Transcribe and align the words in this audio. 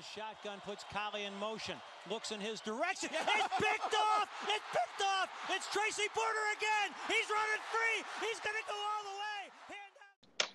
the 0.00 0.20
shotgun 0.20 0.58
puts 0.68 0.82
Kali 0.94 1.22
in 1.28 1.34
motion. 1.48 1.76
Looks 2.12 2.30
in 2.34 2.40
his 2.48 2.58
direction. 2.70 3.10
It's 3.36 3.48
picked 3.66 3.94
off. 4.08 4.28
It's 4.54 4.68
picked 4.76 5.02
off. 5.14 5.28
It's 5.54 5.66
Tracy 5.76 6.08
Porter 6.18 6.46
again. 6.58 6.88
He's 7.12 7.28
running 7.38 7.62
free. 7.74 7.98
He's 8.24 8.40
going 8.46 8.60
go 8.72 8.78
all 8.92 9.04
the 9.10 9.16
way. 9.24 9.42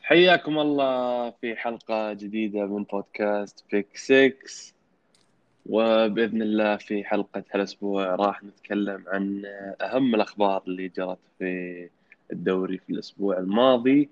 حياكم 0.01 0.59
الله 0.59 1.29
في 1.29 1.55
حلقة 1.55 2.13
جديدة 2.13 2.65
من 2.65 2.83
بودكاست 2.83 3.65
بيك 3.71 3.97
6 3.97 4.73
وبإذن 5.65 6.41
الله 6.41 6.75
في 6.77 7.03
حلقة 7.03 7.43
هالأسبوع 7.53 8.15
راح 8.15 8.43
نتكلم 8.43 9.03
عن 9.07 9.43
أهم 9.81 10.15
الأخبار 10.15 10.63
اللي 10.67 10.87
جرت 10.87 11.19
في 11.39 11.89
الدوري 12.31 12.77
في 12.77 12.89
الأسبوع 12.89 13.37
الماضي 13.37 14.09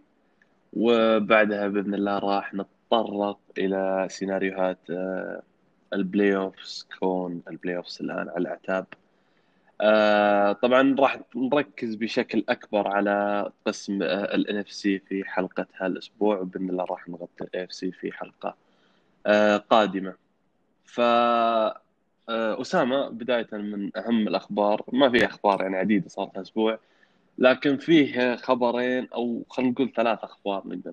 وبعدها 0.74 1.68
بإذن 1.68 1.94
الله 1.94 2.20
راح 2.20 2.54
نطلع 2.54 2.73
نتطرق 2.94 3.40
إلى 3.58 4.08
سيناريوهات 4.10 4.80
آه، 4.90 5.42
ال 5.94 6.36
playoffs 6.36 6.88
كون 7.00 7.42
ال 7.48 7.78
playoffs 7.78 8.02
الآن 8.02 8.30
على 8.30 8.38
الأعتاب 8.38 8.86
آه، 9.82 10.52
طبعا 10.52 10.96
راح 11.00 11.20
نركز 11.36 11.96
بشكل 11.96 12.44
أكبر 12.50 12.88
على 12.88 13.50
قسم 13.66 14.04
ال 14.04 14.58
NFC 14.58 15.00
في 15.00 15.24
حلقه 15.24 15.66
هالاسبوع 15.78 16.40
وباذن 16.40 16.70
الله 16.70 16.86
راح 16.86 17.10
نغطي 17.10 17.44
ال 17.44 17.64
AFC 17.64 17.92
في 17.92 18.12
حلقة 18.12 18.56
آه، 19.26 19.58
قادمة. 19.58 20.14
ف 20.86 21.02
أسامة 22.30 23.10
بداية 23.10 23.48
من 23.52 23.98
أهم 23.98 24.28
الأخبار 24.28 24.84
ما 24.94 25.10
في 25.10 25.26
أخبار 25.26 25.62
يعني 25.62 25.78
عديدة 25.78 26.10
صار 26.10 26.32
أسبوع 26.36 26.80
لكن 27.38 27.78
فيه 27.78 28.36
خبرين 28.36 29.08
أو 29.14 29.44
خلينا 29.50 29.72
نقول 29.72 29.92
ثلاث 29.96 30.20
أخبار 30.24 30.68
نقدر 30.68 30.92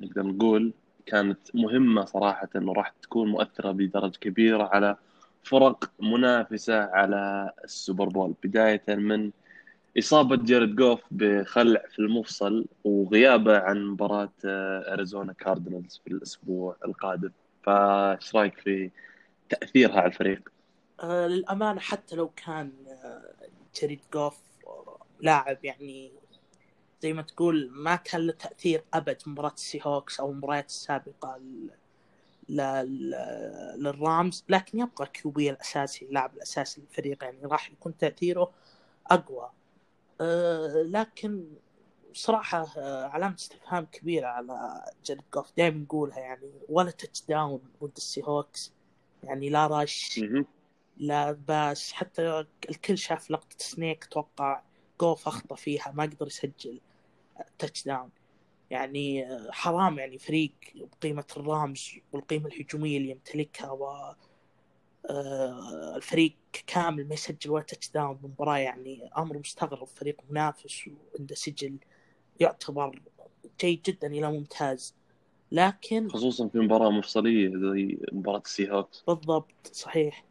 نقدر 0.00 0.22
نقول 0.22 0.72
كانت 1.06 1.56
مهمة 1.56 2.04
صراحة 2.04 2.48
إنه 2.56 2.72
راح 2.72 2.88
تكون 3.02 3.28
مؤثرة 3.28 3.72
بدرجة 3.72 4.18
كبيرة 4.18 4.64
على 4.64 4.96
فرق 5.42 5.90
منافسة 6.00 6.82
على 6.82 7.52
ال 7.64 7.71
Super 7.71 8.08
Bowl 8.08 8.34
بداية 8.44 8.82
من 8.88 9.30
إصابة 9.98 10.36
جيرد 10.36 10.76
جوف 10.76 11.00
بخلع 11.10 11.82
في 11.90 11.98
المفصل 11.98 12.66
وغيابه 12.84 13.58
عن 13.58 13.86
مباراة 13.86 14.32
آه، 14.44 14.92
Arizona 14.92 15.32
Cardinals 15.32 16.00
في 16.04 16.10
الأسبوع 16.10 16.76
القادم 16.84 17.30
فإيش 17.62 18.34
رأيك 18.36 18.58
في 18.58 18.90
تأثيرها 19.48 20.00
على 20.00 20.06
الفريق؟ 20.06 20.48
آه 21.00 21.26
للأمانة 21.26 21.80
حتى 21.80 22.16
لو 22.16 22.28
كان 22.28 22.72
آه 22.88 23.34
جيرد 23.82 24.00
جوف 24.14 24.40
لاعب 25.20 25.64
يعني 25.64 26.12
زي 27.04 27.12
ما 27.12 27.22
تقول 27.22 27.70
ما 27.72 27.96
كان 27.96 28.20
له 28.26 28.32
تأثير 28.32 28.84
أبد 28.94 29.22
مباراة 29.26 29.52
ال 29.52 29.80
Seahawks 29.84 30.20
أو 30.20 30.30
المباريات 30.30 30.72
ل- 32.48 33.82
لل 33.82 34.03
Rams 34.03 34.44
لكن 34.48 34.78
يبقى 34.78 35.06
QB 35.06 35.50
الأساسي 35.50 36.04
اللاعب 36.04 36.34
الأساسي 36.34 36.80
للفريق 36.80 37.24
يعني 37.24 37.38
راح 37.42 37.70
يكون 37.70 37.96
تأثيره 37.96 38.50
أقوى. 39.06 39.50
آه 40.20 40.82
لكن 40.82 41.44
صراحة 42.12 42.66
آه، 42.78 43.04
علامة 43.06 43.34
استفهام 43.34 43.84
كبيرة 43.92 44.26
على 44.26 44.84
جيرد 45.06 45.22
جوف 45.34 45.52
دائما 45.56 45.78
نقولها 45.78 46.18
يعني 46.18 46.50
ولا 46.68 46.90
touchdown 46.90 47.60
ضد 47.82 47.92
ال 47.96 48.22
Seahawks. 48.24 48.72
يعني 49.24 49.48
لا 49.50 49.66
رش. 49.66 50.18
لا 50.96 51.32
باس. 51.32 51.92
حتى 51.92 52.44
الكل 52.70 52.98
شاف 52.98 53.30
لقطة 53.30 53.56
sneak 53.58 54.04
أتوقع 54.04 54.62
جوف 55.00 55.28
أخطأ 55.28 55.54
فيها 55.54 55.92
ما 55.94 56.02
قدر 56.02 56.26
يسجل. 56.26 56.80
touchdown 57.58 58.10
يعني 58.70 59.26
آه، 59.26 59.50
حرام 59.50 59.98
يعني 59.98 60.18
فريق 60.18 60.52
بقيمة 60.74 61.24
الرامز 61.36 61.90
والقيمة 62.12 62.46
الهجومية 62.46 62.98
اللي 62.98 63.10
يمتلكها 63.10 63.70
و 63.70 64.14
آه، 65.10 65.96
الفريق 65.96 66.36
كامل 66.66 67.08
ما 67.08 67.14
يسجل 67.14 67.50
ولا 67.50 67.64
touchdown 67.64 68.14
بمباراة 68.14 68.58
يعني 68.58 69.10
أمر 69.18 69.38
مستغرب 69.38 69.86
فريق 69.86 70.16
منافس 70.30 70.88
وعنده 70.88 71.34
سجل 71.34 71.76
يعتبر 72.40 73.00
جيد 73.60 73.82
جدا 73.82 74.06
إلى 74.06 74.32
ممتاز. 74.32 74.94
لكن 75.52 76.08
خصوصا 76.08 76.48
في 76.48 76.58
مباراة 76.58 76.90
مفصلية 76.90 77.48
زي 77.48 77.98
مباراة 78.12 78.42
السي 78.46 78.70
هوكس 78.70 79.04
بالضبط 79.06 79.66
صحيح. 79.72 80.24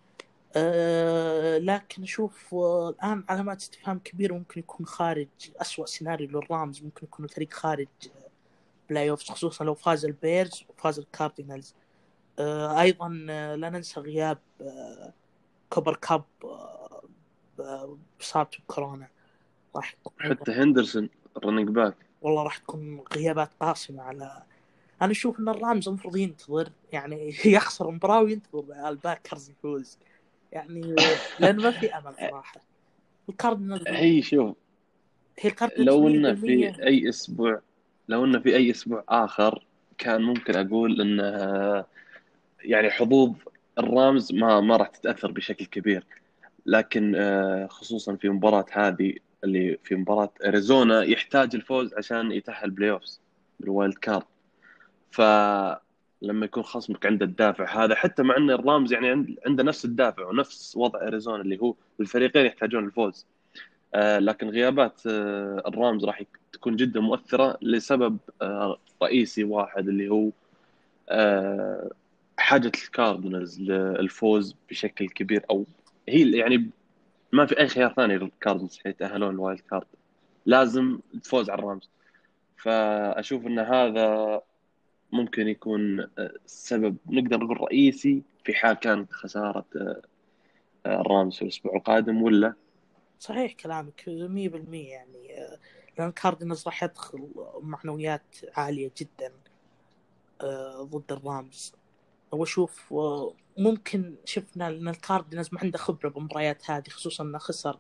أه 0.56 1.58
لكن 1.58 2.04
أشوف 2.04 2.54
آه، 2.54 2.90
الآن 2.90 3.24
علامات 3.30 3.62
استفهام 3.62 4.00
كبيرة 4.00 4.34
ممكن 4.34 4.60
يكون 4.60 4.86
خارج 4.86 5.28
أسوأ 5.62 5.86
سيناريو 5.86 6.28
للرامز 6.30 6.84
ممكن 6.84 7.06
يكون 7.06 7.26
الفريق 7.26 7.54
خارج 7.54 7.88
آه، 8.06 8.30
playoffs 8.90 9.30
خصوصا 9.30 9.66
لو 9.66 9.74
فاز 9.74 10.06
البيرز 10.06 10.64
وفاز 10.70 11.00
الكاردينالز 11.00 11.76
أه 12.40 12.82
أيضا 12.82 13.26
آه، 13.30 13.56
لا 13.56 13.70
ننسى 13.70 14.00
غياب 14.00 14.38
آه، 14.62 15.14
كوبر 15.70 15.96
كاب 15.96 16.24
آه، 16.44 17.04
ب- 17.58 17.98
بإصابته 18.20 18.58
بكورونا. 18.70 19.08
راح 19.76 19.96
حتى 20.20 20.52
هندرسون 20.52 21.10
ال 21.38 21.42
running 21.42 21.70
back 21.70 21.96
والله 22.22 22.44
راح 22.44 22.58
تكون 22.58 23.04
غيابات 23.14 23.50
قاسمة 23.60 24.04
على 24.04 24.44
أنا 25.02 25.12
أشوف 25.12 25.40
إن 25.40 25.50
الرامز 25.50 25.88
المفروض 25.88 26.16
ينتظر 26.18 26.70
يعني 26.94 27.34
يخسر 27.46 27.92
مباراة 27.92 28.22
وينتظر 28.22 28.90
الباكرز 28.90 29.50
يفوز. 29.50 29.98
يعني 30.54 30.96
لأن 31.40 31.58
ما 31.58 31.72
في 31.72 31.94
أمل 31.94 32.14
صراحة. 32.20 32.62
الكاردينالز 33.30 33.88
هي 33.88 34.22
شوف 34.22 34.56
هي 35.40 35.50
الكاردينالز 35.50 35.88
لو 35.88 36.08
إنه 36.08 36.34
100% 36.34 36.36
في 36.36 36.84
أي 36.84 37.10
أسبوع 37.10 37.62
لو 38.08 38.26
إنه 38.26 38.40
في 38.40 38.56
أي 38.56 38.72
أسبوع 38.72 39.04
آخر 39.10 39.66
كان 39.98 40.22
ممكن 40.22 40.56
أقول 40.56 41.02
انه 41.02 41.86
يعني 42.64 42.90
حظوظ 42.90 43.32
الرامز 43.78 44.34
ما 44.34 44.60
ما 44.62 44.78
راح 44.78 44.88
تتأثر 44.88 45.32
بشكل 45.32 45.66
كبير. 45.66 46.06
لكن 46.66 47.16
خصوصا 47.70 48.16
في 48.16 48.30
مباراة 48.30 48.66
هذه 48.72 49.14
اللي 49.44 49.78
في 49.84 49.96
مباراة 49.96 50.34
أريزونا 50.46 51.04
يحتاج 51.04 51.56
الفوز 51.56 51.94
عشان 51.94 52.32
يتأهل 52.32 52.72
playoffs 52.72 52.92
بال 52.92 53.20
wild 53.60 53.94
card 53.94 54.24
فلما 56.24 56.46
يكون 56.46 56.64
خصمك 56.64 57.06
عنده 57.06 57.26
الدافع 57.26 57.84
هذا 57.84 57.96
حتى 57.96 58.24
مع 58.24 58.38
إن 58.38 58.52
الرامز 58.52 58.94
يعني 58.94 59.10
عند- 59.10 59.38
عنده 59.46 59.64
نفس 59.64 59.86
الدافع 59.86 60.26
ونفس 60.28 60.78
وضع 60.78 61.08
أريزونا 61.08 61.42
اللي 61.42 61.60
هو 61.62 61.76
الفريقين 62.00 62.46
يحتاجون 62.46 62.86
الفوز. 62.86 63.26
آه، 63.96 64.20
لكن 64.20 64.50
غيابات 64.50 65.02
آه، 65.08 65.64
الرامز 65.68 66.06
راح 66.06 66.22
تكون 66.54 66.76
جدا 66.76 67.00
مؤثرة 67.00 67.58
لسبب 67.62 68.18
آه، 68.42 68.78
رئيسي 69.04 69.44
واحد 69.44 69.88
اللي 69.88 70.10
هو 70.10 70.30
حاجة 72.38 72.68
الكاردينالز 72.68 73.62
للفوز 73.62 74.56
بشكل 74.70 75.10
كبير 75.10 75.46
أو 75.50 75.66
هي 76.10 76.32
يعني 76.38 76.70
ما 77.32 77.46
في 77.46 77.60
أي 77.60 77.68
خيار 77.68 77.94
ثاني 77.94 78.18
للكاردينالز 78.18 78.80
يتأهلون 78.86 79.30
ال 79.30 79.36
wild 79.36 79.60
card. 79.60 79.86
لازم 80.46 81.00
الفوز 81.14 81.50
على 81.50 81.60
الرامز. 81.60 81.90
فأشوف 82.58 83.46
أن 83.48 83.60
هذا 83.60 84.42
ممكن 85.14 85.48
يكون 85.48 86.00
آه، 86.00 86.34
سبب 86.46 86.98
نقدر 87.10 87.38
نقول 87.38 87.62
رئيسي 87.62 88.24
في 88.46 88.54
حال 88.54 88.74
كانت 88.74 89.12
خسارة 89.14 89.66
آه، 89.76 90.02
آه، 90.86 91.02
الرامز 91.02 91.36
في 91.36 91.42
الأسبوع 91.42 91.76
القادم 91.76 92.22
ولا؟ 92.24 92.54
صحيح 93.20 93.54
كلامك 93.54 94.04
100% 94.08 94.90
يعني 94.92 95.38
آه، 95.38 95.60
لأن 95.98 96.08
الكاردينالز 96.08 96.66
راح 96.66 96.84
يدخل 96.84 97.28
معنويات 97.62 98.36
عالية 98.58 98.92
جدا 98.98 99.32
آه، 100.42 100.84
ضد 100.84 101.12
الرامز 101.12 101.74
وأشوف 102.32 102.94
آه، 102.94 103.34
ممكن 103.58 104.16
شفنا 104.26 104.68
إن 104.68 104.88
الكاردينالز 104.88 105.50
ما 105.52 105.60
عنده 105.60 105.78
خبرة 105.78 106.10
بالمباريات 106.10 106.72
هذه 106.72 106.90
خصوصا 106.90 107.24
إنه 107.24 107.38
خسر 107.38 107.80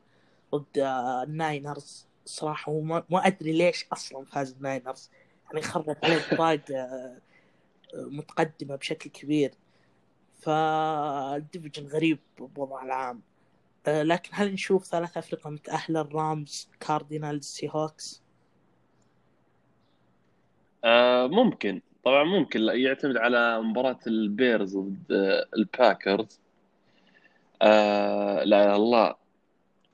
ضد 0.55 0.77
آه، 0.79 1.23
الناينرز. 1.23 2.07
صراحة 2.25 2.71
وما 2.71 3.03
ما 3.09 3.27
أدري 3.27 3.51
ليش 3.51 3.85
أصلا 3.94 4.25
فاز 4.25 4.51
الناينرز. 4.53 5.09
يعني 5.53 5.66
خرب 5.66 5.96
عليه 6.03 6.18
آه، 6.72 6.74
آه، 6.75 7.19
متقدمة 7.96 8.75
بشكل 8.75 9.09
كبير. 9.09 9.52
فال 10.39 10.69
division 10.69 11.88
غريب 11.88 12.19
بوضع 12.38 12.83
العام. 12.83 13.22
آه، 13.88 14.04
لكن 14.04 14.30
هل 14.33 14.54
نشوف 14.54 14.86
ثلاث 14.86 15.18
افرقه 15.18 15.50
متأهلة؟ 15.50 16.01
الرامز 16.01 16.69
كاردينالز 16.80 17.45
سي 17.45 17.69
هوكس 17.72 18.24
آه 20.83 21.27
ممكن. 21.27 21.81
طبعا 22.06 22.24
ممكن 22.24 22.60
يعتمد 22.62 23.18
على 23.18 23.62
مباراة 23.62 24.00
البيرز 24.07 24.77
ضد 24.77 25.12
آه، 25.12 25.45
الباكرز. 25.57 26.39
آه 27.62 28.44
لا 28.44 28.75
الله. 28.75 29.16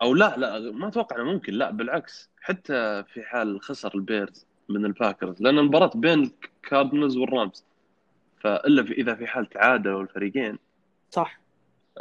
أو 0.02 0.14
لا 0.14 0.36
لا 0.38 0.72
ما 0.72 0.88
أتوقع 0.88 1.16
إنه 1.16 1.24
ممكن 1.34 1.54
لا 1.54 1.72
بالعكس. 1.72 2.30
حتى 2.42 3.04
في 3.04 3.24
حال 3.24 3.62
خسر 3.62 3.96
البيرز. 3.96 4.49
من 4.70 4.86
الباكرز 4.86 5.42
لأن 5.42 5.60
المباراة 5.60 5.92
بين 5.96 6.32
الكاردينالز 6.64 7.18
والرامز. 7.18 7.64
فإلا 8.40 8.84
في 8.84 8.94
إذا 8.94 9.16
في 9.16 9.28
حال 9.28 9.50
تعادلوا 9.50 10.02
الفريقين. 10.02 10.60
صح. 11.12 11.40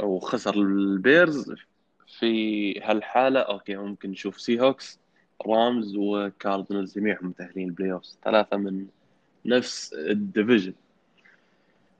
أو 0.01 0.19
خسر 0.19 0.55
البيرز 0.55 1.55
في 2.19 2.81
هالحالة 2.81 3.41
أوكي 3.41 3.77
ممكن 3.77 4.11
نشوف 4.11 4.41
سي 4.41 4.61
هوكس 4.61 4.99
رامز 5.47 5.97
وكاردينالز 5.97 6.99
جميعهم 6.99 7.27
متأهلين 7.27 7.69
ال 7.69 7.93
playoffs 7.93 8.19
ثلاثة 8.25 8.57
من 8.57 8.87
نفس 9.47 9.95
ال 9.95 10.03
division. 10.03 10.75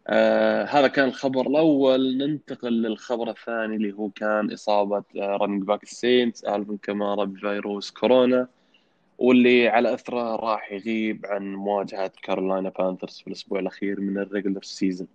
آه 0.07 0.65
هذا 0.65 0.89
كان 0.89 1.09
الخبر 1.09 1.47
الأول. 1.47 2.17
ننتقل 2.17 2.83
للخبر 2.83 3.31
الثاني 3.31 3.77
اللي 3.77 3.93
هو 3.93 4.11
كان 4.11 4.53
إصابة 4.53 5.05
آه 5.17 5.37
running 5.37 5.63
back 5.63 5.83
السينتس 5.83 6.45
ألفن 6.45 6.77
كمارا 6.83 7.25
بفيروس 7.25 7.91
كورونا. 7.91 8.49
واللي 9.19 9.69
على 9.69 9.95
إثره 9.95 10.37
راح 10.37 10.73
يغيب 10.73 11.27
عن 11.27 11.55
مواجهة 11.55 12.13
كارولاينا 12.23 12.69
بانثرز 12.69 13.19
في 13.21 13.27
الأسبوع 13.27 13.59
الأخير 13.59 14.01
من 14.01 14.19
ال 14.19 14.24
regular 14.24 14.63
season. 14.63 15.09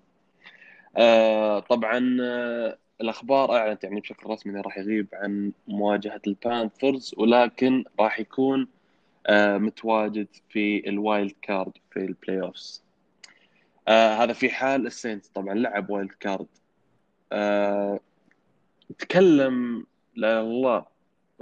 آه 0.98 1.60
طبعا 1.60 2.18
آه 2.22 2.78
الأخبار 3.02 3.56
أعلنت 3.58 3.84
يعني 3.84 4.02
بشكل 4.02 4.30
رسمي 4.30 4.54
إنه 4.54 4.62
راح 4.62 4.78
يغيب 4.78 5.08
عن 5.14 5.52
مواجهة 5.68 6.22
البانثرز 6.28 7.16
ولكن 7.18 7.84
راح 8.00 8.20
يكون 8.20 8.68
آه 9.28 9.58
متواجد 9.58 10.28
في 10.50 10.90
ال 10.90 10.99
wild 10.99 11.34
card 11.42 11.72
في 11.92 12.00
ال 12.00 12.42
playoffs. 12.42 12.84
هذا 13.88 14.34
في 14.34 14.50
حال 14.50 14.88
السينت 14.88 15.26
طبعا 15.36 15.54
لعب 15.54 15.90
wild 15.90 16.12
card. 16.12 16.48
تكلم 19.00 19.86
لا 20.16 20.42
الله 20.42 20.93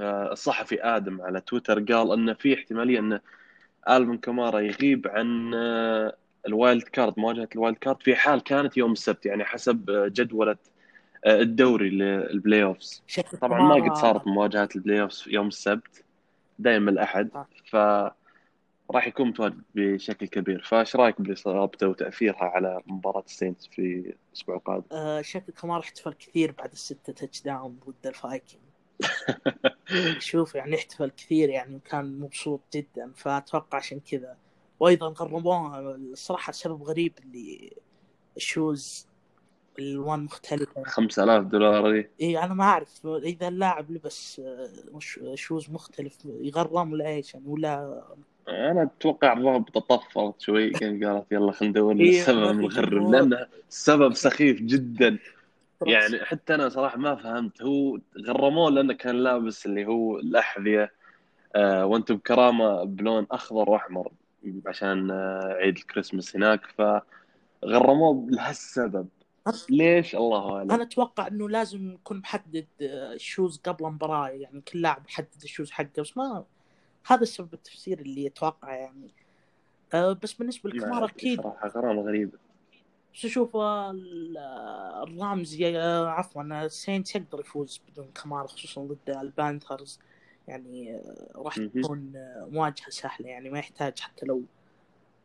الصحفي 0.01 0.83
آدم 0.83 1.21
على 1.21 1.41
تويتر 1.41 1.79
قال 1.79 2.11
إن 2.11 2.33
في 2.33 2.53
احتمالية 2.53 2.99
إن 2.99 3.19
الفن 3.89 4.17
كمارا 4.17 4.59
يغيب 4.59 5.07
عن 5.07 5.53
آه 5.53 6.15
ال 6.47 6.55
wild 6.55 6.83
card 6.83 7.13
مواجهة 7.19 7.49
ال 7.55 7.60
wild 7.60 7.77
card 7.77 8.01
في 8.01 8.15
حال 8.15 8.43
كانت 8.43 8.77
يوم 8.77 8.91
السبت 8.91 9.25
يعني 9.25 9.43
حسب 9.43 9.85
جدولة 10.13 10.55
الدوري 11.27 11.89
لل 11.89 12.63
playoffs 12.63 13.03
طبعا 13.41 13.61
ما 13.61 13.89
قد 13.89 13.95
صارت 13.95 14.27
مواجهات 14.27 14.75
ال 14.75 15.01
playoffs 15.01 15.23
يوم 15.27 15.47
السبت 15.47 16.03
دائما 16.59 16.91
الأحد. 16.91 17.29
ف 17.65 17.75
راح 18.91 19.07
يكون 19.07 19.27
متواجد 19.27 19.61
بشكل 19.75 20.27
كبير 20.27 20.61
فإيش 20.61 20.95
رأيك 20.95 21.21
باصابته 21.21 21.87
وتأثيرها 21.87 22.43
على 22.43 22.81
مباراة 22.85 23.23
السينتس 23.27 23.67
في 23.67 24.13
الأسبوع 24.29 24.55
القادم؟ 24.55 24.83
آه 24.91 25.21
شكل 25.21 25.53
كمارا 25.53 25.79
احتفل 25.79 26.13
كثير 26.13 26.51
بعد 26.51 26.71
الستة 26.71 27.13
touchdown 27.13 27.79
ضد 27.87 28.07
الفايكنج 28.07 28.61
شوف 30.19 30.55
يعني 30.55 30.75
احتفل 30.75 31.11
كثير 31.17 31.49
يعني 31.49 31.75
وكان 31.75 32.19
مبسوط 32.19 32.61
جدا 32.73 33.11
فأتوقع 33.15 33.77
عشان 33.77 33.99
كذا. 34.11 34.35
وأيضا 34.79 35.07
غرموه 35.07 35.79
الصراحة 35.95 36.51
سبب 36.51 36.83
غريب 36.83 37.13
اللي 37.25 37.73
ال 38.37 38.49
shoes 38.49 39.07
الالوان 39.79 40.19
مختلفة. 40.19 40.83
5000 40.83 41.45
دولار 41.45 41.91
دي 41.91 42.09
اي 42.21 42.43
أنا 42.43 42.53
ما 42.53 42.63
أعرف 42.63 43.05
إذا 43.05 43.47
اللاعب 43.47 43.91
لبس 43.91 44.41
شوز 45.35 45.69
مختلف 45.69 46.17
يغرم 46.25 46.91
ولا 46.91 47.07
إيش؟ 47.07 47.33
يعني 47.33 47.47
ولا 47.47 48.03
أنا 48.47 48.83
أتوقع 48.83 49.33
الضابط 49.33 49.77
طفرت 49.77 50.41
شوي 50.41 50.69
كان 50.69 51.05
قالت 51.05 51.31
يلا 51.31 51.51
خلينا 51.51 51.71
ندور 51.71 51.95
إيه، 51.95 52.19
السبب 52.19 52.43
المغرب 52.43 52.89
جمهور. 52.89 53.11
لأنه 53.11 53.47
السبب 53.69 54.13
سخيف 54.13 54.61
جدا. 54.61 55.19
يعني 55.87 56.25
حتى 56.25 56.55
أنا 56.55 56.69
صراحة 56.69 56.97
ما 56.97 57.15
فهمت. 57.15 57.61
هو 57.61 57.99
غرموه 58.27 58.71
لأنه 58.71 58.93
كان 58.93 59.15
لابس 59.15 59.65
اللي 59.65 59.85
هو 59.85 60.19
الأحذية 60.19 60.91
آه 61.55 61.85
وأنتم 61.85 62.15
بكرامة 62.15 62.83
بلون 62.83 63.27
أخضر 63.31 63.69
وأحمر 63.69 64.11
عشان 64.65 65.11
آه 65.11 65.53
عيد 65.59 65.77
الكريسماس 65.77 66.35
هناك. 66.35 66.61
فغرموه 67.63 68.27
لهالسبب. 68.29 69.07
ليش؟ 69.69 70.15
الله 70.15 70.55
أعلم. 70.57 70.71
أنا 70.71 70.83
أتوقع 70.83 71.27
إنه 71.27 71.49
لازم 71.49 71.91
يكون 71.91 72.17
محدد 72.17 72.65
آه، 72.81 73.13
ال 73.13 73.21
shoes 73.21 73.57
قبل 73.57 73.85
المباراه 73.85 74.29
يعني 74.29 74.61
كل 74.61 74.81
لاعب 74.81 75.03
يحدد 75.09 75.41
ال 75.43 75.48
shoes 75.48 75.71
حقه. 75.71 76.01
بس 76.01 76.17
ما 76.17 76.43
هذا 77.07 77.21
السبب 77.21 77.53
التفسير 77.53 77.99
اللي 77.99 78.27
أتوقع 78.27 78.75
يعني. 78.75 79.13
آه، 79.93 80.13
بس 80.23 80.33
بالنسبة 80.33 80.69
ما 80.69 80.75
لكمارا 80.75 81.05
أكيد 81.05 81.41
صراحة 81.41 81.67
غرامة 81.67 82.01
غريبة. 82.01 82.37
بس 83.15 83.25
أشوف 83.25 83.55
آه، 83.55 83.91
ال- 83.91 84.37
آه، 84.37 85.03
الرامز 85.03 85.61
عفوا 85.63 86.43
السينت 86.65 87.15
يقدر 87.15 87.39
يفوز 87.39 87.81
بدون 87.91 88.07
كمارا 88.23 88.47
خصوصا 88.47 88.81
ضد 88.81 89.09
البانثرز. 89.09 89.99
يعني 90.47 90.95
آه، 90.95 91.31
راح. 91.35 91.55
تكون 91.59 92.11
آه، 92.15 92.47
مواجهه 92.51 92.89
سهلة 92.89 93.27
يعني 93.27 93.49
ما 93.49 93.59
يحتاج 93.59 93.99
حتى 93.99 94.25
لو 94.25 94.41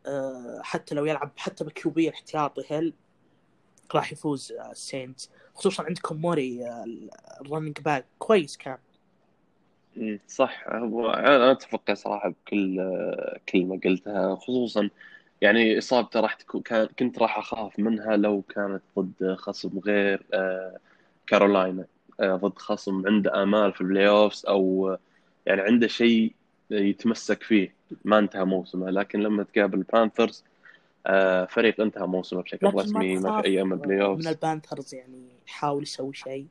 آه، 0.06 0.60
حتى 0.62 0.94
لو 0.94 1.04
يلعب 1.04 1.30
حتى 1.36 1.64
ب 1.64 1.79
QB 1.79 2.10
احتياطي 2.10 2.62
هل 2.70 2.92
راح 3.94 4.12
يفوز 4.12 4.52
آه، 4.52 4.70
السينت 4.70 5.20
خصوصا 5.54 5.82
عندكم 5.84 6.16
موري 6.16 6.66
آه، 6.66 6.84
ال 7.40 7.45
running 7.45 7.80
back 7.80 8.04
كويس 8.18 8.56
كان. 8.56 8.78
صح. 10.28 10.64
أنا 10.68 11.52
أتفق 11.52 11.92
صراحة 11.92 12.28
بكل 12.28 12.80
كلمه 13.48 13.80
قلتها 13.84 14.34
خصوصا 14.34 14.90
يعني 15.40 15.78
إصابته 15.78 16.20
راح 16.20 16.34
تكون 16.34 16.62
كنت 16.98 17.18
راح 17.18 17.38
أخاف 17.38 17.78
منها 17.78 18.16
لو 18.16 18.42
كانت 18.42 18.82
ضد 18.98 19.34
خصم 19.34 19.78
غير 19.78 20.22
آه، 20.34 20.76
كارولاينا. 21.26 21.84
آه، 22.20 22.36
ضد 22.36 22.58
خصم 22.58 23.06
عنده 23.06 23.42
آمال 23.42 23.72
في 23.72 23.80
ال 23.80 24.08
playoffs 24.08 24.46
أو 24.46 24.88
آه، 24.88 24.98
يعني 25.46 25.60
عنده 25.60 25.86
شيء 25.86 26.32
يتمسك 26.70 27.42
فيه. 27.42 27.74
ما 28.04 28.18
انتهى 28.18 28.44
موسمه. 28.44 28.90
لكن 28.90 29.20
لما 29.20 29.42
تقابل 29.42 29.78
البانثرز 29.78 30.44
فريق 31.48 31.80
انتهى 31.80 32.06
موسمه 32.06 32.42
بشكل 32.42 32.74
رسمي 32.74 33.16
ما 33.16 33.40
في 33.42 33.48
أي 33.48 33.62
أمل 33.62 33.76
playoffs. 33.76 34.26
من 34.26 34.32
البانثرز 34.32 34.94
يعني 34.94 35.28
يحاول 35.48 35.82
يسوي 35.82 36.14
شيء. 36.14 36.46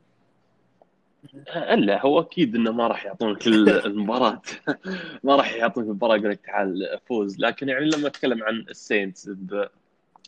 إلا 1.55 2.01
هو 2.05 2.19
أكيد 2.19 2.55
إنه 2.55 2.71
ما 2.71 2.87
راح 2.87 3.05
يعطونك 3.05 3.47
ال- 3.47 3.69
المباراة. 3.85 4.41
ما 5.23 5.35
راح 5.35 5.53
يعطونك 5.55 5.87
المباراة 5.87 6.15
يقول 6.15 6.29
لك 6.29 6.39
تعال 6.45 6.99
فوز. 7.05 7.39
لكن 7.39 7.69
يعني 7.69 7.89
لما 7.89 8.07
أتكلم 8.07 8.43
عن 8.43 8.59
السينتس 8.69 9.29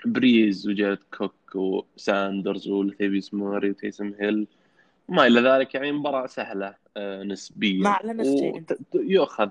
بريز 0.06 0.68
وجاريد 0.68 1.00
كوك 1.18 1.56
وساندرز 1.56 2.68
ولثيبيس 2.68 3.34
موري 3.34 3.70
وتيسم 3.70 4.14
هيل 4.20 4.48
وما 5.08 5.28
إلى 5.28 5.42
ذلك 5.42 5.76
يعني 5.76 5.92
مباراة 5.92 6.28
سهلة 6.28 6.76
آه، 6.98 7.24
نسبيا. 7.24 7.84
وت- 8.56 8.80
يؤخذ 8.96 9.50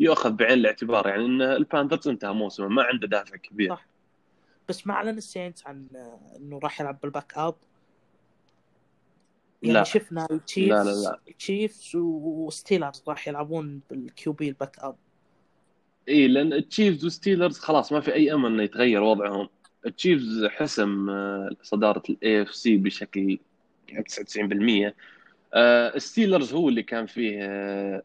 يؤخذ 0.00 0.30
بعين 0.32 0.58
الاعتبار. 0.58 1.08
يعني 1.08 1.24
إن 1.24 1.42
البانثرز 1.42 2.08
انتهى 2.08 2.32
موسمه 2.32 2.68
ما 2.68 2.82
عنده 2.82 3.06
دافع 3.06 3.36
كبير. 3.36 3.68
صح. 3.70 3.86
بس 4.68 4.86
ما 4.86 4.94
أعلن 4.94 5.16
السينت 5.18 5.66
عن 5.66 5.86
آه، 5.96 6.20
إنه 6.36 6.58
راح 6.58 6.80
يلعب 6.80 6.98
بال 7.02 7.32
backup. 7.36 7.54
يعني 9.62 9.74
لا. 9.74 9.84
شفنا 9.84 10.26
التشيفز 10.30 10.70
لا، 10.70 10.84
لا، 10.84 10.90
لا. 10.90 11.20
التشيفز 11.28 11.90
وستيلرز 11.96 13.02
راح 13.08 13.28
يلعبون 13.28 13.80
بال 13.90 14.32
QB 14.32 14.48
ال 14.48 14.78
backup 14.78 14.96
إي 16.08 16.28
لأن 16.28 16.52
التشيفز 16.52 17.04
والستيلرز 17.04 17.58
خلاص 17.58 17.92
ما 17.92 18.00
في 18.00 18.14
أي 18.14 18.32
أمل 18.32 18.52
إنه 18.52 18.62
يتغير 18.62 19.02
وضعهم 19.02 19.48
التشيفز 19.86 20.44
حسم 20.44 21.10
آه، 21.10 21.50
صدارة 21.62 22.02
ال 22.10 22.42
AFC 22.42 22.76
بشكل 22.76 23.38
يعني 23.88 24.04
99% 24.04 24.94
آه، 25.54 25.96
الستيلرز 25.96 26.54
هو 26.54 26.68
اللي 26.68 26.82
كان 26.82 27.06
فيه 27.06 27.38
آه، 27.42 28.02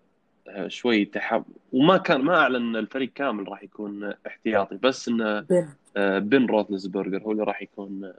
آه، 0.48 0.68
شوي 0.68 1.06
تحب 1.06 1.44
وما 1.74 1.98
كان 1.98 2.22
ما 2.22 2.36
أعلن 2.36 2.76
الفريق 2.76 3.12
كامل 3.16 3.50
راح 3.50 3.64
يكون 3.64 4.14
احتياطي 4.28 4.78
بس 4.78 5.08
إنه 5.08 5.40
بن 5.40 5.70
آه، 5.98 6.20
بن 6.20 6.46
روثلسبرجر 6.46 7.24
هو 7.24 7.32
اللي 7.32 7.44
راح 7.44 7.62
يكون 7.62 8.14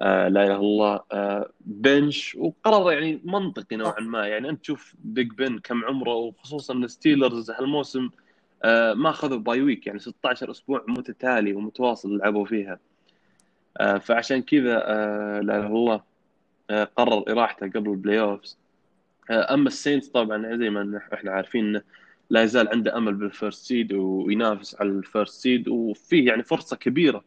آه، 0.00 0.28
لا 0.28 0.44
إله 0.44 0.52
إلا 0.52 0.56
الله 0.56 1.00
آه، 1.12 1.50
bench 1.60 2.34
وقرار 2.34 2.92
يعني 2.92 3.20
منطقي 3.24 3.76
نوعا 3.76 4.00
ما. 4.00 4.26
يعني 4.26 4.48
أنت 4.48 4.60
تشوف 4.60 4.94
بيج 4.98 5.32
بن 5.32 5.58
كم 5.58 5.84
عمره 5.84 6.14
وخصوصا 6.14 6.74
الستيلرز 6.74 7.50
هالموسم 7.50 8.10
آه، 8.64 8.94
ما 8.94 9.10
أخذوا 9.10 9.38
bye 9.38 9.62
week 9.62 9.86
يعني 9.86 9.98
16 9.98 10.50
أسبوع 10.50 10.84
متتالي 10.88 11.52
ومتواصل 11.52 12.18
لعبوا 12.18 12.44
فيها. 12.44 12.78
آه، 13.80 13.98
فعشان 13.98 14.42
كذا 14.42 14.82
آه، 14.86 15.40
لا 15.40 15.56
إله 15.56 15.66
إلا 15.66 15.74
الله 15.76 16.02
آه، 16.70 16.84
قرر 16.84 17.24
إراحته 17.32 17.66
قبل 17.66 17.90
ال 17.90 18.20
playoffs 18.20 18.58
أما 19.30 19.68
السينتس 19.68 20.08
طبعا 20.08 20.56
زي 20.56 20.70
ما 20.70 21.00
إحنا 21.14 21.30
عارفين 21.30 21.66
إنه 21.66 21.82
لا 22.30 22.42
يزال 22.42 22.68
عنده 22.68 22.96
أمل 22.96 23.14
بال 23.14 23.29
first 23.29 23.66
seed 23.66 23.92
وينافس 23.92 24.80
على 24.80 24.88
ال 24.88 24.97
first 24.97 25.40
seed 25.42 25.68
وفيه 25.68 26.26
يعني 26.26 26.42
فرصة 26.42 26.76
كبيرة 26.76 27.18
آه، 27.18 27.22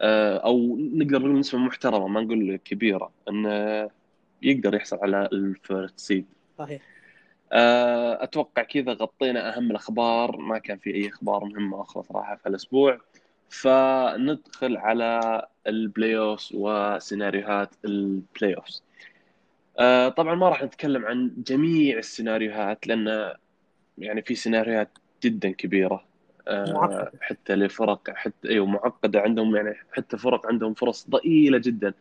أو 0.00 0.76
نقدر 0.76 1.18
نقول 1.18 1.38
نسبه 1.38 1.58
محترمة 1.58 2.08
ما 2.08 2.20
نقول 2.20 2.56
كبيرة 2.56 3.10
انه 3.28 3.90
يقدر 4.42 4.74
يحصل 4.74 4.98
على 5.02 5.28
ال 5.32 5.43
first 5.43 6.00
seed 6.00 6.26
صحيح. 6.58 6.82
آه، 7.52 8.22
أتوقع 8.22 8.62
كذا 8.62 8.92
غطينا 8.92 9.56
أهم 9.56 9.70
الأخبار 9.70 10.36
ما 10.36 10.58
كان 10.58 10.78
في 10.78 10.94
أي 10.94 11.08
أخبار 11.08 11.44
مهمة 11.44 11.82
أخرى 11.82 12.02
صراحة 12.02 12.36
في 12.36 12.48
الأسبوع. 12.48 12.98
فندخل 13.48 14.76
على 14.76 15.42
ال 15.66 16.18
playoffs 16.18 16.50
وسيناريوهات 16.54 17.70
ال 17.84 18.54
playoffs 18.54 18.82
آه، 19.78 20.08
طبعا 20.08 20.34
ما 20.34 20.48
راح 20.48 20.62
نتكلم 20.62 21.04
عن 21.06 21.32
جميع 21.36 21.98
السيناريوهات 21.98 22.86
لأن 22.86 23.34
يعني 23.98 24.22
في 24.22 24.34
سيناريوهات 24.34 24.98
جدا 25.24 25.50
كبيرة. 25.50 25.94
آه، 25.94 26.04
معقدة. 26.48 27.12
حتى 27.20 27.54
لفرق 27.56 28.10
حتى 28.10 28.48
أيوه 28.48 28.66
معقدة 28.66 29.20
عندهم 29.20 29.56
يعني 29.56 29.74
حتى 29.92 30.18
فرق 30.18 30.46
عندهم 30.46 30.74
فرص 30.74 31.10
ضئيلة 31.10 31.58
جدا. 31.58 31.94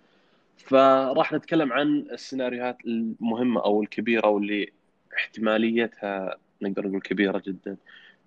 فراح 0.57 1.33
نتكلم 1.33 1.73
عن 1.73 2.05
السيناريوهات 2.11 2.77
المهمة 2.85 3.63
أو 3.63 3.83
الكبيرة 3.83 4.27
واللي 4.27 4.71
احتماليتها 5.17 6.37
نقدر 6.61 6.87
نقول 6.87 7.01
كبيرة 7.01 7.43
جدا. 7.47 7.77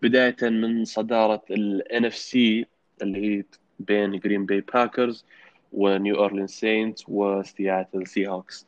بداية 0.03 0.37
من 0.43 0.85
صدارة 0.85 1.43
ال 1.51 1.83
NFC 1.93 2.35
اللي 3.03 3.39
هي 3.39 3.45
بين 3.81 4.19
جرين 4.19 4.47
باي 4.47 4.61
باكرز 4.61 5.25
ونيو 5.73 6.17
اورلين 6.17 6.47
سينت 6.47 6.99
وسياتل 7.09 8.07
سي 8.07 8.29
هوكس 8.29 8.67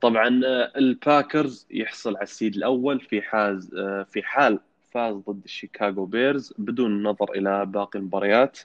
طبعا 0.00 0.40
آه، 0.46 0.72
الباكرز 0.76 1.66
يحصل 1.70 2.16
على 2.16 2.22
ال 2.22 2.28
seed 2.28 2.54
الأول 2.56 3.00
في 3.00 3.22
حاز 3.22 3.74
آه، 3.74 4.02
في 4.02 4.22
حال 4.22 4.58
فاز 4.94 5.14
ضد 5.14 5.44
الشيكاغو 5.44 6.04
بيرز 6.04 6.54
بدون 6.58 6.90
النظر 6.90 7.32
إلى 7.32 7.66
باقي 7.66 7.98
المباريات. 7.98 8.58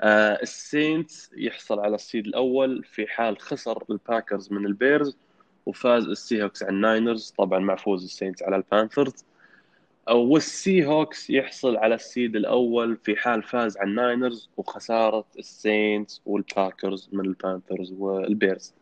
آه، 0.00 0.38
السينتس 0.42 1.30
يحصل 1.36 1.80
على 1.80 1.94
ال 1.94 2.00
seed 2.00 2.26
الأول 2.26 2.84
في 2.84 3.06
حال 3.06 3.38
خسر 3.40 3.84
الباكرز 3.90 4.52
من 4.52 4.66
البيرز 4.66 5.16
وفاز 5.66 6.04
السي 6.04 6.42
هوكس 6.42 6.62
على 6.62 6.72
الناينرز 6.72 7.34
طبعا 7.38 7.58
مع 7.58 7.76
فوز 7.76 8.04
السينتس 8.04 8.42
على 8.42 8.56
البانثرز. 8.56 9.24
والسي 10.10 10.86
هوكس 10.86 11.30
يحصل 11.30 11.76
على 11.76 11.94
ال 11.94 12.02
seed 12.02 12.36
الأول 12.36 12.96
في 12.96 13.16
حال 13.16 13.42
فاز 13.42 13.76
على 13.76 13.90
الناينرز 13.90 14.48
وخسارة 14.56 15.24
السينتس 15.38 16.22
والباكرز 16.26 17.08
من 17.12 17.26
البانثرز 17.26 17.92
والبيرز. 17.98 18.74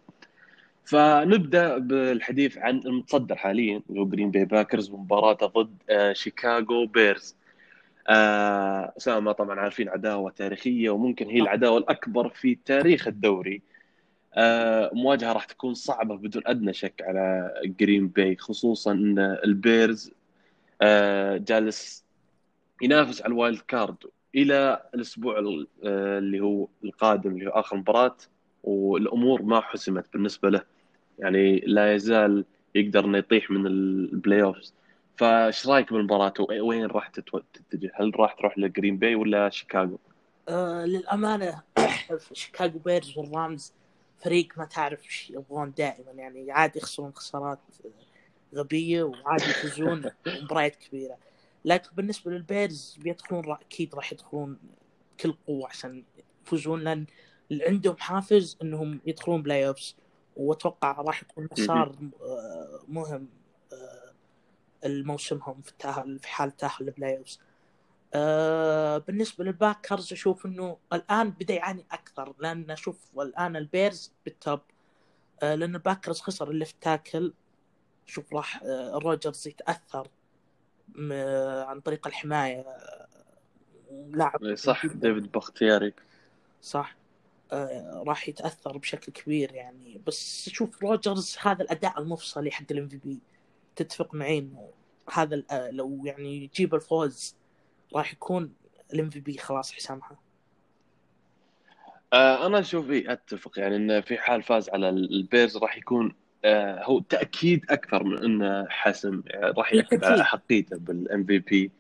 فنبدأ 0.85 1.79
بالحديث 1.79 2.59
عن 2.59 2.79
المتصدر 2.79 3.37
حاليا 3.37 3.83
اللي 3.91 4.01
هو 4.01 4.07
جرين 4.07 4.31
باي 4.31 4.45
باكرز 4.45 4.91
ومباراته 4.91 5.47
ضد 5.47 5.77
آه، 5.91 6.13
شيكاغو 6.13 6.87
بيرز 6.87 7.37
آه، 8.09 8.93
أسامة 8.97 9.33
طبعا 9.33 9.61
عارفين 9.61 9.89
عداوة 9.89 10.31
تاريخية 10.31 10.91
وممكن 10.91 11.27
هي 11.27 11.41
العداوة 11.41 11.79
الأكبر 11.79 12.29
في 12.29 12.59
تاريخ 12.65 13.09
الدوري. 13.09 13.63
آه، 14.35 14.91
مواجهة 14.95 15.33
راح 15.33 15.45
تكون 15.45 15.75
صعبة 15.75 16.17
بدون 16.17 16.43
أدنى 16.47 16.73
شك 16.73 17.03
على 17.03 17.53
جرين 17.65 18.09
باي 18.09 18.37
خصوصا 18.37 18.93
إن 18.93 19.19
البيرز 19.19 20.13
جالس 21.37 22.05
ينافس 22.83 23.23
على 23.23 23.33
ال 23.33 23.38
wild 23.38 23.61
card 23.69 23.97
إلى 24.35 24.83
الأسبوع 24.95 25.39
اللي 25.85 26.41
هو 26.41 26.69
القادم 26.85 27.31
اللي 27.31 27.47
هو 27.47 27.51
آخر 27.51 27.77
مباراة 27.77 28.17
والأمور 28.65 29.43
ما 29.43 29.61
حسمت 29.61 30.13
بالنسبة 30.13 30.51
له. 30.51 30.74
يعني 31.19 31.57
لا 31.57 31.95
يزال 31.95 32.45
يقدر 32.75 33.05
إنه 33.05 33.19
يطيح 33.19 33.51
من 33.51 33.67
ال 33.67 34.43
playoffs 34.43 34.75
فايش 35.17 35.67
رأيك 35.67 35.93
بالمباراة؟ 35.93 36.33
وين 36.41 36.87
راح 36.87 37.09
تتجه؟ 37.09 37.93
هل 37.95 38.21
راح 38.21 38.33
تروح 38.33 38.59
لجرين 38.59 38.99
باي 38.99 39.15
ولا 39.15 39.51
شيكاغو؟ 39.51 39.99
آه 40.49 40.85
للأمانة 40.85 41.63
شيكاغو 42.33 42.79
بيرز 42.79 43.19
والرامز. 43.19 43.73
فريق 44.19 44.49
ما 44.57 44.65
تعرف 44.65 45.05
إيش 45.05 45.31
يبغون 45.31 45.73
دائما. 45.79 46.11
يعني 46.13 46.53
عادي 46.53 46.79
يخسرون 46.79 47.13
خسارات 47.13 47.59
غبية 48.55 49.03
وعادي 49.03 49.45
يفوزون 49.45 50.11
مباريات 50.43 50.77
كبيرة. 50.77 51.17
لكن 51.65 51.89
بالنسبة 51.97 52.31
للبيرز 52.31 52.99
بيدخلون 53.03 53.51
أكيد 53.51 53.95
راح 53.95 54.13
يدخلون 54.13 54.59
كل 55.21 55.35
قوة 55.47 55.69
عشان 55.69 56.05
يفوزون 56.45 56.81
لأن 56.81 57.07
اللي 57.51 57.65
عندهم 57.65 57.97
حافز 57.97 58.59
إنهم 58.63 59.01
يدخلون 59.07 59.43
playoffs 59.43 59.97
واتوقع 60.37 60.93
راح 60.93 61.23
يكون 61.23 61.49
مسار 61.53 61.93
آه، 62.23 62.81
مهم 62.89 63.29
آه، 63.73 64.13
الموسمهم 64.85 65.61
في 65.63 65.71
التاهل 65.71 66.19
في 66.19 66.29
حال 66.29 66.57
تاهل 66.57 66.73
ال 66.81 67.19
playoffs. 67.19 67.41
آه، 68.15 68.99
بالنسبة 68.99 69.45
للباكرز 69.45 70.13
أشوف 70.13 70.47
إنه 70.47 70.77
الآن 70.93 71.31
بدأ 71.31 71.55
يعاني 71.55 71.85
أكثر 71.93 72.35
لأن 72.39 72.71
أشوف 72.71 72.99
الآن 73.19 73.57
البيرز 73.57 74.13
بال 74.25 74.37
top. 74.37 74.61
لأن 75.43 75.75
الباكرز 75.75 76.21
خسر 76.21 76.51
ال 76.51 76.55
left 76.55 76.75
tackle. 76.81 77.33
شوف 78.07 78.35
راح 78.35 78.63
روجرز 78.93 79.49
يتأثر 79.49 80.09
عن 81.69 81.81
طريق 81.81 82.07
الحماية. 82.07 82.65
لاعب 83.91 84.45
إيه، 84.45 84.55
صح 84.55 84.87
ديفيد 84.87 85.33
بختياري 85.33 85.95
صح. 86.63 86.97
راح 88.07 88.29
يتأثر 88.29 88.79
بشكل 88.79 89.13
كبير 89.13 89.55
يعني. 89.55 90.01
بس 90.07 90.49
شوف 90.49 90.83
روجرز 90.83 91.37
هذا 91.43 91.63
الأداء 91.63 92.01
المفصلي 92.01 92.51
حق 92.51 92.65
ال 92.71 92.89
MVP. 92.89 93.19
تتفق 93.77 94.15
معي 94.15 94.39
إنه 94.39 94.69
هذا 95.13 95.43
آه، 95.51 95.71
لو 95.71 96.03
يعني 96.05 96.45
يجيب 96.45 96.75
الفوز 96.75 97.37
راح 97.95 98.13
يكون 98.13 98.53
ال 98.95 99.11
MVP 99.11 99.39
خلاص 99.39 99.73
حسمها. 99.73 100.19
آه 102.13 102.47
أنا 102.47 102.59
أشوف 102.59 102.91
اي 102.91 103.13
أتفق 103.13 103.59
يعني 103.59 103.77
انه 103.77 104.01
في 104.01 104.19
حال 104.19 104.43
فاز 104.43 104.71
على 104.71 104.89
البيرز 104.89 105.57
راح 105.57 105.77
يكون 105.77 106.15
آه 106.45 106.85
هو 106.85 107.01
تأكيد 107.01 107.65
أكثر 107.71 108.05
من 108.05 108.25
انه 108.25 108.67
حسم 108.69 109.23
يعني 109.27 109.47
راح 109.47 109.73
ياخذ 109.73 110.05
على 110.05 110.25
حقيته 110.25 110.77
بال 110.77 111.25
MVP. 111.25 111.71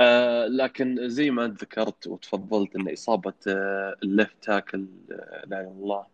آه 0.00 0.46
لكن 0.46 1.08
زي 1.08 1.30
ما 1.30 1.48
ذكرت 1.48 2.06
وتفضلت 2.06 2.76
إن 2.76 2.92
إصابة 2.92 3.32
آه 3.48 3.96
ال 4.02 4.09
left 4.09 4.36
tackle 4.42 4.86
آه 5.12 5.44
لا 5.46 5.60
إله 5.60 5.70
الله. 5.70 6.06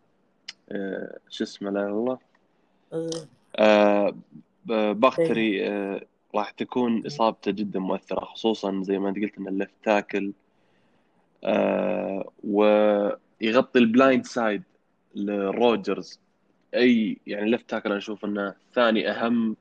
آه 0.71 1.17
شو 1.29 1.43
اسمه 1.43 1.71
لا 1.71 1.79
إله 1.81 1.89
الله؟ 1.89 2.17
آه. 3.59 4.15
بختياري 4.93 5.67
آه 5.67 6.01
راح 6.35 6.51
تكون 6.51 7.05
إصابته 7.05 7.51
جدا 7.51 7.79
مؤثرة 7.79 8.19
خصوصا 8.19 8.81
زي 8.83 8.99
ما 8.99 9.09
أنت 9.09 9.17
قلت 9.17 9.37
إن 9.37 9.47
ال 9.47 9.52
left 9.52 9.73
tackle. 9.83 10.33
آه 11.43 12.31
ويغطي 12.43 13.79
ال 13.79 13.87
blind 13.87 14.25
side 14.25 14.63
لروجرز. 15.15 16.19
أي 16.75 17.17
يعني 17.27 17.45
ال 17.45 17.50
left 17.50 17.69
tackle 17.69 17.89
أنا 17.89 17.97
أشوف 17.97 18.25
إنه 18.25 18.55
ثاني 18.73 19.11
أهم 19.11 19.55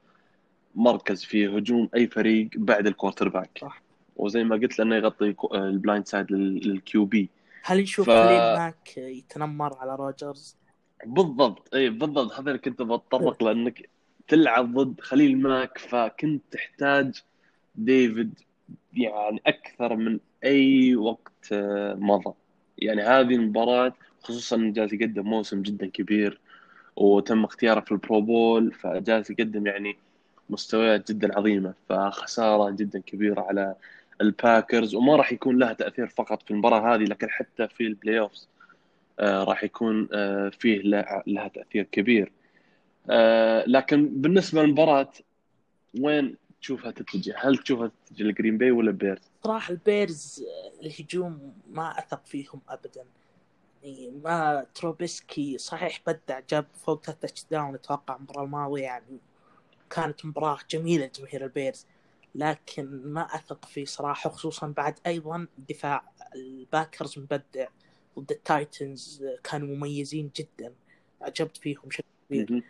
مركز 0.74 1.24
في 1.24 1.46
هجوم 1.48 1.88
أي 1.94 2.06
فريق 2.06 2.48
بعد 2.56 2.86
ال 2.86 3.28
quarterback. 3.28 3.58
صح. 3.60 3.85
وزي 4.16 4.44
ما 4.44 4.56
قلت 4.56 4.78
لأنه 4.78 4.96
يغطي 4.96 5.34
ال 5.54 5.63
blind 5.63 6.06
side 6.06 6.32
لل 6.32 7.04
QB. 7.04 7.28
هل 7.62 7.82
نشوف 7.82 8.06
ف... 8.06 8.10
ماك 8.10 8.96
يتنمر 8.96 9.76
على 9.78 9.94
روجرز؟ 9.96 10.56
بالضبط. 11.06 11.74
إي 11.74 11.90
بالضبط. 11.90 12.32
هذا 12.32 12.50
اللي 12.50 12.58
كنت 12.58 12.82
بتطرق 12.82 13.42
لأنك 13.42 13.88
تلعب 14.28 14.74
ضد 14.74 15.00
خليل 15.00 15.38
ماك 15.38 15.78
فكنت 15.78 16.42
تحتاج 16.50 17.22
ديفيد 17.74 18.40
يعني 18.92 19.42
أكثر 19.46 19.96
من 19.96 20.18
أي 20.44 20.96
وقت 20.96 21.52
آه، 21.52 21.94
مضى. 21.94 22.34
يعني 22.78 23.02
هذه 23.02 23.34
المباراة 23.34 23.92
خصوصا 24.22 24.72
جالس 24.76 24.92
يقدم 24.92 25.24
موسم 25.24 25.62
جدا 25.62 25.86
كبير 25.86 26.40
وتم 26.96 27.44
اختياره 27.44 27.80
في 27.80 27.92
ال 27.92 27.99
Pro 27.99 28.20
Bowl 28.20 28.72
فجالس 28.72 29.30
يقدم 29.30 29.66
يعني 29.66 29.96
مستويات 30.50 31.12
جدا 31.12 31.38
عظيمة 31.38 31.74
فخسارة 31.88 32.70
جدا 32.70 33.00
كبيرة 33.00 33.40
على 33.40 33.74
الباكرز 34.20 34.94
وما 34.94 35.16
راح 35.16 35.32
يكون 35.32 35.58
لها 35.58 35.72
تأثير 35.72 36.06
فقط 36.06 36.42
في 36.42 36.50
المباراة 36.50 36.94
هذه 36.94 37.04
لكن 37.04 37.30
حتى 37.30 37.68
في 37.68 37.86
ال 37.86 38.18
playoffs 38.18 38.48
آه 39.20 39.44
راح 39.44 39.64
يكون 39.64 40.08
آه 40.12 40.48
فيه 40.48 40.80
لها 41.26 41.48
تأثير 41.48 41.82
كبير 41.92 42.32
آه 43.10 43.64
لكن 43.66 44.08
بالنسبة 44.08 44.62
للمباراة 44.62 45.12
وين 46.00 46.36
تشوفها 46.60 46.90
تتجه؟ 46.90 47.34
هل 47.38 47.58
تشوفها 47.58 47.90
تتجه 48.06 48.22
لجرين 48.22 48.58
باي 48.58 48.70
ولا 48.70 48.90
بيرز؟ 48.90 49.30
صراحة 49.44 49.72
البيرز 49.72 50.44
الهجوم 50.82 51.54
ما 51.70 51.98
أثق 51.98 52.26
فيهم 52.26 52.60
ابدا 52.68 53.04
يعني 53.82 54.10
ما 54.24 54.66
تروبيسكي 54.74 55.58
صحيح 55.58 56.00
بدع 56.06 56.40
جاب 56.50 56.66
فوق 56.74 57.00
touchdown 57.00 57.74
أتوقع 57.74 58.16
المباراه 58.16 58.44
الماضيه 58.44 58.82
يعني 58.82 59.18
كانت 59.90 60.24
مباراة 60.24 60.58
جميلة 60.70 61.10
جماهير 61.14 61.44
البيرز 61.44 61.86
لكن 62.36 63.02
ما 63.04 63.20
أثق 63.20 63.64
فيه 63.64 63.84
صراحة 63.84 64.30
خصوصا 64.30 64.66
بعد 64.66 64.98
أيضا 65.06 65.46
دفاع 65.68 66.02
الباكرز 66.34 67.18
مبدع 67.18 67.66
ضد 68.18 68.30
التايتنز 68.30 69.24
كانوا 69.44 69.76
مميزين 69.76 70.30
جدا 70.36 70.74
عجبت 71.22 71.56
فيهم 71.56 71.82
بشكل 71.84 72.04
كبير. 72.28 72.62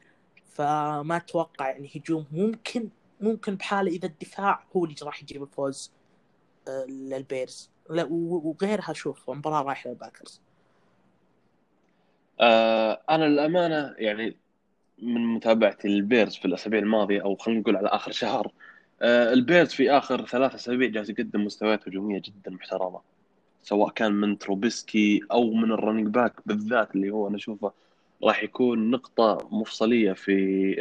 فما 0.46 1.16
أتوقع 1.16 1.70
يعني 1.70 1.90
هجوم 1.94 2.26
ممكن 2.32 2.88
ممكن 3.20 3.54
بحالة 3.54 3.90
إذا 3.90 4.06
الدفاع 4.06 4.64
هو 4.76 4.84
اللي 4.84 4.96
راح 5.02 5.22
يجيب 5.22 5.42
الفوز 5.42 5.92
آه، 6.68 6.84
للبيرز. 6.84 7.70
لا 7.90 8.08
وغيرها 8.10 8.92
شوف 8.92 9.30
المباراه 9.30 9.62
رايحة 9.62 9.90
للباكرز. 9.90 10.40
آه 12.40 13.02
أنا 13.10 13.24
للأمانة 13.24 13.94
يعني 13.98 14.36
من 14.98 15.20
متابعتي 15.34 15.88
للبيرز 15.88 16.36
في 16.36 16.44
الأسابيع 16.44 16.78
الماضية 16.78 17.22
أو 17.22 17.36
خلينا 17.36 17.60
نقول 17.60 17.76
على 17.76 17.88
آخر 17.88 18.12
شهر 18.12 18.52
البيرز 19.02 19.68
في 19.68 19.90
آخر 19.90 20.26
ثلاث 20.26 20.54
أسابيع 20.54 20.88
جالس 20.88 21.10
يقدم 21.10 21.44
مستويات 21.44 21.88
هجومية 21.88 22.22
جدا 22.24 22.50
محترمة 22.50 23.00
سواء 23.62 23.90
كان 23.90 24.12
من 24.12 24.38
تروبيسكي 24.38 25.20
أو 25.32 25.54
من 25.54 25.72
ال 25.72 25.77
running 25.77 26.06
back 26.06 26.32
بالذات 26.46 26.94
اللي 26.94 27.10
هو 27.10 27.28
أنا 27.28 27.36
أشوفه 27.36 27.72
راح 28.24 28.42
يكون 28.42 28.90
نقطة 28.90 29.48
مفصلية 29.50 30.12
في 30.12 30.32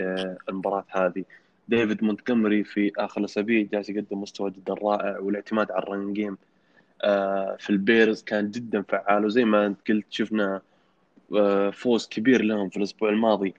آه، 0.01 0.38
المباراة 0.50 0.86
هذه. 0.89 1.24
ديفيد 1.67 2.03
مونتجمري 2.03 2.63
في 2.63 2.91
آخر 2.98 3.19
الاسابيع 3.19 3.67
جالس 3.74 3.89
يقدم 3.89 4.22
مستوى 4.22 4.51
جدا 4.51 4.74
رائع 4.74 5.19
والاعتماد 5.19 5.72
على 5.72 5.84
الرننج 5.84 6.15
جيم 6.15 6.38
آه، 7.03 7.57
في 7.60 7.69
البيرز 7.69 8.24
كان 8.24 8.51
جدا 8.51 8.81
فعال 8.81 9.25
وزي 9.25 9.45
ما 9.45 9.65
انت 9.65 9.88
قلت 9.88 10.05
شفنا 10.10 10.62
فوز 11.72 12.07
كبير 12.07 12.41
لهم 12.41 12.69
في 12.69 12.77
الأسبوع 12.77 13.10
الماضي. 13.10 13.53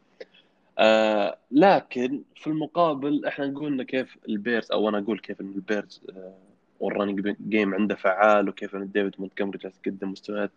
آه 0.78 1.38
لكن 1.50 2.22
في 2.36 2.46
المقابل 2.46 3.24
إحنا 3.26 3.46
نقول 3.46 3.82
كيف 3.82 4.18
البيرز 4.28 4.72
أو 4.72 4.88
أنا 4.88 4.98
أقول 4.98 5.18
كيف 5.18 5.40
إن 5.40 5.52
البيرز 5.56 6.02
آه 6.10 6.34
وال 6.80 6.93
running 6.93 7.36
game 7.48 7.74
عنده 7.74 7.94
فعال 7.94 8.48
وكيف 8.48 8.76
إن 8.76 8.90
ديفيد 8.92 9.14
مونتجمري 9.18 9.58
جالس 9.58 9.80
يقدم 9.86 10.10
مستويات 10.10 10.50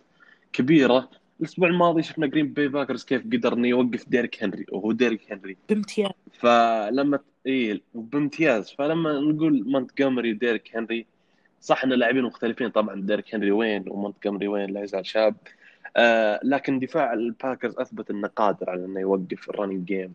كبيرة. 0.53 1.09
الأسبوع 1.39 1.67
الماضي 1.67 2.03
شفنا 2.03 2.27
جرين 2.27 2.53
باي 2.53 2.67
باكرز 2.67 3.03
كيف 3.03 3.23
قدر 3.25 3.53
إنه 3.53 3.67
يوقف 3.67 4.09
ديريك 4.09 4.43
هنري 4.43 4.65
وهو 4.71 4.91
ديريك 4.91 5.31
هنري. 5.31 5.57
بامتياز. 5.69 6.11
فلما 6.33 7.19
إي 7.47 7.81
بامتياز 7.93 8.71
فلما 8.71 9.19
نقول 9.19 9.63
مونتجومري 9.67 10.31
وديريك 10.31 10.75
هنري 10.77 11.05
صح 11.61 11.83
إن 11.83 11.93
اللاعبين 11.93 12.23
مختلفين 12.23 12.69
طبعا 12.69 13.01
ديريك 13.01 13.35
هنري 13.35 13.51
وين 13.51 13.89
ومونتجومري 13.89 14.47
وين 14.47 14.69
لا 14.69 14.83
يزال 14.83 15.05
شاب. 15.05 15.35
آه 15.97 16.39
لكن 16.43 16.79
دفاع 16.79 17.13
الباكرز 17.13 17.77
أثبت 17.77 18.09
إنه 18.09 18.27
قادر 18.27 18.69
على 18.69 18.85
إنه 18.85 18.99
يوقف 18.99 19.49
ال 19.49 19.54
running 19.54 19.85
game 19.85 20.13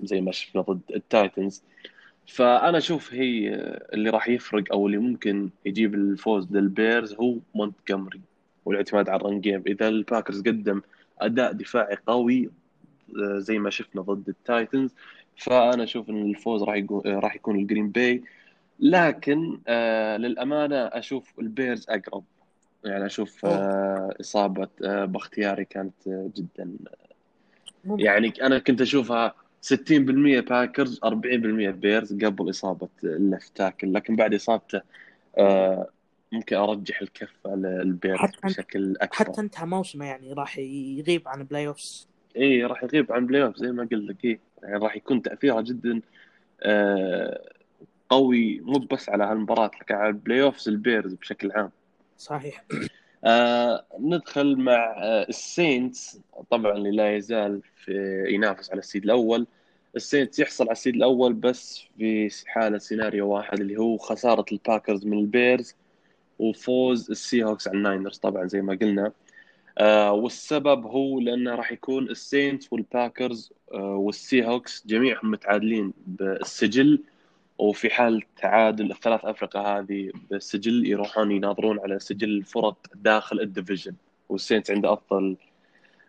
زي 0.00 0.20
ما 0.20 0.32
شفنا 0.32 0.62
ضد 0.62 0.80
التايتنز. 0.94 1.62
فأنا 2.26 2.78
أشوف 2.78 3.14
هي 3.14 3.48
اللي 3.92 4.10
راح 4.10 4.28
يفرق 4.28 4.64
أو 4.72 4.86
اللي 4.86 4.98
ممكن 4.98 5.50
يجيب 5.66 5.94
الفوز 5.94 6.52
للبيرز 6.52 7.14
هو 7.14 7.38
مونتجومري 7.54 8.20
والاعتماد 8.64 9.08
على 9.08 9.20
ال 9.20 9.25
run 9.25 9.40
game 9.40 9.62
إذا 9.66 9.88
الباكرز 9.88 10.40
قدم 10.40 10.82
أداء 11.20 11.52
دفاعي 11.52 11.96
قوي 12.06 12.50
آه، 13.16 13.38
زي 13.38 13.58
ما 13.58 13.70
شفنا 13.70 14.02
ضد 14.02 14.28
التايتنز 14.28 14.94
فأنا 15.36 15.84
أشوف 15.84 16.10
إن 16.10 16.22
الفوز 16.30 16.62
راح 16.62 16.74
يكون 16.76 17.02
راح 17.06 17.34
يكون 17.36 17.56
الجرين 17.56 17.90
باي 17.90 18.22
لكن 18.80 19.60
آه 19.68 20.16
للأمانة 20.16 20.76
أشوف 20.76 21.38
البيرز 21.38 21.86
أقرب. 21.88 22.24
يعني 22.84 23.06
أشوف 23.06 23.44
آه 23.46 24.14
إصابة 24.20 24.68
آه 24.84 25.04
باختياري 25.04 25.64
كانت 25.64 25.94
آه 26.08 26.30
جدا 26.36 26.70
ممكن. 27.84 28.04
يعني 28.04 28.32
أنا 28.42 28.58
كنت 28.58 28.80
أشوفها 28.80 29.34
60% 29.62 29.70
باكرز 30.40 31.00
40% 31.04 31.06
بيرز 31.70 32.24
قبل 32.24 32.50
إصابة 32.50 32.88
ال 33.04 33.14
left 33.14 33.56
tackle. 33.56 33.92
لكن 33.92 34.16
بعد 34.16 34.34
إصابته 34.34 34.80
ممكن 36.32 36.56
أرجح 36.56 37.00
الكفه 37.00 37.54
للبيرز 37.54 38.18
حتى 38.18 38.36
أنت- 38.36 38.44
بشكل 38.44 38.94
أكبر. 39.00 39.14
حتى 39.16 39.40
انتهى 39.40 39.66
موسمة 39.66 40.04
يعني 40.04 40.32
راح 40.32 40.58
يغيب 40.58 41.28
عن 41.28 41.42
playoffs 41.44 42.08
إي 42.36 42.64
راح 42.64 42.82
يغيب 42.84 43.12
عن 43.12 43.26
playoff 43.26 43.56
زي 43.56 43.72
ما 43.72 43.82
قلت 43.82 43.92
لك 43.92 44.24
إيه. 44.24 44.38
يعني 44.62 44.76
راح 44.78 44.96
يكون 44.96 45.22
تأثيرها 45.22 45.60
جدا 45.60 46.00
قوي 48.10 48.60
مو 48.60 48.78
بس 48.78 49.08
على 49.08 49.24
هالمباراة 49.24 49.70
لكن 49.80 49.94
على 49.94 50.08
ال 50.08 50.42
playoffs 50.42 50.68
البيرز 50.68 51.14
بشكل 51.14 51.52
عام. 51.52 51.70
صحيح. 52.18 52.64
آه 53.24 53.84
ندخل 54.00 54.56
مع 54.56 54.94
آه 54.98 55.26
السينتس. 55.28 56.20
طبعا 56.50 56.72
اللي 56.72 56.90
لا 56.90 57.16
يزال 57.16 57.62
في 57.84 58.24
ينافس 58.28 58.70
على 58.70 58.78
ال 58.78 58.83
seed 58.83 59.04
الأول. 59.04 59.46
السينتس 59.96 60.38
يحصل 60.38 60.64
على 60.64 60.72
ال 60.72 60.76
seed 60.76 60.94
الأول 60.94 61.32
بس 61.32 61.84
في 61.98 62.30
حالة 62.46 62.78
سيناريو 62.78 63.28
واحد 63.28 63.60
اللي 63.60 63.76
هو 63.76 63.96
خسارة 63.96 64.44
الباكرز 64.52 65.06
من 65.06 65.18
البيرز 65.18 65.74
وفوز 66.38 67.10
السي 67.10 67.44
هوكس 67.44 67.68
على 67.68 67.76
الناينرز 67.76 68.18
طبعا 68.18 68.46
زي 68.46 68.60
ما 68.62 68.74
قلنا. 68.74 69.12
آه 69.78 70.12
والسبب 70.12 70.86
هو 70.86 71.20
لأنه 71.20 71.54
راح 71.54 71.72
يكون 71.72 72.10
السينتس 72.10 72.72
والباكرز 72.72 73.52
آه 73.72 73.96
والسي 73.96 74.46
هوكس 74.46 74.86
جميعهم 74.86 75.30
متعادلين 75.30 75.92
بالسجل. 76.06 77.02
وفي 77.64 77.90
حال 77.90 78.22
تعادل 78.36 78.90
الثلاث 78.90 79.24
افرقه 79.24 79.78
هذه 79.78 80.10
بالسجل 80.30 80.86
يروحون 80.86 81.32
يناظرون 81.32 81.80
على 81.80 81.98
سجل 81.98 82.28
الفرق 82.28 82.76
داخل 82.94 83.40
ال 83.40 83.45
division. 83.45 83.94
والسينتس 84.28 84.70
عنده 84.70 84.92
أفضل 84.92 85.36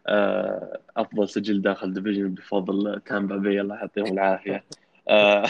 آه، 0.07 0.79
أفضل 0.97 1.29
سجل 1.29 1.61
داخل 1.61 1.87
ال 1.87 1.92
division 1.92 2.33
بفضل 2.33 3.01
تامبا 3.05 3.37
بي 3.37 3.61
الله 3.61 3.75
يعطيهم 3.75 4.13
العافية. 4.13 4.63
آه، 5.09 5.45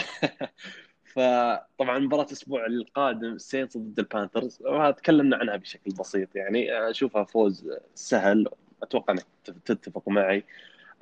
فطبعا 1.14 1.98
مباراة 1.98 2.24
الأسبوع 2.24 2.66
القادم 2.66 3.32
السينتس 3.32 3.76
ضد 3.76 3.98
البانثرز. 3.98 4.62
تكلمنا 4.96 5.36
عنها 5.36 5.56
بشكل 5.56 5.90
بسيط 5.90 6.36
يعني. 6.36 6.90
أشوفها 6.90 7.24
فوز 7.24 7.70
سهل 7.94 8.48
أتوقع 8.82 9.12
إنك 9.12 9.26
تتفق 9.64 10.08
معي. 10.08 10.44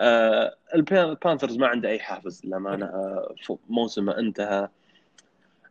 آه، 0.01 0.57
البانثرز 0.75 1.57
ما 1.57 1.67
عنده 1.67 1.89
أي 1.89 1.99
حافز 1.99 2.47
للأمانة. 2.47 2.87
آه، 2.87 3.35
موسمه 3.69 4.19
انتهى. 4.19 4.69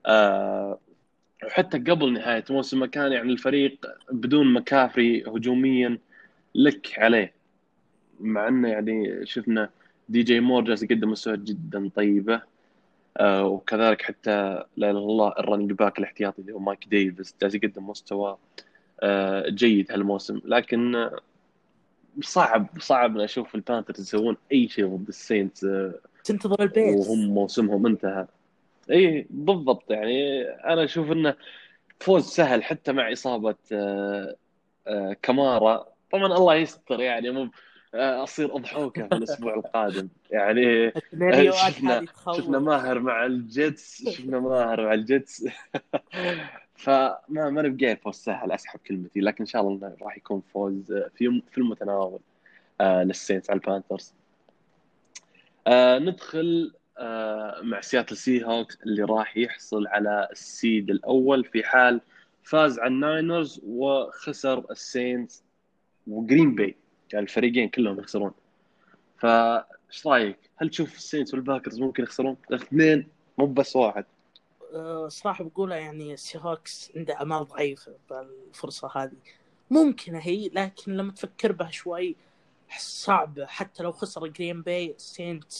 وحتى 0.08 1.78
قبل 1.78 2.13
نهاية 2.13 2.44
موسمه 2.50 2.88
كان 2.88 3.12
يعني 3.12 3.32
الفريق 3.32 3.86
بدون 4.12 4.54
مكافري 4.54 5.24
هجوميا 5.28 5.98
لك 6.56 7.00
عليه. 7.00 7.34
مع 8.20 8.48
إنه 8.48 8.68
يعني 8.68 9.26
شفنا 9.26 9.70
دي 10.10 10.24
جي 10.24 10.39
مور 10.39 10.63
جالس 10.63 10.84
يقدم 10.84 11.10
مستويات 11.10 11.39
جدا 11.39 11.89
طيبة 11.96 12.42
آه 13.18 13.46
وكذلك 13.46 14.02
حتى 14.02 14.32
لا 14.78 14.89
إله 14.89 14.89
إلا 14.89 15.00
الله 15.00 15.34
ال 15.39 15.43
running 15.43 15.72
back 15.72 16.00
الاحتياطي 16.00 16.42
اللي 16.42 16.54
هو 16.54 16.60
مايك 16.60 16.88
ديفيس 16.88 17.36
جالس 17.42 17.56
يقدم 17.56 17.89
مستوى 17.89 18.38
آه 19.02 19.50
جيد 19.50 19.92
هالموسم. 19.92 20.42
لكن 20.46 20.96
آه، 20.96 21.20
صعب 22.22 22.68
صعب 22.80 23.18
أشوف 23.18 23.56
البانثرز 23.56 24.00
يسوون 24.00 24.38
أي 24.52 24.68
شيء 24.68 24.96
ضد 24.96 25.08
السينتس 25.08 25.63
آه 25.63 25.94
تنتظر 26.24 26.63
البيت 26.63 26.98
وهم 26.98 27.26
موسمهم 27.26 27.86
انتهى. 27.86 28.28
إي 28.91 29.28
بالضبط. 29.30 29.91
يعني 29.91 30.41
أنا 30.43 30.84
أشوف 30.84 31.12
إنه 31.12 31.36
فوز 32.00 32.24
سهل 32.28 32.63
حتى 32.63 32.91
مع 32.91 33.12
إصابة 33.12 33.56
آه، 33.72 34.36
آه، 34.88 35.15
كمارا 35.22 35.88
طبعا 36.12 36.26
الله 36.26 36.56
يستر 36.56 37.00
يعني 37.02 37.30
مو 37.32 37.50
آه، 37.96 38.24
أصير 38.24 38.56
أضحوكة 38.56 39.08
في 39.08 39.15
الأسبوع 39.15 39.54
القادم. 39.60 40.10
يعني 40.32 40.88
السيناريوهات 40.88 41.72
شفنا- 41.74 42.06
شفنا 42.38 42.60
ماهر 42.60 43.00
مع 43.00 43.26
الجيتس 43.26 44.10
شفنا 44.10 44.39
ماهر 44.39 44.86
مع 44.86 44.93
الجيتس. 44.93 45.46
فما 46.76 47.17
ما 47.50 47.62
نبقى 47.62 47.96
فوز 47.96 48.15
سهل 48.15 48.52
أسحب 48.52 48.80
كلمتي. 48.88 49.19
لكن 49.19 49.38
إن 49.43 49.46
شاء 49.46 49.62
الله 49.62 49.96
راح 50.02 50.17
يكون 50.17 50.41
فوز 50.54 50.91
آه، 50.91 51.12
في 51.15 51.41
في 51.52 51.58
المتناول 51.58 52.19
آه، 52.82 53.04
للسينتس 53.04 53.50
على 53.50 53.58
البانثرز. 53.60 54.13
آه، 55.67 56.00
ندخل 56.00 56.74
آه، 56.76 56.83
مع 57.62 57.82
سياتل 57.82 58.17
سي 58.17 58.45
هوكس 58.45 58.77
اللي 58.84 59.03
راح 59.03 59.38
يحصل 59.38 59.88
على 59.88 60.27
ال 60.32 60.43
seed 60.43 60.89
الأول 60.89 61.45
في 61.45 61.63
حال 61.63 62.01
فاز 62.43 62.79
على 62.79 62.88
الناينرز 62.88 63.62
وخسر 63.63 64.71
السينتس 64.71 65.43
وجرين 66.08 66.56
باي 66.56 66.75
يعني 67.13 67.23
الفريقين 67.25 67.69
كلهم 67.69 67.99
يخسرون 67.99 68.32
فايش 69.17 70.08
رأيك؟ 70.08 70.38
هل 70.58 70.69
تشوف 70.69 70.95
السينتس 70.95 71.34
والباكرز 71.34 71.79
ممكن 71.79 72.03
يخسرون؟ 72.03 72.38
الاثنين 72.51 73.08
مو 73.38 73.45
بس 73.45 73.75
واحد 73.75 74.06
أه، 74.73 75.08
صراحة 75.08 75.43
بقولها 75.43 75.77
يعني 75.77 76.13
السي 76.13 76.38
هوكس 76.38 76.91
عنده 76.95 77.21
أمال 77.21 77.45
ضعيفة 77.45 77.95
بالفرصة 78.10 78.91
هذه 78.95 79.17
ممكنة 79.71 80.19
هي 80.19 80.49
لكن 80.53 80.97
لما 80.97 81.12
تفكر 81.12 81.51
بها 81.51 81.71
شوي 81.71 82.15
صعب. 82.80 83.42
حتى 83.48 83.84
لو 83.84 83.92
خسر 83.92 84.28
Green 84.28 84.62
Bay 84.62 84.96
Saints 84.98 85.54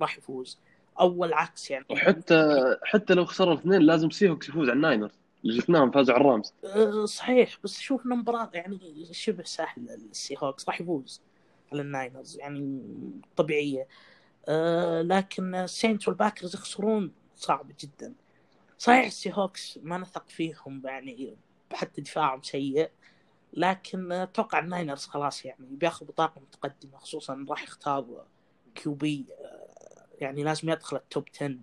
راح 0.00 0.18
يفوز. 0.18 0.58
أول 1.00 1.32
عكس 1.32 1.70
يعني. 1.70 1.84
وحتى 1.90 2.76
حتى 2.82 3.14
لو 3.14 3.24
خسروا 3.24 3.54
الاثنين 3.54 3.80
لازم 3.82 4.10
Seahawks 4.10 4.48
يفوز 4.48 4.68
على 4.68 4.76
ال 4.76 4.82
Niners 4.82 5.18
اللي 5.44 5.60
شفناهم 5.60 5.90
فازوا 5.90 6.14
على 6.14 6.20
ال 6.20 6.27
Rams 6.27 6.54
أه، 6.64 7.04
صحيح. 7.04 7.58
بس 7.64 7.80
شوف 7.80 8.06
إن 8.06 8.10
مباراة 8.10 8.50
يعني 8.54 9.08
شبه 9.12 9.42
سهلة 9.42 9.94
ال 9.94 10.36
Seahawks 10.38 10.68
راح 10.68 10.80
يفوز 10.80 11.20
على 11.72 11.82
ال 11.82 11.90
Niners 11.90 12.38
يعني 12.38 12.82
طبيعية. 13.36 13.88
أه، 14.48 15.02
لكن 15.02 15.54
ال 15.54 15.62
Saints 15.62 16.08
وال 16.08 16.18
Packers 16.18 16.54
يخسرون 16.54 17.12
صعب 17.36 17.72
جدا. 17.80 18.14
صحيح 18.78 19.06
ال 19.06 19.32
Seahawks 19.32 19.78
ما 19.82 19.98
نثق 19.98 20.28
فيهم 20.28 20.82
يعني 20.84 21.36
حتى 21.72 22.00
دفاعهم 22.00 22.42
سيء. 22.42 22.90
لكن 23.58 24.12
أتوقع 24.12 24.58
ال 24.58 24.65
Niners 24.65 25.06
خلاص 25.06 25.44
يعني. 25.44 25.66
بياخذ 25.70 26.06
بطاقة 26.06 26.40
متقدمة 26.40 26.98
خصوصا 26.98 27.46
راح 27.48 27.62
يختار 27.62 28.24
QB 28.74 29.26
يعني 30.20 30.42
لازم 30.42 30.70
يدخل 30.70 30.96
ال 30.96 31.03
top 31.03 31.24
10 31.36 31.56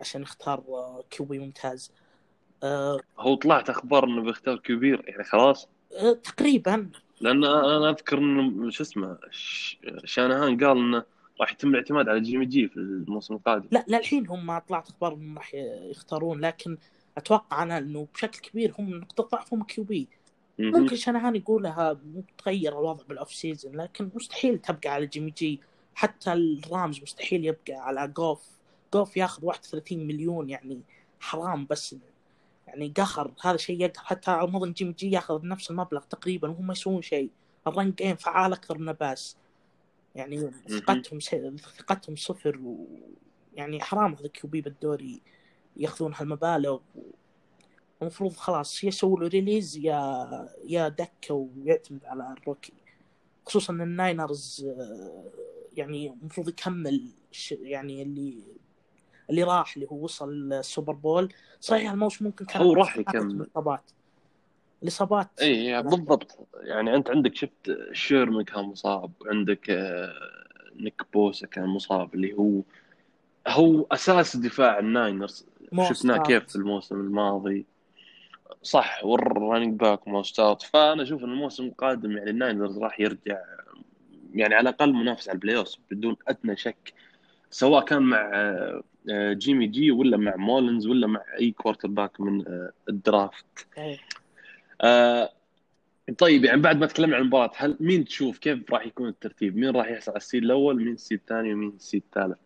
عشان 0.00 0.22
يختار 0.22 0.62
QB 1.10 1.38
ممتاز. 1.38 1.92
أه، 2.62 3.00
هو 3.18 3.34
طلعت 3.34 3.70
أخبار 3.70 4.04
إنه 4.04 4.22
بيختار 4.22 4.56
QB 4.56 5.04
يعني 5.08 5.24
خلاص. 5.24 5.68
تقريبا. 6.22 6.90
لأن 7.20 7.44
أنا 7.44 7.90
أذكر 7.90 8.18
إنه 8.18 8.70
شو 8.70 8.82
اسمه 8.82 9.18
شانهان 10.04 10.64
قال 10.64 10.78
إنه 10.78 11.04
راح 11.40 11.52
يتم 11.52 11.68
الاعتماد 11.68 12.08
على 12.08 12.20
Jimmy 12.20 12.46
G 12.46 12.68
في 12.68 12.76
الموسم 12.76 13.34
القادم. 13.34 13.68
لا 13.70 13.84
للحين 13.88 14.26
هم 14.26 14.46
ما 14.46 14.58
طلعت 14.58 14.88
أخبار 14.88 15.14
إنهم 15.14 15.38
راح 15.38 15.54
يختارون 15.90 16.40
لكن 16.40 16.78
أتوقع 17.16 17.62
أنا 17.62 17.78
إنه 17.78 18.08
بشكل 18.14 18.40
كبير 18.40 18.74
هم 18.78 18.94
نقطة 18.94 19.28
ضعفهم 19.32 19.64
QB. 19.64 19.98
مهم. 19.98 20.19
ممكن 20.60 20.96
شانهان 20.96 21.36
يقولها 21.36 22.00
متغير 22.04 22.72
الوضع 22.72 23.04
بال 23.04 23.15
off 23.15 23.32
season 23.32 23.76
لكن 23.76 24.10
مستحيل 24.14 24.58
تبقى 24.58 24.88
على 24.88 25.06
Jimmy 25.06 25.30
G 25.30 25.60
حتى 25.94 26.32
ال 26.32 26.46
Rams 26.46 27.02
مستحيل 27.02 27.44
يبقى 27.44 27.72
على 27.74 28.08
جوف 28.08 28.42
جوف 28.94 29.16
ياخذ 29.16 29.44
31 29.44 30.06
مليون 30.06 30.50
يعني 30.50 30.80
حرام 31.20 31.66
بس 31.70 31.96
يعني 32.66 32.92
قهر. 32.96 33.32
هذا 33.42 33.56
شيء 33.56 33.80
يقهر. 33.80 34.04
حتى 34.04 34.30
اظن 34.30 34.72
Jimmy 34.72 34.92
G 34.92 35.10
ياخذ 35.10 35.46
نفس 35.46 35.70
المبلغ 35.70 36.00
تقريبا 36.00 36.48
وهم 36.48 36.66
ما 36.66 36.72
يسوون 36.72 37.02
شيء. 37.02 37.30
ال 37.66 37.72
run 37.72 37.92
game 37.92 38.16
فعال 38.16 38.52
أكثر 38.52 38.78
من 38.78 38.92
pass 38.92 39.36
يعني 40.14 40.50
ثقتهم 40.68 41.18
ثقتهم 41.78 42.16
صفر 42.16 42.58
و 42.58 42.86
يعني 43.54 43.80
حرام 43.80 44.14
هذا 44.14 44.28
QB 44.28 44.60
بالدوري 44.60 45.20
ياخذون 45.76 46.14
هالمبالغ. 46.14 46.78
المفروض 48.02 48.32
خلاص 48.32 48.84
يسووا 48.84 49.20
له 49.20 49.28
release 49.28 49.76
يا 49.76 50.28
يا 50.64 50.88
دكة 50.88 51.34
ويعتمد 51.34 52.04
على 52.04 52.34
ال 52.38 52.42
rookie. 52.42 52.72
خصوصا 53.46 53.72
إن 53.72 53.80
ال 53.80 53.92
Niners 53.92 54.66
آه، 54.68 55.24
يعني 55.76 56.16
المفروض 56.22 56.48
يكمل 56.48 57.06
يعني 57.50 58.02
اللي 58.02 58.34
اللي 59.30 59.42
راح 59.42 59.74
اللي 59.76 59.86
هو 59.92 60.04
وصل 60.04 60.52
ال 60.52 60.59
Super 60.59 60.92
Bowl. 60.92 61.32
صحيح 61.60 61.90
الموسم 61.90 62.24
ممكن 62.24 62.44
كان 62.44 62.62
هو 62.62 62.72
راح 62.72 62.96
يكمل. 62.96 63.46
اصابات 63.52 63.82
الإصابات. 64.82 65.28
إي 65.42 65.82
بالضبط. 65.82 66.48
يعني 66.62 66.96
أنت 66.96 67.10
عندك 67.10 67.34
شفت 67.34 67.78
شيرمان 67.92 68.44
كان 68.44 68.64
مصاب 68.64 69.12
وعندك 69.20 69.70
آه، 69.70 70.12
نيك 70.76 71.02
بوسا 71.12 71.46
كان 71.46 71.66
مصاب 71.66 72.14
اللي 72.14 72.32
هو 72.32 72.62
هو 73.48 73.86
أساس 73.92 74.36
دفاع 74.36 74.78
ال 74.78 74.87
Niners. 74.87 75.46
شفناه 75.88 76.22
كيف 76.22 76.44
في 76.46 76.56
الموسم 76.56 77.00
الماضي. 77.00 77.66
صح 78.62 79.04
وال 79.04 79.21
running 79.21 79.80
back 79.80 80.08
موسترت 80.08 80.62
فأنا 80.62 81.02
أشوف 81.02 81.24
إن 81.24 81.30
الموسم 81.30 81.64
القادم 81.64 82.16
يعني 82.16 82.30
ال 82.30 82.37
Niners 82.37 82.78
راح 82.78 83.00
يرجع 83.00 83.38
يعني 84.34 84.54
على 84.54 84.68
الأقل 84.68 84.92
منافس 84.92 85.28
على 85.28 85.36
ال 85.36 85.42
play 85.42 85.64
بدون 85.90 86.16
أدنى 86.28 86.56
شك 86.56 86.92
سواء 87.50 87.84
كان 87.84 88.02
مع 88.02 88.30
آه، 89.10 89.32
Jimmy 89.32 89.66
G 89.66 89.90
ولا 89.90 90.16
مع 90.16 90.36
مولنز 90.36 90.86
ولا 90.86 91.06
مع 91.06 91.22
أي 91.40 91.50
quarterback 91.50 92.20
من 92.20 92.48
آه، 92.48 92.72
ال 92.88 93.01
draft 93.01 93.66
آه 94.80 95.30
طيب 96.18 96.44
يعني 96.44 96.60
بعد 96.60 96.76
ما 96.76 96.86
تكلمنا 96.86 97.16
عن 97.16 97.22
المباراة 97.22 97.50
هل 97.56 97.76
مين 97.80 98.04
تشوف 98.04 98.38
كيف 98.38 98.72
راح 98.72 98.86
يكون 98.86 99.08
الترتيب؟ 99.08 99.56
مين 99.56 99.70
راح 99.70 99.88
يحصل 99.90 100.10
على 100.10 100.18
ال 100.18 100.23
seed 100.23 100.42
الأول؟ 100.42 100.76
مين 100.76 100.92
ال 100.92 100.97
seed 100.97 101.18
الثاني؟ 101.18 101.54
ومين 101.54 101.68
ال 101.68 101.75
seed 101.75 102.02
الثالث؟ 102.06 102.38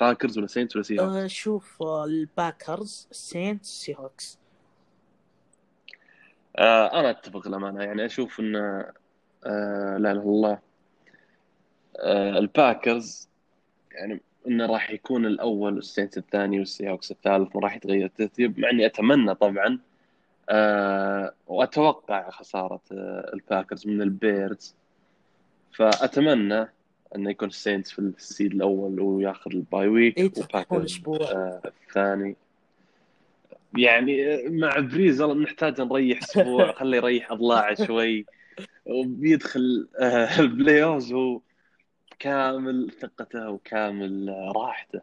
Packers 0.00 0.38
ولا 0.38 0.46
Saints 0.46 0.76
ولا 0.76 0.84
Seahawks؟ 0.84 1.32
شوف 1.32 1.82
ال 1.82 1.98
Packers 1.98 3.08
ال 3.10 3.18
Saints 3.18 3.68
Seahawks 3.68 4.38
آه 6.56 7.00
أنا 7.00 7.10
أتفق 7.10 7.46
الأمانة. 7.46 7.82
يعني 7.82 8.06
أشوف 8.06 8.40
إن 8.40 8.56
آه 8.56 8.92
لا 9.44 9.96
إله 9.96 10.12
إلا 10.12 10.22
الله. 10.22 10.58
آه 11.98 12.38
ال 12.38 12.49
Packers 12.49 13.28
يعني 13.92 14.20
انه 14.46 14.66
راح 14.66 14.90
يكون 14.90 15.26
الأول 15.26 15.74
وال 15.74 15.85
Saints 15.85 16.18
الثاني 16.18 16.58
وال 16.58 16.90
Seahawks 16.90 17.10
الثالث 17.10 17.56
وراح 17.56 17.76
يتغير 17.76 18.04
الترتيب 18.06 18.58
مع 18.60 18.70
إني 18.70 18.86
أتمنى 18.86 19.34
طبعا. 19.34 19.78
آه 20.48 21.34
وأتوقع 21.46 22.30
خسارة 22.30 22.80
آه 22.92 23.30
ال 23.34 23.40
Packers 23.40 23.86
من 23.86 24.02
ال 24.02 24.14
Bears 24.14 24.74
فأتمنى 25.72 26.68
إنه 27.16 27.30
يكون 27.30 27.48
ال 27.48 27.54
Saints 27.54 27.90
في 27.90 27.98
ال 27.98 28.09
seed 28.09 28.52
الأول 28.54 29.00
وياخذ 29.00 29.50
ال 29.54 29.62
bye 29.62 29.88
week 29.88 30.18
إيه 30.18 30.30
و 30.38 30.46
Packers 30.46 31.00
آه 31.08 31.62
الثاني. 31.86 32.36
يعني 33.78 34.42
مع 34.48 34.78
بريز 34.78 35.22
نحتاج 35.22 35.80
نريح 35.80 36.18
أسبوع 36.22 36.72
خليه 36.78 36.96
يريح 36.96 37.32
أضلاعه 37.32 37.86
شوي 37.86 38.26
وبيدخل 38.84 39.88
آه 40.00 40.40
ال 40.40 40.82
playoff 40.82 41.42
كامل 42.18 42.90
ثقته 43.00 43.50
وكامل 43.50 44.34
راحته. 44.56 45.00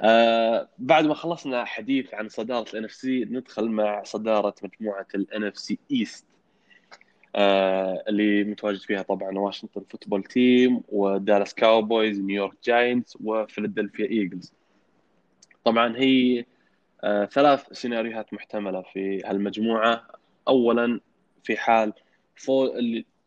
آه 0.00 0.68
بعد 0.78 1.06
ما 1.06 1.14
خلصنا 1.14 1.64
حديث 1.64 2.14
عن 2.14 2.28
صدارة 2.28 2.70
ال 2.72 2.84
NFC 2.84 3.24
ندخل 3.24 3.68
مع 3.68 4.02
صدارة 4.02 4.54
مجموعة 4.62 5.06
ال 5.14 5.44
NFC 5.44 5.58
East 5.58 6.26
اللي 8.08 8.44
متواجد 8.44 8.80
فيها 8.80 9.02
طبعا 9.02 9.38
Washington 9.38 9.84
Football 9.90 10.22
Team 10.24 10.82
و 10.88 10.97
Dallas 10.97 11.54
Cowboys 11.54 12.20
New 12.20 12.35
York 12.35 12.56
Giants 12.64 13.18
و 13.20 13.27
Philadelphia 13.27 14.06
Eagles 14.06 14.52
طبعا 15.64 15.96
هي 15.96 16.44
آه 17.04 17.24
ثلاث 17.24 17.72
سيناريوهات 17.72 18.34
محتملة 18.34 18.82
في 18.82 19.22
هالمجموعة. 19.24 20.06
اولا 20.48 21.00
في 21.44 21.56
حال 21.56 21.92
فو 22.36 22.68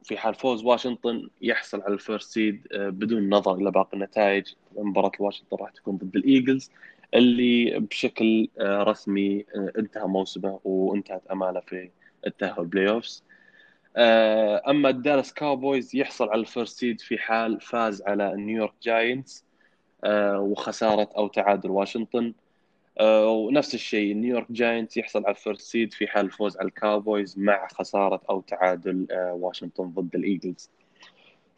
في 0.03 0.17
حال 0.17 0.35
فوز 0.35 0.63
واشنطن 0.63 1.29
يحصل 1.41 1.81
على 1.81 1.93
ال 1.93 2.00
first 2.00 2.31
seed 2.31 2.67
آه، 2.71 2.89
بدون 2.89 3.29
نظر 3.29 3.55
إلى 3.55 3.71
باقي 3.71 3.89
النتائج. 3.93 4.53
مباراة 4.75 5.11
واشنطن 5.19 5.57
راح 5.57 5.71
تكون 5.71 5.97
ضد 5.97 6.15
ال 6.15 6.23
Eagles 6.23 6.71
اللي 7.13 7.79
بشكل 7.79 8.47
آه، 8.59 8.83
رسمي 8.83 9.45
انتهى 9.55 10.07
موسمه 10.07 10.59
وانتهت 10.63 11.27
اماله 11.27 11.59
في 11.59 11.89
التأهل 12.27 12.65
playoffs 12.65 13.23
أما 14.67 14.89
ال 14.89 14.96
Dallas 14.96 15.33
Cowboys 15.33 15.95
يحصل 15.95 16.29
على 16.29 16.41
ال 16.41 16.48
first 16.48 16.79
seed 16.79 17.01
في 17.01 17.17
حال 17.17 17.61
فاز 17.61 18.01
على 18.01 18.33
New 18.35 18.52
York 18.52 18.73
Giants 18.83 19.45
وخسارة 20.35 21.09
أو 21.17 21.27
تعادل 21.27 21.69
واشنطن. 21.69 22.33
ونفس 23.01 23.73
الشيء 23.73 24.15
New 24.15 24.31
York 24.31 24.51
Giants 24.51 24.97
يحصل 24.97 25.25
على 25.25 25.35
ال 25.35 25.40
first 25.40 25.61
seed 25.61 25.93
في 25.93 26.07
حال 26.07 26.25
الفوز 26.25 26.57
على 26.57 26.67
ال 26.67 26.76
Cowboys 26.76 27.39
مع 27.39 27.67
خسارة 27.67 28.21
أو 28.29 28.41
تعادل 28.41 29.07
آه، 29.11 29.33
واشنطن 29.33 29.83
ضد 29.83 30.15
ال 30.15 30.22
Eagles. 30.22 30.69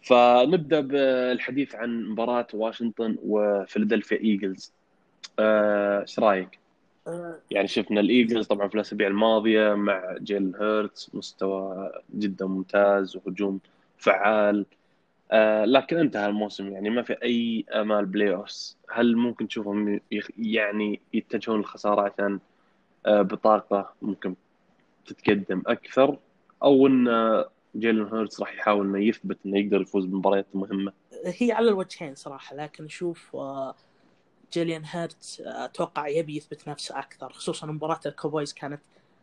فنبدأ 0.02 0.80
بالحديث 0.80 1.76
عن 1.76 2.04
مباراة 2.04 2.48
واشنطن 2.54 3.18
و 3.24 3.31
Philadelphia 3.31 4.18
Eagles. 4.18 4.74
آه، 5.40 6.02
إيش 6.02 6.20
رأيك؟ 6.20 6.60
يعني 7.52 7.68
شفنا 7.68 8.00
ال 8.00 8.07
Eagles 8.07 8.48
طبعا 8.48 8.68
في 8.68 8.76
الأسابيع 8.76 9.08
الماضية 9.08 9.74
مع 9.74 10.16
جيلن 10.22 10.56
هيرتس 10.56 11.16
مستوى 11.16 11.92
جدا 12.16 12.46
ممتاز 12.46 13.16
وهجوم 13.16 13.60
فعال 13.98 14.66
آه 15.32 15.66
لكن 15.66 15.98
انتهى 15.98 16.26
الموسم 16.26 16.72
يعني 16.72 16.90
ما 16.90 17.02
في 17.02 17.14
أي 17.24 17.66
آمال 17.74 18.06
playoffs 18.06 18.78
هل 18.94 19.18
ممكن 19.18 19.48
تشوفهم 19.48 20.00
يعني 20.38 21.00
يتجهون 21.14 21.60
للخسارة 21.60 22.02
عشان 22.02 22.40
آه 23.06 23.22
بطاقة 23.22 23.94
ممكن 24.02 24.36
تتقدم 25.06 25.62
أكثر 25.68 26.18
أو 26.64 26.88
إن 26.88 27.08
جيلن 27.76 28.06
هيرتس 28.14 28.40
راح 28.40 28.54
يحاول 28.54 28.86
إنه 28.88 29.08
يثبت 29.08 29.38
إنه 29.46 29.60
يقدر 29.60 29.82
يفوز 29.82 30.06
بمباريات 30.06 30.48
مهمة؟ 30.54 30.94
هي 31.26 31.52
على 31.52 31.70
الوجهين 31.70 32.16
صراحة 32.16 32.56
لكن 32.56 32.86
أشوف 32.86 33.36
آه، 33.36 33.76
جيلن 34.54 34.84
هيرتس 34.86 35.42
آه، 35.42 35.66
أتوقع 35.66 36.08
يبي 36.08 36.38
يثبت 36.38 36.68
نفسه 36.68 37.00
أكثر 37.00 37.34
خصوصا 37.34 37.68
مباراة 37.68 38.00
ال 38.06 38.12
Cowboys 38.12 38.54
كانت 38.54 38.82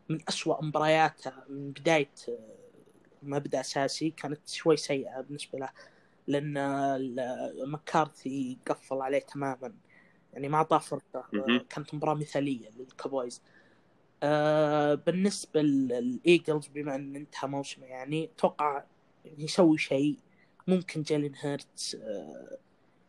من 0.09 0.19
أسوأ 0.29 0.65
مبارياته 0.65 1.33
من 1.49 1.71
بداية 1.71 2.11
آه، 2.29 2.39
ما 3.23 3.32
بدأ 3.32 3.61
أساسي 3.61 4.11
كانت 4.11 4.49
شوي 4.49 4.77
سيئة 4.77 5.21
بالنسبة 5.21 5.59
له. 5.59 5.69
لأن 6.31 7.71
مكارثي 7.71 8.59
قفل 8.67 8.97
عليه 8.97 9.19
تماما. 9.19 9.73
يعني 10.33 10.49
ما 10.49 10.57
أعطاه 10.57 10.79
فرصة. 10.79 11.25
كانت 11.71 11.95
مباراة 11.95 12.15
مثالية 12.15 12.71
لل 12.79 12.92
Cowboys. 12.92 13.43
آه 14.23 14.95
بالنسبة 14.95 15.63
لل 15.63 15.89
Eagles 15.89 16.67
بما 16.67 16.95
إن 16.95 17.17
انتهى 17.17 17.49
موسمه 17.49 17.87
يعني 17.87 18.25
أتوقع 18.25 18.85
يسوي 19.25 19.79
شيء. 19.79 20.19
ممكن 20.67 21.03
جيلن 21.03 21.33
هيرتس 21.41 21.95
آه 21.95 22.59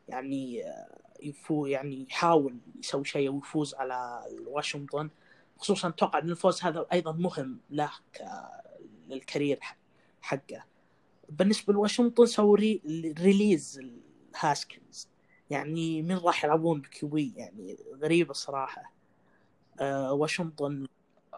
يعني 0.09 0.67
آه 0.67 0.97
يفو 1.21 1.65
يعني 1.65 2.05
يحاول 2.09 2.57
يسوي 2.79 3.05
شيء 3.05 3.29
ويفوز 3.29 3.75
على 3.75 4.23
واشنطن. 4.47 5.09
خصوصا 5.57 5.87
أتوقع 5.87 6.19
إن 6.19 6.29
الفوز 6.29 6.63
هذا 6.63 6.85
أيضا 6.93 7.11
مهم 7.11 7.59
له 7.69 7.91
لل 9.07 9.20
career 9.20 9.59
حقه. 10.21 10.70
بالنسبة 11.31 11.73
لواشنطن 11.73 12.25
سووا 12.25 12.57
release 13.19 13.79
هاسكنز 14.39 15.07
يعني 15.49 16.01
مين 16.01 16.17
راح 16.17 16.43
يلعبون 16.45 16.81
ب 16.81 16.99
QB 16.99 17.33
يعني 17.35 17.77
غريبة 18.01 18.31
الصراحه 18.31 18.93
آه 19.79 20.13
واشنطن. 20.13 20.87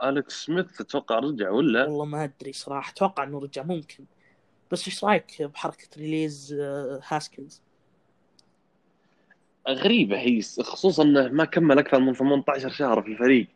الكس 0.03 0.45
سميث 0.45 0.81
أتوقع 0.81 1.19
رجع 1.19 1.49
ولا؟ 1.49 1.85
والله 1.85 2.05
ما 2.05 2.23
أدري 2.23 2.53
صراحة 2.53 2.91
أتوقع 2.91 3.23
إنه 3.23 3.39
رجع 3.39 3.63
ممكن. 3.63 4.05
بس 4.71 4.87
إيش 4.87 5.03
رأيك 5.03 5.41
بحركة 5.41 5.87
release 5.97 6.53
آه 6.53 7.01
هاسكنز؟ 7.07 7.61
غريبة 9.69 10.19
هي 10.19 10.41
خصوصا 10.61 11.03
إنه 11.03 11.27
ما 11.27 11.45
كمل 11.45 11.79
أكثر 11.79 11.99
من 11.99 12.13
18 12.13 12.69
شهر 12.69 13.01
في 13.01 13.07
الفريق. 13.07 13.47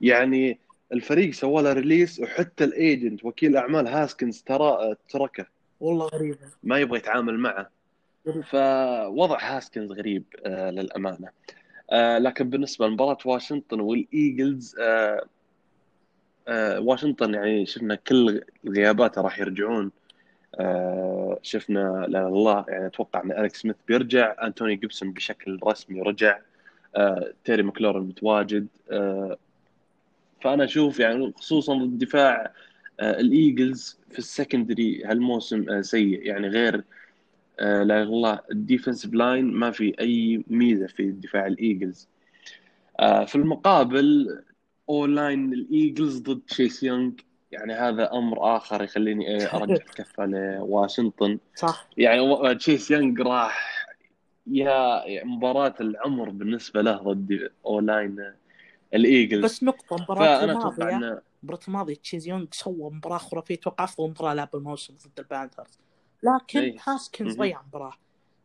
يعني 0.00 0.58
الفريق 0.92 1.30
سوى 1.30 1.62
له 1.62 1.72
release 1.72 2.20
وحتى 2.20 2.64
ال 2.64 2.74
agent 2.74 3.24
وكيل 3.24 3.56
أعمال 3.56 3.88
هاسكنز 3.88 4.42
ترى 4.42 4.94
تركه. 5.08 5.46
والله 5.80 6.06
غريبه 6.06 6.38
ما 6.62 6.78
يبغى 6.78 6.98
يتعامل 6.98 7.38
معه. 7.38 7.70
فوضع 8.24 9.38
هاسكنز 9.40 9.92
غريب 9.92 10.24
آه 10.46 10.70
للأمانة. 10.70 11.28
آه 11.90 12.18
لكن 12.18 12.50
بالنسبة 12.50 12.86
لمباراة 12.86 13.18
واشنطن 13.24 13.80
والايجلز 13.80 14.76
آه 14.80 15.24
آه 16.48 16.80
واشنطن 16.80 17.34
يعني 17.34 17.66
شفنا 17.66 17.94
كل 17.94 18.42
غياباته 18.68 19.22
راح 19.22 19.38
يرجعون. 19.38 19.90
آه 20.60 21.38
شفنا 21.42 22.06
لا 22.08 22.26
الله 22.28 22.64
يعني 22.68 22.86
أتوقع 22.86 23.22
إن 23.22 23.32
الكس 23.32 23.60
سميث 23.60 23.76
بيرجع 23.88 24.46
انتونيو 24.46 24.76
جيبسون 24.76 25.12
بشكل 25.12 25.58
رسمي 25.64 26.00
رجع 26.00 26.38
آه 26.96 27.32
تيري 27.44 27.62
مكلورن 27.62 28.02
متواجد 28.02 28.66
آه 28.90 29.36
فأنا 30.40 30.64
أشوف 30.64 31.00
يعني 31.00 31.32
خصوصا 31.36 31.74
الدفاع 31.74 32.52
آه، 33.00 33.20
الإيجلز 33.20 33.98
في 34.10 34.18
ال 34.18 34.27
secondary 34.27 35.04
هالموسم 35.04 35.70
آه، 35.70 35.80
سيء. 35.80 36.26
يعني 36.26 36.48
غير 36.48 36.84
آه، 37.60 37.82
لا 37.82 38.02
الله 38.02 38.40
ال 38.50 38.56
defensive 38.56 39.14
line 39.14 39.44
ما 39.44 39.70
في 39.70 39.94
أي 40.00 40.44
ميزة 40.48 40.86
في 40.86 41.10
دفاع 41.10 41.46
الإيجلز. 41.46 42.08
في 43.26 43.34
المقابل 43.34 44.38
O-line 44.88 45.52
الإيجلز 45.52 46.18
ضد 46.18 46.40
تشيس 46.48 46.82
يونغ. 46.82 47.12
يعني 47.52 47.72
هذا 47.72 48.12
أمر 48.12 48.56
آخر 48.56 48.84
يخليني 48.84 49.46
أرجع 49.54 49.74
الكفه 49.74 50.26
لواشنطن 50.26 51.38
صح. 51.54 51.88
يعني 51.96 52.54
تشيس 52.54 52.90
يونغ 52.90 53.22
راح 53.22 53.76
يا 54.46 55.24
مباراة 55.24 55.74
العمر 55.80 56.30
بالنسبة 56.30 56.82
له 56.82 56.96
ضد 56.96 57.50
O-line 57.66 58.32
الإيجلز. 58.96 59.44
بس 59.44 59.58
فأنا 59.58 59.72
أتوقع 59.72 60.44
الماضية 60.44 60.96
إنه 60.96 61.20
المباراة 61.42 61.60
الماضية 61.68 61.94
تشيز 61.94 62.28
يونغ 62.28 62.46
سوى 62.50 62.90
مباراة 62.90 63.18
خرافية 63.18 63.54
أتوقع 63.54 63.84
أفضل 63.84 64.10
مباراة 64.10 64.34
لعب 64.34 64.48
الموسم 64.54 64.94
ضد 64.94 65.18
البانثرز 65.18 65.78
لكن 66.22 66.58
إيه. 66.58 66.76
هاسكنز. 66.86 67.36
ضيع 67.36 67.62
مباراة. 67.62 67.92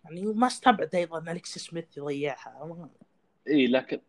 يعني 0.06 0.26
ما 0.26 0.48
استبعد 0.48 0.96
أيضا 0.96 1.20
إن 1.20 1.30
الكس 1.30 1.58
سميث 1.58 1.98
يضيعها. 1.98 2.90
اي 3.48 3.68
لكن 3.68 4.00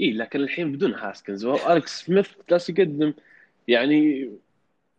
اي 0.00 0.12
لكن 0.12 0.40
الحين 0.40 0.72
بدون 0.72 0.94
هاسكنز. 0.94 1.44
والكس 1.44 2.02
سميث 2.04 2.30
جالس 2.50 2.70
يقدم 2.70 3.12
يعني 3.68 4.30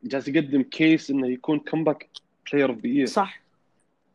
جالس 0.03 0.27
يقدم 0.27 0.61
case 0.61 1.11
إنه 1.11 1.27
يكون 1.27 1.59
comeback 1.59 2.09
player 2.51 2.69
of 2.69 2.85
the 2.85 3.05
صح. 3.05 3.41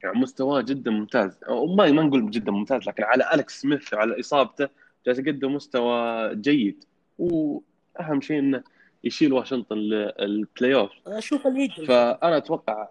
يعني 0.03 0.19
مستواه 0.19 0.61
جدا 0.61 0.91
ممتاز. 0.91 1.39
وما 1.49 1.91
ما 1.91 2.03
نقول 2.03 2.31
جدا 2.31 2.53
ممتاز 2.53 2.87
لكن 2.87 3.03
على 3.03 3.35
الكس 3.35 3.61
سميث 3.61 3.95
وعلى 3.95 4.21
إصابته 4.21 4.69
جالس 5.07 5.19
يقدم 5.19 5.55
مستوى 5.55 6.35
جيد. 6.37 6.85
وأهم 7.19 8.21
شيء 8.21 8.39
إنه 8.39 8.63
يشيل 9.05 9.33
واشنطن 9.33 9.77
لل 9.77 10.75
playoff 10.75 10.91
أشوف 11.07 11.47
الايجلز 11.47 11.87
فأنا 11.87 12.37
أتوقع 12.37 12.89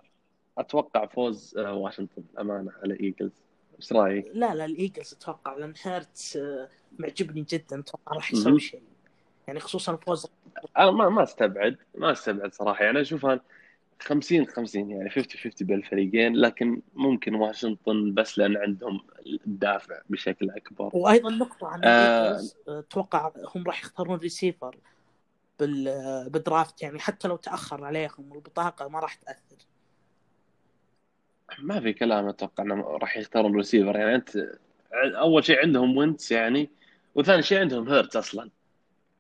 أتوقع 0.58 1.06
فوز 1.06 1.58
آه، 1.58 1.74
واشنطن 1.74 2.24
امانه 2.40 2.72
على 2.84 3.00
إيجلز. 3.00 3.32
إيش 3.78 3.94
رأيك؟ 3.94 4.26
لا 4.34 4.56
لا 4.56 4.66
الإيجلز 4.66 5.14
أتوقع 5.14 5.58
لأن 5.58 5.74
هيرتس 5.84 6.38
آه، 6.38 6.70
معجبني 7.00 7.46
جدا. 7.50 7.80
أتوقع 7.80 8.16
راح. 8.16 8.34
يسوي 8.34 8.60
شيء. 8.60 8.82
يعني 9.48 9.60
خصوصا 9.60 9.96
فوز. 9.96 10.28
أنا 10.78 10.92
ما 10.92 11.10
ما 11.10 11.24
استبعد 11.24 11.78
ما 11.96 12.12
أستبعد 12.12 12.54
صراحة. 12.54 12.86
يعني 12.86 13.02
أشوفها 13.02 13.42
50 14.02 14.46
50 14.48 14.92
يعني 14.92 15.10
50 15.10 15.42
50 15.42 15.68
بين 15.68 15.78
الفريقين 15.78 16.36
لكن 16.36 16.82
ممكن 16.94 17.36
واشنطن 17.36 18.14
بس 18.14 18.38
لأن 18.38 18.58
عندهم 18.58 19.00
الدافع 19.48 20.02
بشكل 20.10 20.50
أكبر 20.50 20.90
وأيضا 20.94 21.30
نقطة 21.30 21.68
عن 21.68 21.82
آه. 21.84 22.40
آه، 22.68 22.80
أتوقع 22.80 23.32
هم 23.56 23.64
راح 23.64 23.82
يختارون 23.82 24.20
ريسيفر 24.20 24.78
بال 25.60 26.30
بال 26.30 26.45
draft 26.45 26.82
يعني 26.82 27.00
حتى 27.00 27.28
لو 27.28 27.36
تأخر 27.36 27.86
عليهم 27.86 28.34
البطاقة 28.34 28.88
ما 28.88 29.00
راح 29.00 29.14
تأثر 29.14 29.66
ما 31.60 31.80
في 31.80 31.94
كلام 31.94 32.28
أتوقع 32.28 32.64
إنهم 32.64 32.82
راح 32.82 33.18
يختارون 33.18 33.56
ريسيفر 33.56 33.96
يعني 33.96 34.16
أنت 34.16 34.30
أول 34.94 35.44
شيء 35.46 35.60
عندهم 35.60 35.98
وينتس 35.98 36.32
يعني 36.32 36.70
وثاني 37.16 37.42
شيء 37.42 37.60
عندهم 37.60 37.90
هيرتز 37.90 38.18
أصلا 38.18 38.50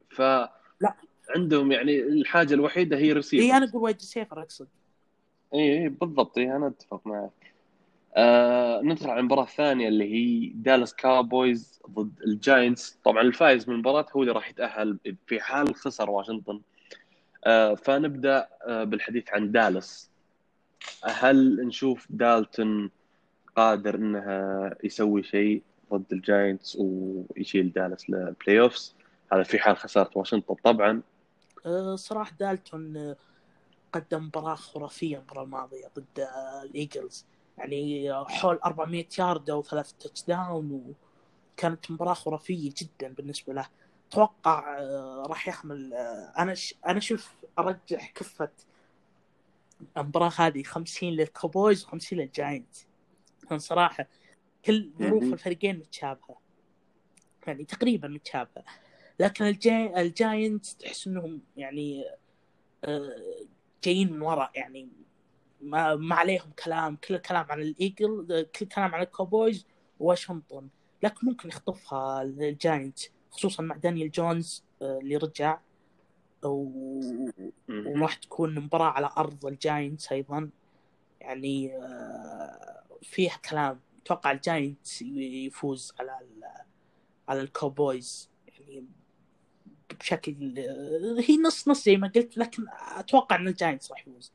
ف. 0.09 0.21
عندهم 1.35 1.71
يعني 1.71 1.99
الحاجة 1.99 2.53
الوحيدة 2.53 2.97
هي 2.97 3.13
ريسيفر 3.13 3.43
اي 3.43 3.57
أنا 3.57 3.69
أقول 3.69 3.83
wide 3.83 3.95
receiver 3.95 4.41
أقصد. 4.41 4.67
اي 5.53 5.83
اي 5.83 5.89
بالضبط. 5.89 6.37
اي 6.37 6.55
أنا 6.55 6.67
أتفق 6.67 7.07
معك. 7.07 7.31
آه 8.15 8.81
ندخل 8.81 9.09
على 9.09 9.19
المباراة 9.19 9.43
الثانية 9.43 9.87
اللي 9.87 10.13
هي 10.13 10.51
دالاس 10.55 10.95
كاوبويز 10.95 11.81
ضد 11.89 12.11
الجاينتس 12.27 12.97
طبعا 13.03 13.21
الفائز 13.21 13.69
من 13.69 13.75
المباراة 13.75 14.05
هو 14.15 14.21
اللي 14.21 14.33
راح 14.33 14.49
يتأهل 14.49 14.97
في 15.27 15.39
حال 15.39 15.75
خسر 15.75 16.09
واشنطن. 16.09 16.61
آه 17.45 17.75
فنبدأ 17.75 18.47
آه 18.67 18.83
بالحديث 18.83 19.29
عن 19.33 19.51
دالاس 19.51 20.09
هل 21.03 21.65
نشوف 21.67 22.07
دالتون 22.09 22.91
قادر 23.55 23.95
انه 23.95 24.71
يسوي 24.83 25.23
شيء 25.23 25.61
ضد 25.93 26.05
الجاينتس 26.11 26.77
ويشيل 26.79 27.71
دالاس 27.71 28.09
لل 28.09 28.59
playoffs 28.59 28.95
هذا 29.33 29.43
في 29.43 29.59
حال 29.59 29.77
خسارة 29.77 30.09
واشنطن 30.15 30.55
طبعا. 30.63 31.01
آه، 31.65 31.95
صراحة 31.95 32.31
دالتون 32.39 32.97
آه، 32.97 33.15
قدم 33.93 34.25
مباراة 34.25 34.55
خرافية 34.55 35.17
المباراة 35.17 35.43
الماضية 35.43 35.87
ضد 35.99 36.19
آه، 36.19 36.63
الإيجلز. 36.63 37.25
يعني 37.57 38.13
حول 38.25 38.59
400 38.65 39.05
يارد 39.19 39.51
وثلاث 39.51 39.93
touchdown 39.93 40.93
وكانت 41.57 41.91
مباراة 41.91 42.13
خرافية 42.13 42.71
جدا 42.77 43.13
بالنسبة 43.13 43.53
له. 43.53 43.67
أتوقع 44.09 44.77
آه، 44.79 45.23
راح 45.27 45.47
يحمل 45.47 45.93
أنا 46.37 46.53
ش... 46.53 46.75
أنا 46.87 46.99
شوف 46.99 47.33
أرجح 47.59 48.11
كفة 48.15 48.49
المباراة 49.97 50.31
هذه 50.37 50.63
50 50.63 51.09
للكوبويز 51.09 51.85
و50 51.85 52.13
للجاينت 52.13 52.75
لأن 53.49 53.59
صراحة 53.59 54.07
كل 54.65 54.91
ظروف. 54.99 55.23
الفريقين 55.23 55.79
متشابهة. 55.79 56.37
يعني 57.47 57.65
تقريبا 57.65 58.07
متشابهة. 58.07 58.63
لكن 59.19 59.45
الجاي... 59.45 60.01
الجاينت 60.01 60.65
تحس 60.65 61.07
إنهم 61.07 61.41
يعني 61.57 62.05
آه، 62.83 63.15
جايين 63.83 64.13
من 64.13 64.21
وراء 64.21 64.51
يعني. 64.55 64.89
ما, 65.61 65.95
ما 65.95 66.15
عليهم 66.15 66.51
كلام. 66.65 66.95
كل 66.95 67.15
الكلام 67.15 67.45
عن 67.49 67.61
الإيجل 67.61 68.25
كل 68.55 68.61
الكلام 68.65 68.95
عن 68.95 69.01
الكوبويز 69.01 69.65
واشنطن. 69.99 70.67
لكن 71.03 71.27
ممكن 71.27 71.49
يخطفها 71.49 72.21
الجاينت 72.21 72.99
خصوصا 73.31 73.63
مع 73.63 73.75
دانيال 73.75 74.11
جونز 74.11 74.63
آه، 74.81 74.99
اللي 74.99 75.17
رجع. 75.17 75.59
و- 76.43 77.29
وراح 77.69 78.13
تكون 78.15 78.55
مباراة 78.59 78.89
على 78.91 79.09
أرض 79.17 79.45
الجاينتس 79.45 80.11
أيضا. 80.11 80.49
يعني 81.21 81.75
آه، 81.77 82.83
فيها 83.01 83.37
كلام. 83.49 83.79
أتوقع 84.03 84.31
الجاينتس 84.31 85.01
يفوز 85.01 85.93
على 85.99 86.17
ال- 86.21 86.63
على 87.29 87.41
الكوبويز 87.41 88.29
بشكل 89.93 90.59
آه، 90.59 91.21
هي 91.29 91.37
نص 91.37 91.67
نص 91.67 91.85
زي 91.85 91.97
ما 91.97 92.11
قلت 92.15 92.37
لكن 92.37 92.65
أتوقع 92.97 93.35
أن 93.35 93.47
الجاينتس 93.47 93.91
راح 93.91 94.07
يفوز. 94.07 94.31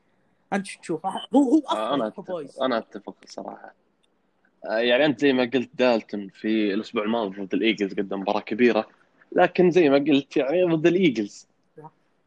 أنت 0.52 0.66
شو 0.66 0.80
تشوف؟ 0.80 1.06
هو 1.06 1.10
هو 1.34 1.58
أفضل 1.66 1.94
أنا 1.94 2.06
الكوبويز 2.06 2.48
اتفق 2.48 2.62
أنا 2.62 2.78
أتفق 2.78 3.16
صراحة. 3.26 3.74
آه، 4.64 4.78
يعني 4.78 5.04
أنت 5.06 5.20
زي 5.20 5.32
ما 5.32 5.50
قلت 5.54 5.70
دالتون 5.74 6.28
في 6.28 6.74
الأسبوع 6.74 7.02
الماضي 7.02 7.42
ضد 7.42 7.54
الإيجلز 7.54 7.92
قدم 7.92 8.20
مباراة 8.20 8.40
كبيرة. 8.40 8.88
لكن 9.32 9.70
زي 9.70 9.88
ما 9.88 9.98
قلت 9.98 10.36
يعني 10.36 10.64
ضد 10.64 10.86
الإيجلز. 10.86 11.48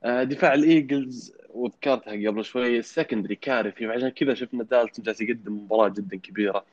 آه، 0.03 0.23
دفاع 0.23 0.53
الإيجلز 0.53 1.33
وذكرتها 1.49 2.13
قبل 2.13 2.45
شوي 2.45 2.79
ال 2.79 2.85
secondary 2.85 3.35
كارثي. 3.35 3.87
وعشان 3.87 4.09
كذا 4.09 4.33
شفنا 4.33 4.63
دالتون 4.63 5.05
جالس 5.05 5.21
يقدم 5.21 5.53
مباراة 5.53 5.89
جدا 5.89 6.17
كبيرة. 6.17 6.65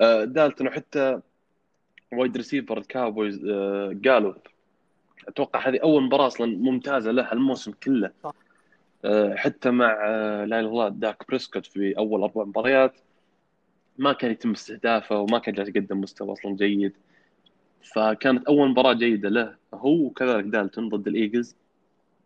آه، 0.00 0.24
دالتون 0.24 0.66
وحتى 0.66 1.20
wide 2.12 2.36
receiver 2.36 2.78
الكاوبويز 2.78 3.44
آه، 3.44 3.96
قالوب 4.04 4.34
أتوقع 5.28 5.68
هذه 5.68 5.78
أول 5.82 6.02
مباراة 6.02 6.26
أصلا 6.26 6.46
ممتازة 6.46 7.10
له 7.10 7.32
الموسم 7.32 7.72
كله. 7.72 8.10
صح. 8.22 8.34
آه، 9.04 9.34
حتى 9.34 9.70
مع 9.70 9.98
آه، 10.06 10.44
لا 10.44 10.60
إله 10.60 10.60
إلا 10.60 10.68
الله 10.68 10.88
داك 10.88 11.28
بريسكوت 11.28 11.66
في 11.66 11.98
أول 11.98 12.22
أربع 12.22 12.44
مباريات. 12.44 12.94
ما 13.98 14.12
كان 14.12 14.30
يتم 14.30 14.50
استهدافه 14.50 15.18
وما 15.18 15.38
كان 15.38 15.54
جالس 15.54 15.68
يقدم 15.68 16.00
مستوى 16.00 16.32
أصلا 16.32 16.56
جيد. 16.56 16.92
فكانت 17.94 18.46
أول 18.46 18.68
مباراة 18.68 18.92
جيدة 18.92 19.28
له 19.28 19.54
هو 19.74 20.06
وكذلك 20.06 20.44
دالتون 20.44 20.88
ضد 20.88 21.08
الإيجلز. 21.08 21.56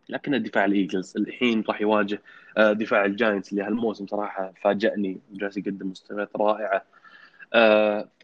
لكن 0.09 0.43
دفاع 0.43 0.65
الإيجلز 0.65 1.17
الحين 1.17 1.63
راح 1.67 1.81
يواجه 1.81 2.21
آه، 2.57 2.73
دفاع 2.73 3.05
الجاينتس 3.05 3.51
اللي 3.51 3.63
هالموسم 3.63 4.07
صراحة 4.07 4.53
فاجأني. 4.61 5.19
جالس 5.33 5.57
يقدم 5.57 5.87
مستويات 5.87 6.29
رائعة. 6.35 6.83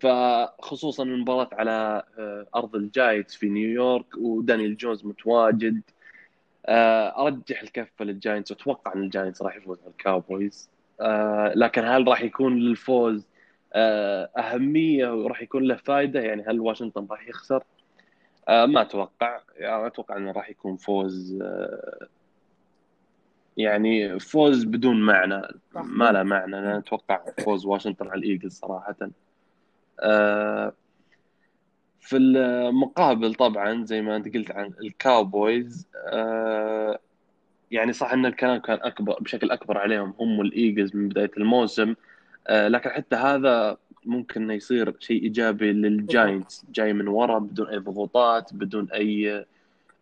فخصوصا 0.02 1.04
المباراة 1.04 1.50
على 1.54 2.04
آه، 2.20 2.46
أرض 2.56 2.76
الجاينتس 2.76 3.36
في 3.36 3.50
نيويورك 3.50 4.06
ودانيال 4.18 4.78
جونز 4.78 5.06
متواجد. 5.06 5.82
آه، 6.66 7.28
أرجح 7.28 7.62
الكفة 7.62 8.06
للجاينتس 8.06 8.52
وأتوقع 8.52 8.94
أن 8.94 9.04
الجاينتس 9.04 9.42
راح 9.42 9.56
يفوز 9.56 9.80
على 9.82 9.92
الكاوبويز. 9.92 10.70
آه، 11.02 11.54
لكن 11.56 11.86
هل 11.86 12.08
راح 12.08 12.22
يكون 12.22 12.60
للفوز 12.60 13.28
آه، 13.74 14.30
أهمية 14.38 15.14
وراح 15.14 15.42
يكون 15.42 15.64
له 15.64 15.76
فائدة 15.76 16.20
يعني 16.20 16.44
هل 16.48 16.60
واشنطن 16.60 17.08
راح 17.12 17.28
يخسر؟ 17.28 17.64
آه، 18.48 18.66
ما 18.66 18.82
أتوقع. 18.82 19.42
يعني 19.56 19.88
أتوقع 19.88 20.18
أنه 20.18 20.32
راح 20.32 20.50
يكون 20.50 20.78
فوز 20.78 21.40
آه، 21.42 22.08
يعني 23.58 24.20
فوز 24.20 24.64
بدون 24.64 25.02
معنى. 25.02 25.42
ما 25.76 26.12
له 26.12 26.24
معنى. 26.24 26.60
أنا 26.60 26.78
أتوقع 26.78 27.22
فوز 27.46 27.66
واشنطن 27.66 28.08
على 28.08 28.20
الإيجلز 28.20 28.54
صراحة. 28.54 28.96
آه، 30.00 30.74
في 32.00 32.18
المقابل 32.18 33.36
طبعا 33.36 33.86
زي 33.86 34.02
ما 34.02 34.16
أنت 34.16 34.34
قلت 34.34 34.52
عن 34.52 34.74
الكاوبويز 34.82 35.88
آه، 36.08 37.00
يعني 37.72 37.94
صح 37.94 38.14
إن 38.14 38.26
الكلام 38.26 38.58
كان 38.58 38.80
أكبر 38.82 39.18
بشكل 39.22 39.52
أكبر 39.52 39.78
عليهم 39.78 40.14
هم 40.20 40.40
والايجلز 40.40 40.96
من 40.96 41.10
بداية 41.10 41.32
الموسم. 41.38 41.96
آه، 42.48 42.68
لكن 42.68 42.90
حتى 42.90 43.16
هذا 43.16 43.78
ممكن 44.06 44.42
إنه 44.42 44.54
يصير 44.54 44.96
شيء 45.00 45.24
إيجابي 45.24 45.72
للجاينتس. 45.72 46.66
جاي 46.74 46.94
من 46.94 47.08
ورا 47.08 47.40
بدون 47.40 47.68
أي 47.68 47.78
ضغوطات 47.78 48.54
بدون 48.54 48.92
أي 48.92 49.46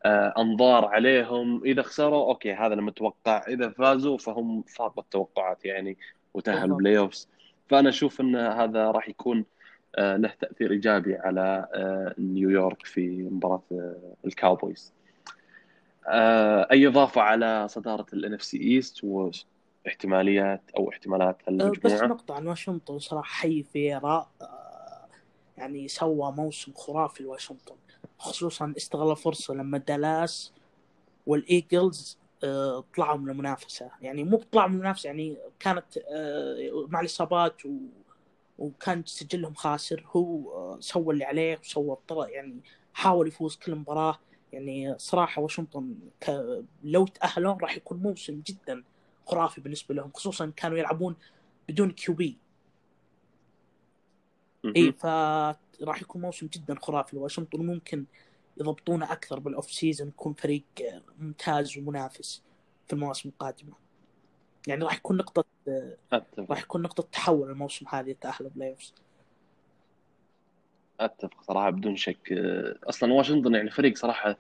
انظار 0.05 0.85
عليهم. 0.85 1.63
إذا 1.65 1.81
خسروا 1.81 2.29
أوكي 2.29 2.53
هذا 2.53 2.73
المتوقع 2.73 3.43
إذا 3.47 3.69
فازوا 3.69 4.17
فهم 4.17 4.61
فاقوا 4.61 5.03
التوقعات 5.03 5.65
يعني 5.65 5.97
وتأهلوا. 6.33 6.77
playoffs. 6.77 7.29
فأنا 7.69 7.89
أشوف 7.89 8.21
إن 8.21 8.35
هذا 8.35 8.91
راح 8.91 9.09
يكون 9.09 9.45
آه، 9.95 10.17
له 10.17 10.33
تأثير 10.39 10.71
إيجابي 10.71 11.15
على 11.15 11.67
آه، 11.73 12.15
نيويورك 12.17 12.85
في 12.85 13.23
مباراة 13.23 13.63
آه، 13.71 14.15
الكاوبويز. 14.25 14.93
آه، 16.07 16.67
أي 16.71 16.87
إضافة 16.87 17.21
على 17.21 17.67
صدارة 17.67 18.05
ال 18.13 18.33
NFC 18.33 18.43
East 18.43 19.03
واحتماليات 19.03 20.61
أو 20.77 20.89
احتمالات 20.89 21.37
أه، 21.47 21.51
بس 21.51 21.61
المجموعة؟ 21.61 22.07
نقطة 22.07 22.35
عن 22.35 22.47
واشنطن 22.47 22.99
صراحة 22.99 23.41
ريفيرا 23.41 24.31
يعني 25.57 25.87
سوى 25.87 26.31
موسم 26.31 26.73
خرافي 26.73 27.23
لواشنطن 27.23 27.75
خصوصا 28.17 28.73
استغل 28.77 29.11
الفرصة 29.11 29.53
لما 29.53 29.77
دالاس 29.77 30.53
والإيجلز 31.27 32.17
أه، 32.43 32.83
طلعوا 32.95 33.17
من 33.17 33.29
المنافسة. 33.29 33.91
يعني 34.01 34.23
مو 34.23 34.37
طلعوا 34.51 34.69
من 34.69 34.75
المنافسة 34.75 35.07
يعني 35.07 35.37
كانت 35.59 35.97
أه، 35.97 36.87
مع 36.89 36.99
الإصابات 36.99 37.65
و... 37.65 37.69
وكان 38.59 39.03
سجلهم 39.05 39.53
خاسر. 39.53 40.05
هو 40.15 40.51
أه، 40.51 40.77
سوى 40.79 41.13
اللي 41.13 41.25
عليه 41.25 41.59
وسوى 41.59 41.93
الطرق 41.93 42.29
يعني 42.31 42.59
حاول 42.93 43.27
يفوز 43.27 43.55
كل 43.55 43.75
مباراة. 43.75 44.19
يعني 44.53 44.95
صراحة 44.97 45.41
واشنطن 45.41 45.95
ك... 46.21 46.43
لو 46.83 47.07
يتأهلون 47.07 47.57
راح 47.61 47.77
يكون 47.77 47.97
موسم 47.97 48.41
جدا 48.47 48.83
خرافي 49.25 49.61
بالنسبة 49.61 49.95
لهم 49.95 50.11
خصوصا 50.13 50.51
كانوا 50.55 50.77
يلعبون 50.77 51.15
بدون 51.69 51.91
QB. 51.91 52.37
اي 54.65 54.91
فراح 54.91 56.01
يكون 56.01 56.21
موسم 56.21 56.47
جدا 56.47 56.75
خرافي. 56.81 57.15
لواشنطن 57.15 57.65
ممكن 57.65 58.05
يضبطونه 58.57 59.11
أكثر 59.11 59.39
بال 59.39 59.71
off-season 59.71 60.07
يكون 60.07 60.33
فريق 60.33 60.63
ممتاز 61.19 61.77
ومنافس 61.77 62.43
في 62.87 62.93
المواسم 62.93 63.29
القادمة. 63.29 63.73
يعني 64.67 64.83
راح 64.83 64.95
يكون 64.95 65.17
نقطة 65.17 65.45
أتفق. 66.13 66.51
راح 66.51 66.61
يكون 66.61 66.81
نقطة 66.81 67.07
تحول 67.11 67.49
الموسم 67.49 67.85
هذه 67.89 68.15
تاهل 68.21 68.45
ال 68.45 68.69
playoffs 68.69 68.93
أتفق 70.99 71.43
صراحة 71.43 71.69
بدون 71.69 71.95
شك. 71.95 72.31
آه، 72.31 72.75
أصلا 72.83 73.13
واشنطن 73.13 73.55
يعني 73.55 73.69
فريق 73.69 73.97
صراحة 73.97 74.37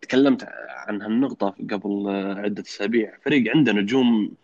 تكلمت 0.00 0.48
عن 0.68 1.02
هالنقطة 1.02 1.48
قبل 1.70 2.08
آه، 2.08 2.34
عدة 2.34 2.62
أسابيع. 2.62 3.18
فريق 3.24 3.56
عنده 3.56 3.72
نجوم 3.72 4.34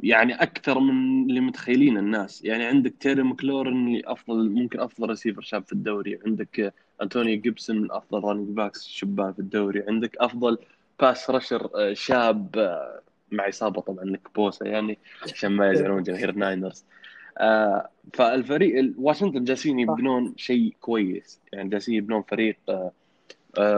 يعني 0.00 0.34
أكثر 0.34 0.78
من 0.80 1.22
اللي 1.30 1.40
متخيلين 1.40 1.98
الناس. 1.98 2.44
يعني 2.44 2.64
عندك 2.64 2.94
تيري 3.00 3.22
مكلورن 3.22 3.86
اللي 3.86 4.02
أفضل 4.06 4.50
ممكن 4.50 4.80
أفضل 4.80 5.08
ريسيفر 5.08 5.42
شاب 5.42 5.64
في 5.64 5.72
الدوري. 5.72 6.18
عندك 6.26 6.60
آه، 6.60 6.72
أنتوني 7.02 7.36
جيبسون 7.36 7.78
من 7.78 7.92
أفضل 7.92 8.24
running 8.24 8.48
backs 8.48 8.86
شبان 8.88 9.32
في 9.32 9.38
الدوري. 9.38 9.84
عندك 9.88 10.16
أفضل 10.16 10.58
pass 11.00 11.30
rusher 11.30 11.70
آه، 11.74 11.92
شاب 11.92 12.56
آه، 12.58 13.00
مع 13.32 13.48
إصابة 13.48 13.80
طبعا 13.80 14.04
نيك 14.04 14.28
بوسا 14.34 14.66
يعني 14.66 14.98
عشان 15.22 15.52
ما 15.52 15.70
يزعلون 15.70 16.02
جماهير 16.02 16.30
الناينرز. 16.30 16.84
آه، 17.38 17.88
فالفريق 18.14 18.78
ال- 18.78 18.94
واشنطن 18.98 19.44
جالسين 19.44 19.78
يبنون 19.78 20.34
شيء 20.36 20.74
كويس. 20.80 21.40
يعني 21.52 21.68
جالسين 21.68 21.94
يبنون 21.94 22.22
فريق 22.22 22.56
آه، 22.68 22.92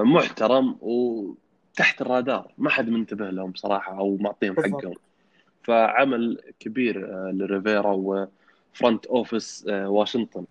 محترم 0.02 0.76
وتحت 0.80 2.00
الرادار. 2.02 2.52
ما 2.58 2.70
حد 2.70 2.88
منتبه 2.90 3.30
لهم 3.30 3.52
صراحة 3.54 3.98
أو 3.98 4.16
معطيهم. 4.16 4.56
حقهم. 4.56 4.94
فعمل 5.62 6.40
كبير 6.60 7.04
آه، 7.04 7.30
لريفيرا 7.32 7.92
و 7.92 8.11
front 8.11 9.06
office 9.06 9.66
آه، 9.68 9.88
واشنطن. 9.88 10.44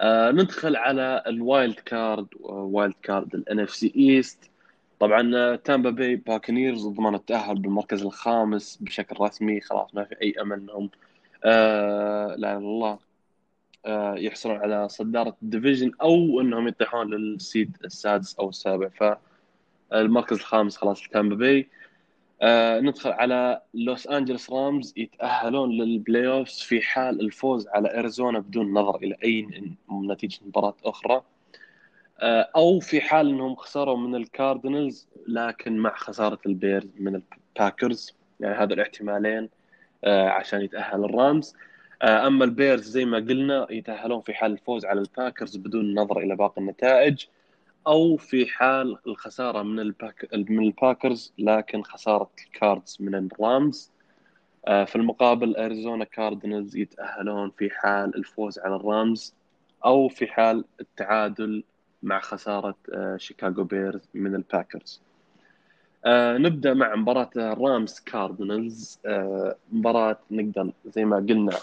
آه، 0.00 0.30
ندخل 0.30 0.76
على 0.76 1.22
ال 1.26 1.74
wild 1.74 2.26
card 2.40 2.94
wild 3.02 3.34
card 3.34 3.60
ال 3.60 3.70
NFC 3.70 3.92
East 3.96 4.50
طبعا 5.00 5.56
تامبا 5.56 5.90
باي 5.90 6.16
باكنيرز 6.16 6.86
ضمنوا 6.86 7.18
التأهل 7.18 7.58
بالمركز 7.58 8.02
الخامس 8.02 8.78
بشكل 8.80 9.16
رسمي. 9.20 9.60
خلاص 9.60 9.94
ما 9.94 10.04
في 10.04 10.16
أي 10.22 10.34
أمل 10.40 10.60
إنهم 10.60 10.90
آه 11.44 12.34
لا 12.36 12.56
الله 12.58 12.98
يحصلون 14.16 14.56
على 14.56 14.88
صدارة 14.88 15.36
ال 15.42 15.48
division 15.48 15.92
أو 16.02 16.40
إنهم 16.40 16.68
يطيحون 16.68 17.14
لل 17.14 17.35
seed 17.35 17.76
السادس 17.84 18.38
أو 18.38 18.48
السابع. 18.48 18.88
فالمركز 19.90 20.36
الخامس 20.36 20.76
خلاص 20.76 21.02
تامبا 21.12 21.34
باي 21.34 21.68
آه 22.42 22.80
ندخل 22.80 23.10
على 23.10 23.62
لوس 23.74 24.06
أنجلوس 24.06 24.50
رامز 24.50 24.94
يتأهلون 24.96 25.70
لل 25.70 26.26
playoffs 26.26 26.60
في 26.60 26.80
حال 26.80 27.20
الفوز 27.20 27.68
على 27.68 27.98
أريزونا 27.98 28.38
بدون 28.38 28.72
نظر 28.72 28.96
إلى 28.96 29.16
أي 29.24 29.48
نتيجة 29.92 30.38
مباراة 30.46 30.74
أخرى. 30.84 31.22
آه 32.20 32.48
أو 32.56 32.80
في 32.80 33.00
حال 33.00 33.28
إنهم 33.28 33.54
خسروا 33.54 33.96
من 33.96 34.14
الكاردينالز 34.14 35.08
لكن 35.28 35.78
مع 35.78 35.94
خسارة 35.94 36.38
البيرز 36.46 36.90
من 36.98 37.22
الباكرز. 37.56 38.14
يعني 38.40 38.54
هذا 38.54 38.74
الاحتمالين 38.74 39.48
آه 40.04 40.28
عشان 40.28 40.62
يتأهل 40.62 41.04
الرامز. 41.04 41.54
أما 42.02 42.44
البيرز 42.44 42.82
زي 42.82 43.04
ما 43.04 43.16
قلنا 43.16 43.66
يتأهلون 43.70 44.20
في 44.20 44.34
حال 44.34 44.52
الفوز 44.52 44.84
على 44.84 45.00
الباكرز 45.00 45.56
بدون 45.56 45.94
نظر 45.94 46.18
إلى 46.18 46.36
باقي 46.36 46.60
النتائج. 46.60 47.24
أو 47.86 48.16
في 48.16 48.46
حال 48.46 48.98
الخسارة 49.06 49.62
من 49.62 49.80
الباك 49.80 50.28
من 50.34 50.64
الباكرز 50.64 51.32
لكن 51.38 51.82
خسارة 51.82 52.30
الكاردز 52.46 52.96
من 53.00 53.14
الرامز. 53.14 53.90
آه، 54.66 54.84
في 54.84 54.96
المقابل 54.96 55.56
أريزونا 55.56 56.04
كاردينالز 56.04 56.76
يتأهلون 56.76 57.50
في 57.50 57.70
حال 57.70 58.16
الفوز 58.16 58.58
على 58.58 58.76
الرامز 58.76 59.34
أو 59.84 60.08
في 60.08 60.26
حال 60.26 60.64
التعادل 60.80 61.64
مع 62.02 62.20
خسارة 62.20 62.74
آه، 62.94 63.16
شيكاغو 63.16 63.64
بيرز 63.64 64.08
من 64.14 64.34
الباكرز. 64.34 65.00
آه، 66.04 66.38
نبدأ 66.38 66.74
مع 66.74 66.94
مباراة 66.94 67.30
الرامز 67.36 68.00
كاردينالز. 68.00 68.98
مباراة 69.72 70.18
نقدر 70.30 70.72
زي 70.86 71.04
ما 71.04 71.16
قلنا 71.16 71.56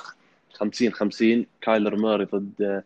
50 0.53 0.91
50 0.91 1.45
كايلر 1.61 1.95
موري 1.95 2.25
ضد 2.25 2.83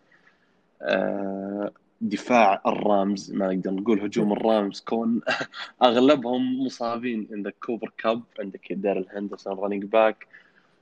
دفاع 2.02 2.62
الرامز 2.68 3.34
ما 3.34 3.54
نقدر 3.54 3.72
نقول 3.72 4.02
هجوم 4.02 4.32
الرامز 4.32 4.82
كون 4.82 5.22
أغلبهم 5.84 6.66
مصابين 6.66 7.28
عندك 7.32 7.56
كوبر 7.66 7.92
كاب 7.98 8.22
عندك 8.40 8.74
دارل 8.74 9.06
هندرسون 9.10 9.60
running 9.60 9.86
back 9.86 10.28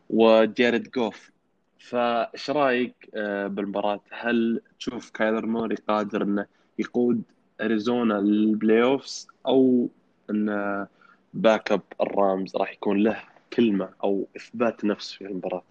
وجاريد 0.09 0.91
جوف. 0.91 1.31
فايش 1.79 2.49
رأيك 2.49 3.09
آه، 3.15 3.47
بالمباراة؟ 3.47 3.99
هل 4.11 4.61
تشوف 4.79 5.09
كايلر 5.09 5.45
موري 5.45 5.75
قادر 5.75 6.23
إنه 6.23 6.45
يقود 6.79 7.21
أريزونا 7.61 8.13
لل 8.13 8.83
playoffs 8.83 9.27
أو 9.47 9.89
إن 10.29 10.87
backup 11.33 11.81
الرامز 12.01 12.55
راح 12.55 12.71
يكون 12.71 12.97
له 13.03 13.23
كلمة 13.53 13.89
أو 14.03 14.27
إثبات 14.37 14.85
نفس 14.85 15.13
في 15.13 15.25
المباراة؟ 15.25 15.63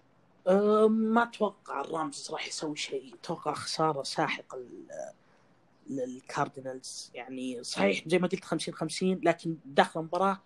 أه، 0.47 0.87
ما 0.87 1.23
أتوقع 1.23 1.81
الرامز 1.81 2.29
راح 2.31 2.47
يسوي 2.47 2.75
شيء. 2.75 3.13
أتوقع 3.21 3.53
خسارة 3.53 4.03
ساحقه 4.03 4.57
لل- 5.89 6.13
للكاردينالز 6.13 7.11
يعني 7.13 7.63
صحيح 7.63 8.07
زي 8.07 8.19
ما 8.19 8.27
قلت 8.27 8.43
50 8.43 8.73
50 8.73 9.21
لكن 9.23 9.57
داخل 9.65 9.99
المباراة 9.99 10.41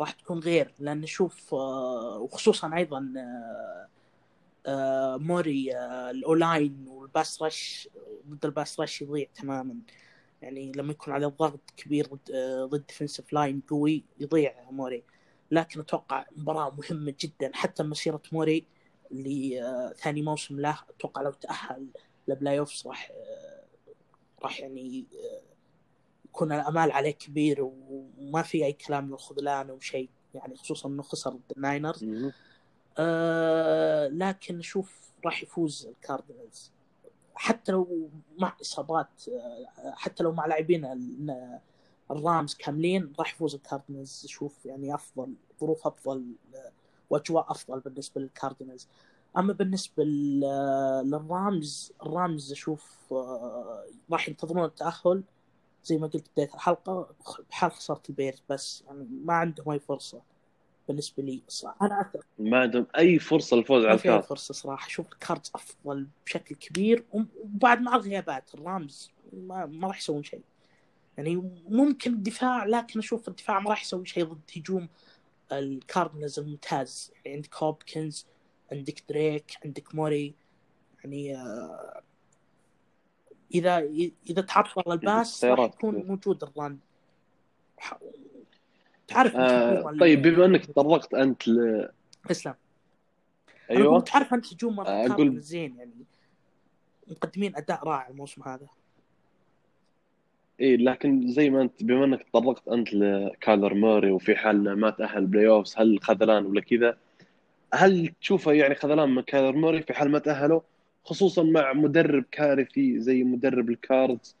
راح 0.00 0.10
تكون 0.12 0.38
غير 0.38 0.74
لأن 0.78 1.00
نشوف 1.00 1.54
آه، 1.54 2.18
وخصوصا 2.18 2.76
أيضا 2.76 3.12
آه، 3.16 3.88
آه، 4.66 5.16
موري 5.16 5.76
ال 6.10 6.21
O-line 6.21 6.84
وال 6.88 7.06
pass 7.06 7.42
rush 7.42 7.88
ضد 8.28 8.44
ال 8.44 8.51
pass 8.51 8.80
rush 8.80 9.02
يضيع 9.02 9.26
تماما. 9.34 9.74
يعني 10.42 10.72
لما 10.76 10.90
يكون 10.92 11.14
على 11.14 11.26
ضغط 11.26 11.60
كبير 11.76 12.06
ضد 12.06 12.32
ضد 12.70 12.86
defensive 12.86 13.32
line 13.32 13.62
قوي 13.68 14.04
يضيع 14.20 14.54
موري. 14.70 15.02
لكن 15.50 15.80
أتوقع 15.80 16.26
مباراة 16.36 16.74
مهمة 16.78 17.14
جدا 17.20 17.50
حتى 17.54 17.82
مسيرة 17.82 18.22
موري 18.32 18.64
اللي 19.10 19.94
ثاني 19.98 20.22
موسم 20.22 20.60
له 20.60 20.78
أتوقع 20.96 21.22
لو 21.22 21.30
تأهل 21.30 21.86
ل 22.28 22.58
playoffs 22.58 22.86
راح 22.86 23.12
راح 24.42 24.60
يعني 24.60 25.06
آه، 25.14 25.42
يكون 26.24 26.52
الأمال 26.52 26.92
عليه 26.92 27.10
كبير 27.10 27.58
وما 27.60 28.42
في 28.42 28.64
أي 28.64 28.72
كلام 28.72 29.06
من 29.06 29.12
الخذلان 29.12 29.70
أو 29.70 29.80
شيء 29.80 30.08
يعني 30.34 30.56
خصوصا 30.56 30.88
إنه 30.88 31.02
خسر 31.02 31.30
ضد 31.30 31.52
الناينرز. 31.56 32.04
آه 32.98 34.08
لكن 34.08 34.58
أشوف 34.58 35.12
راح 35.24 35.42
يفوز 35.42 35.86
الكاردينالز. 35.86 36.72
حتى 37.34 37.72
لو 37.72 38.08
مع 38.38 38.56
إصابات 38.60 39.28
آه، 39.28 39.94
حتى 39.96 40.22
لو 40.22 40.32
مع 40.32 40.46
لاعبين 40.46 40.84
ال- 40.84 41.58
الرامز 42.10 42.54
كاملين 42.54 43.12
راح 43.18 43.32
يفوز 43.34 43.54
الكاردينالز. 43.54 44.22
أشوف 44.24 44.66
يعني 44.66 44.94
أفضل 44.94 45.34
ظروف 45.60 45.86
أفضل 45.86 46.32
آه، 46.54 46.72
وأجواء 47.10 47.50
أفضل 47.50 47.80
بالنسبة 47.80 48.20
للكاردينالز. 48.20 48.88
أما 49.38 49.52
بالنسبة 49.52 50.04
للرامز 50.04 51.92
الرامز 52.02 52.52
أشوف 52.52 52.96
آه، 53.12 53.84
راح 54.12 54.28
ينتظرون 54.28 54.64
التأهل. 54.64 55.22
زي 55.84 55.98
ما 55.98 56.06
قلت 56.06 56.26
بداية 56.32 56.54
الحلقة 56.54 57.08
بحال 57.50 57.72
خسارة 57.72 58.02
البيرز 58.08 58.42
بس 58.48 58.84
يعني 58.86 59.08
ما 59.24 59.34
عندهم 59.34 59.70
أي 59.70 59.78
فرصة 59.78 60.22
بالنسبة 60.88 61.22
لي 61.22 61.42
صراحة. 61.48 61.86
أنا 61.86 62.00
أثق 62.00 62.26
ما 62.38 62.60
عندهم 62.60 62.86
أي 62.98 63.18
فرصة 63.18 63.56
للفوز 63.56 63.84
على 63.84 63.94
الكارد 63.94 64.24
فرصة 64.24 64.54
صراحة. 64.54 64.86
أشوف 64.86 65.12
الكاردز 65.12 65.50
أفضل 65.54 66.06
بشكل 66.26 66.54
كبير 66.54 67.04
وبعد 67.12 67.80
مع 67.80 67.96
الغيابات 67.96 68.54
الرامز 68.54 69.10
ما, 69.32 69.66
ما 69.66 69.88
راح 69.88 69.98
يسوون 69.98 70.22
شيء. 70.22 70.42
يعني 71.16 71.36
ممكن 71.68 72.12
الدفاع 72.12 72.64
لكن 72.64 72.98
أشوف 72.98 73.28
الدفاع 73.28 73.60
ما 73.60 73.70
راح 73.70 73.82
يسوي 73.82 74.06
شيء 74.06 74.24
ضد 74.24 74.50
هجوم 74.56 74.88
الكاردينالز 75.52 76.38
الممتاز 76.38 77.12
يعني 77.24 77.36
عندك 77.36 77.56
هوبكنز 77.56 78.26
عندك 78.72 79.02
دريك 79.08 79.58
عندك 79.64 79.94
موري 79.94 80.34
يعني 81.04 81.36
آه، 81.36 82.02
إذا 83.54 83.78
إذا 84.30 84.42
تعرض 84.42 84.68
على 84.86 84.94
الباس 84.94 85.44
راح 85.44 85.70
يكون. 85.74 85.94
موجود 86.06 86.42
الران 86.44 86.78
تعرف 89.08 89.36
آه 89.36 89.96
طيب 90.00 90.22
بما 90.22 90.44
إنك 90.44 90.66
تطرقت 90.66 91.14
أنت 91.14 91.48
ل 91.48 91.88
اسلام 92.30 92.54
أيوه. 93.70 94.00
تعرف 94.00 94.34
أنت 94.34 94.52
هجوم 94.54 94.80
آه، 94.80 95.02
الكاردينالز 95.02 95.38
أقول- 95.44 95.48
زين 95.48 95.76
يعني 95.76 95.92
مقدمين 97.08 97.56
أداء 97.56 97.84
رائع 97.88 98.08
الموسم 98.08 98.42
هذا. 98.42 98.66
اي 100.60 100.76
لكن 100.76 101.28
زي 101.32 101.50
ما 101.50 101.62
أنت 101.62 101.82
بما 101.84 102.04
إنك 102.04 102.22
تطرقت 102.22 102.68
أنت 102.68 102.94
لكايلر 102.94 103.74
موري 103.74 104.10
وفي 104.10 104.36
حال 104.36 104.76
ما 104.80 104.90
تاهل 104.90 105.26
بلاي 105.26 105.48
اوفز 105.48 105.74
هل 105.78 105.98
خذلان 106.02 106.46
ولا 106.46 106.60
كذا؟ 106.60 106.98
هل 107.74 108.12
تشوفه 108.20 108.52
يعني 108.52 108.74
خذلان 108.74 109.08
من 109.08 109.22
كايلر 109.22 109.52
موري 109.56 109.82
في 109.82 109.92
حال 109.94 110.10
ما 110.10 110.18
تاهلوا 110.18 110.60
خصوصا 111.04 111.42
مع 111.42 111.72
مدرب 111.72 112.24
كارثي 112.32 113.00
زي 113.00 113.24
مدرب 113.24 113.70
الكاردز. 113.70 114.36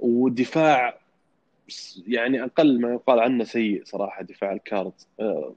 ودفاع 0.00 0.98
يعني 2.06 2.44
أقل 2.44 2.80
ما 2.80 2.92
يقال 2.92 3.20
عنه 3.20 3.44
سيء 3.44 3.82
صراحة 3.84 4.22
دفاع 4.22 4.52
الكاردز. 4.52 5.06
آه، 5.20 5.54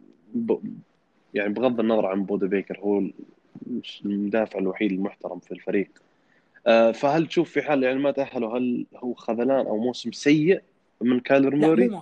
يعني 1.34 1.54
بغض 1.54 1.80
النظر 1.80 2.06
عن 2.06 2.24
بودا 2.26 2.48
بيكر 2.48 2.80
هو 2.80 3.04
المدافع 4.06 4.60
الوحيد 4.60 4.92
المحترم 4.92 5.40
في 5.40 5.52
الفريق. 5.52 5.90
آه، 6.68 6.92
فهل 6.92 7.28
تشوف 7.28 7.52
في 7.52 7.62
حال 7.62 7.84
يعني 7.84 8.00
ما 8.00 8.12
تاهلوا 8.12 8.58
هل 8.58 8.86
هو 8.96 9.14
خذلان 9.14 9.66
أو 9.66 9.78
موسم 9.78 10.12
سيء 10.12 10.62
من 11.02 11.20
كايلر 11.20 11.56
لا 11.56 11.68
موري. 11.68 12.02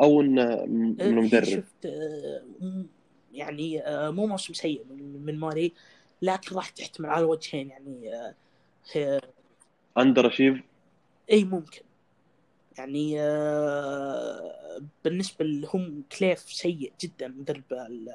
أو 0.00 0.20
إنه 0.20 0.64
من 0.66 1.00
آه، 1.00 1.04
المدرب؟ 1.06 1.44
شفت 1.44 1.86
آه، 1.86 2.42
م- 2.60 2.86
يعني 3.32 3.80
آه، 3.86 4.10
مو 4.10 4.26
موسم 4.26 4.54
سيء 4.54 4.84
من 5.24 5.40
موري 5.40 5.72
لكن 6.22 6.56
راح 6.56 6.68
تحتمل 6.68 7.08
على 7.10 7.24
وجهين 7.24 7.70
يعني 7.70 8.14
آه، 8.96 9.20
اندر 9.98 10.28
اشيف 10.28 10.60
إي 11.30 11.44
ممكن. 11.44 11.82
يعني 12.78 13.20
آه، 13.20 14.80
بالنسبة 15.04 15.44
لهم 15.44 16.02
كليف 16.18 16.38
سيء 16.40 16.92
جدا 17.00 17.28
مدرب 17.28 17.62
ال- 17.72 18.14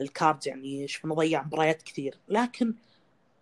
الكاردز 0.00 0.48
يعني 0.48 0.88
شفنا 0.88 1.14
ضيع 1.14 1.42
مباريات 1.42 1.82
كثير. 1.82 2.18
لكن 2.28 2.74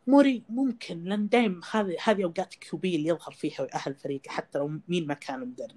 موري 0.07 0.43
ممكن 0.49 1.05
لأن 1.05 1.29
دائما 1.29 1.61
هذه 1.71 1.97
هذه 2.05 2.25
أوقات 2.25 2.55
كيوبي 2.55 2.97
اللي 2.97 3.09
يظهر 3.09 3.33
فيها 3.33 3.63
ويأهل 3.63 3.95
فريقه 3.95 4.31
حتى 4.31 4.59
لو 4.59 4.81
مين 4.89 5.07
ما 5.07 5.15
كان 5.15 5.41
مدرب 5.41 5.77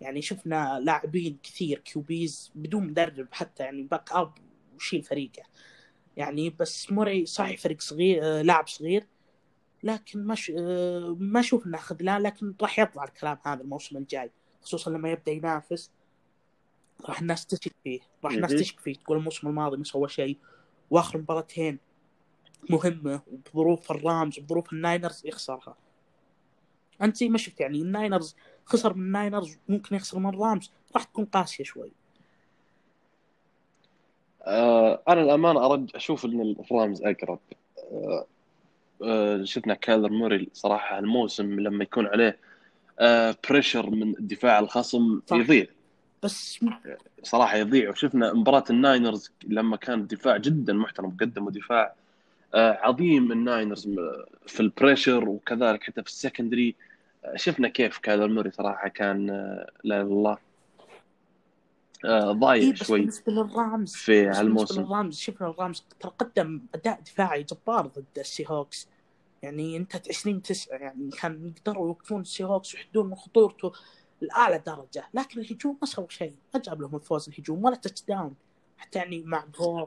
يعني 0.00 0.22
شفنا 0.22 0.80
لاعبين 0.80 1.38
كثير 1.42 1.78
QBs 1.78 2.52
بدون 2.54 2.86
مدرب 2.86 3.28
حتى 3.32 3.62
يعني 3.62 3.82
backup 3.82 4.32
وشيل 4.76 5.02
فريقه. 5.02 5.42
يعني 6.16 6.50
بس 6.50 6.92
موري 6.92 7.26
صحيح 7.26 7.60
فريق 7.60 7.80
صغير 7.80 8.20
آه، 8.24 8.42
لاعب 8.42 8.68
صغير 8.68 9.06
لكن 9.82 10.26
ما 10.26 10.34
ش... 10.34 10.52
آه، 10.58 11.16
ما 11.20 11.40
أشوف 11.40 11.66
إنه 11.66 11.78
خذلان 11.78 12.22
لكن 12.22 12.54
راح 12.62 12.78
يطلع 12.78 13.04
الكلام 13.04 13.38
هذا 13.46 13.60
الموسم 13.62 13.96
الجاي 13.96 14.30
خصوصا 14.62 14.90
لما 14.90 15.10
يبدأ 15.10 15.32
ينافس. 15.32 15.90
راح 17.04 17.20
الناس 17.20 17.46
تشك 17.46 17.72
فيه 17.84 18.00
راح 18.24 18.32
الناس. 18.32 18.50
تشك 18.50 18.80
فيه 18.80 18.94
تقول 18.94 19.18
الموسم 19.18 19.48
الماضي 19.48 19.76
ما 19.76 19.84
سوى 19.84 20.08
شيء 20.08 20.38
وآخر 20.90 21.18
مباراتين 21.18 21.78
مهمة 22.70 23.22
وبظروف 23.26 23.90
الرامز 23.90 24.38
وبظروف 24.38 24.72
الناينرز 24.72 25.26
يخسرها. 25.26 25.76
أنت 27.02 27.16
زي 27.16 27.28
ما 27.28 27.38
شفت 27.38 27.60
يعني 27.60 27.82
الناينرز 27.82 28.36
خسر 28.66 28.94
من 28.94 29.02
الناينرز 29.06 29.58
ممكن 29.68 29.96
يخسر 29.96 30.18
من 30.18 30.28
الرامز 30.28 30.70
راح 30.94 31.04
تكون 31.04 31.24
قاسية 31.24 31.64
شوي. 31.64 31.90
آه 34.46 35.02
أنا 35.08 35.20
الأمانة 35.22 35.66
أرد 35.66 35.90
أشوف 35.94 36.24
إن 36.24 36.56
الرامز 36.70 37.02
أقرب. 37.02 37.38
آه 37.92 38.26
آه 39.02 39.44
شفنا 39.44 39.74
كايلر 39.74 40.08
موري 40.10 40.48
صراحة 40.52 40.98
الموسم 40.98 41.60
لما 41.60 41.82
يكون 41.84 42.06
عليه 42.06 42.38
آه 43.00 43.36
pressure 43.50 43.90
من 43.90 44.14
دفاع 44.18 44.58
الخصم 44.58 45.20
صح. 45.26 45.36
يضيع. 45.36 45.66
بس 46.22 46.60
صراحة 47.22 47.56
يضيع. 47.56 47.90
وشفنا 47.90 48.32
مباراة 48.32 48.64
الناينرز 48.70 49.30
لما 49.46 49.76
كان 49.76 50.00
الدفاع 50.00 50.36
جدا 50.36 50.72
محترم 50.72 51.16
قدموا 51.20 51.50
دفاع 51.50 51.94
آه، 52.54 52.78
عظيم 52.82 53.32
الناينرز 53.32 53.88
م- 53.88 53.96
في 54.46 54.60
ال 54.60 54.68
pressure 54.68 55.28
وكذلك 55.28 55.82
حتى 55.84 56.02
في 56.02 56.08
ال 56.08 56.14
secondary 56.14 56.68
آه، 56.68 56.74
شفنا 57.34 57.68
كيف 57.68 57.98
كايلر 57.98 58.28
موري 58.28 58.50
صراحة 58.50 58.88
كان 58.88 59.30
آه، 59.30 59.70
لا 59.84 60.00
الله 60.00 60.38
آه، 62.04 62.28
إيه 62.28 62.32
ضايع 62.32 62.72
بس 62.72 62.84
شوي 62.84 62.98
بالنسبة 62.98 63.32
للرامز 63.32 63.94
في 63.94 64.26
هالموسم 64.26 64.80
للرامز 64.82 65.18
شفنا 65.18 65.48
الرامز 65.48 65.84
ترى 66.00 66.12
قدم 66.18 66.60
أداء 66.74 67.00
دفاعي 67.00 67.42
جبار 67.42 67.86
ضد 67.86 68.18
السي 68.18 68.44
هوكس. 68.48 68.88
يعني 69.42 69.76
انتهت 69.76 70.08
20 70.08 70.42
9 70.42 70.76
يعني 70.76 71.10
كان 71.10 71.52
يقدروا 71.56 71.86
يوقفون 71.86 72.20
السي 72.20 72.44
هوكس 72.44 72.74
ويحدون 72.74 73.06
من 73.06 73.14
خطورته 73.14 73.72
لأعلى 74.20 74.62
درجة 74.66 75.04
لكن 75.14 75.40
الهجوم 75.40 75.78
ما 75.82 75.86
سووا 75.86 76.06
شيء 76.08 76.34
ما 76.54 76.60
جاب 76.60 76.80
لهم 76.80 76.96
الفوز 76.96 77.28
الهجوم 77.28 77.64
ولا 77.64 77.76
touchdown 77.76 78.34
حتى 78.78 78.98
يعني 78.98 79.22
مع 79.22 79.44
جول 79.58 79.86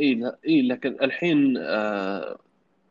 اي 0.00 0.14
لا 0.14 0.38
اي 0.46 0.62
لكن 0.62 0.96
الحين 1.02 1.56
آه، 1.56 2.38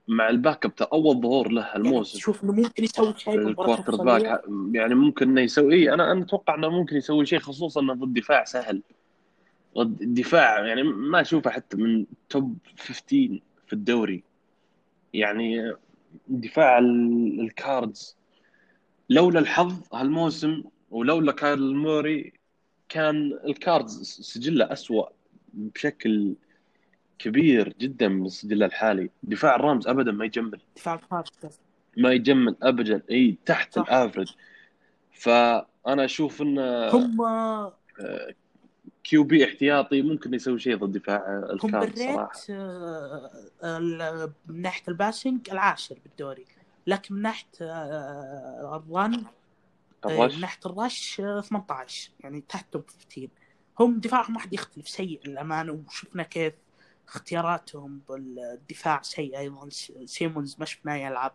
مع 0.07 0.29
ال 0.29 0.65
backup 0.65 0.71
أول 0.93 1.21
ظهور 1.21 1.51
له 1.51 1.61
يعني 1.61 1.75
الموسم 1.75 2.17
تشوف 2.17 2.43
إنه 2.43 2.53
ممكن 2.53 2.83
يسوي 2.83 3.13
شيء 3.17 3.37
ال 3.47 3.95
quarterback؟ 3.95 4.41
يعني 4.73 4.95
ممكن 4.95 5.29
إنه 5.29 5.41
يسوي 5.41 5.73
اي 5.75 5.93
أنا 5.93 6.11
أنا 6.11 6.21
أتوقع 6.23 6.55
إنه 6.55 6.69
ممكن 6.69 6.95
يسوي 6.95 7.25
شيء 7.25 7.39
خصوصا 7.39 7.81
إنه 7.81 7.93
ضد 7.93 8.13
دفاع 8.13 8.43
سهل. 8.43 8.81
ضد 9.77 10.01
الدفاع 10.01 10.65
يعني 10.65 10.83
ما 10.83 11.21
أشوفه 11.21 11.49
حتى 11.49 11.77
من 11.77 12.05
top 12.29 12.57
15 12.79 13.39
في 13.67 13.73
الدوري. 13.73 14.23
يعني 15.13 15.73
دفاع 16.27 16.77
ال- 16.77 17.39
الكاردز 17.39 18.17
لولا 19.09 19.39
الحظ 19.39 19.73
هالموسم 19.93 20.63
ولولا 20.91 21.31
كايلر 21.31 21.75
موري 21.75 22.33
كان 22.89 23.39
الكاردز 23.45 24.01
سجله 24.03 24.71
أسوأ 24.73 25.05
بشكل 25.53 26.33
كبير 27.19 27.73
جدا 27.79 28.07
من 28.07 28.29
سجله 28.29 28.65
الحالي. 28.65 29.09
دفاع 29.23 29.55
الرامز 29.55 29.87
ابدا 29.87 30.11
ما 30.11 30.25
يجمل. 30.25 30.59
دفاع 30.75 30.93
الكاردز 30.93 31.59
ما 31.97 32.11
يجمل 32.11 32.55
ابدا. 32.63 33.01
إي 33.11 33.37
تحت 33.45 33.75
صح. 33.75 33.81
ال 33.81 33.88
average 33.88 34.35
فأنا 35.11 36.05
أشوف 36.05 36.41
إن 36.41 36.59
هم 36.93 37.17
QB 39.03 39.45
احتياطي 39.45 40.01
ممكن 40.01 40.33
يسوي 40.33 40.59
شيء 40.59 40.77
ضد 40.77 40.97
دفاع 40.97 41.43
هم 41.63 41.65
الكاردز 41.65 42.03
صراحة 42.03 42.31
آه، 43.63 44.33
من 44.47 44.61
ناحية 44.61 44.83
ال 44.87 44.95
passing 44.95 45.49
العاشر 45.49 45.97
بالدوري. 46.05 46.45
لكن 46.87 47.15
من 47.15 47.21
ناحية 47.21 47.47
آه، 47.61 48.83
ال 48.87 48.97
run 48.97 49.25
آه، 50.05 50.27
من 50.27 50.39
ناحية 50.39 50.59
ال 50.65 50.77
rush 50.77 51.21
آه، 51.21 51.41
18 51.41 52.11
يعني 52.19 52.43
تحت 52.49 52.73
top 52.73 52.89
15 52.89 53.29
هم 53.79 53.99
دفاعهم 53.99 54.35
واحد 54.35 54.53
يختلف 54.53 54.89
سيء 54.89 55.19
للأمانة 55.25 55.83
وشفنا 55.87 56.23
كيف 56.23 56.53
اختياراتهم 57.07 58.01
بالدفاع 58.09 59.01
سيء 59.01 59.37
أيضا. 59.37 59.69
سيمونز 60.05 60.55
ما 60.59 60.65
شفناه 60.65 60.95
يلعب. 60.95 61.33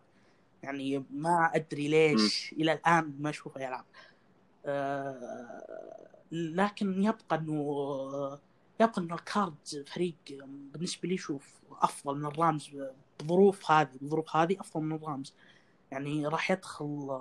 يعني 0.63 1.05
ما 1.11 1.51
أدري 1.55 1.89
ليش 1.89 2.53
إلى 2.53 2.73
الآن 2.73 3.15
ما 3.21 3.31
أشوفه 3.31 3.61
يلعب. 3.61 3.85
آه، 4.67 6.07
لكن 6.33 7.03
يبقى 7.03 7.37
إنه 7.37 8.39
يبقى 8.81 9.01
إنه 9.01 9.15
الكاردز 9.15 9.85
فريق 9.87 10.15
بالنسبة 10.73 11.09
لي 11.09 11.17
شوف 11.17 11.55
أفضل 11.81 12.19
من 12.19 12.27
الرامز 12.27 12.71
بظروف 13.21 13.71
هذه 13.71 13.91
بظروف 14.01 14.37
هذه 14.37 14.61
أفضل 14.61 14.83
من 14.83 14.97
الرامز. 14.97 15.35
يعني 15.91 16.27
راح 16.27 16.51
يدخل 16.51 17.19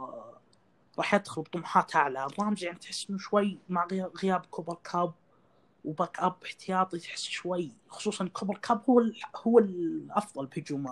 راح 0.98 1.14
يدخل 1.14 1.42
بطموحات 1.42 1.96
أعلى. 1.96 2.26
الرامز 2.26 2.64
يعني 2.64 2.80
تحس 2.80 3.10
إنه 3.10 3.18
شوي 3.20 3.60
مع 3.70 3.88
غي- 3.92 4.12
غياب 4.24 4.46
كوبر 4.46 4.78
كاب 4.84 5.14
و 5.88 6.20
backup 6.20 6.36
احتياطي 6.46 7.00
تحس 7.00 7.22
شوي 7.24 7.72
خصوصا 7.90 8.28
كوبر 8.28 8.58
كاب 8.58 8.82
هو 8.90 9.00
ال- 9.00 9.20
هو 9.36 9.60
الأفضل 9.60 10.46
بهجوم 10.46 10.90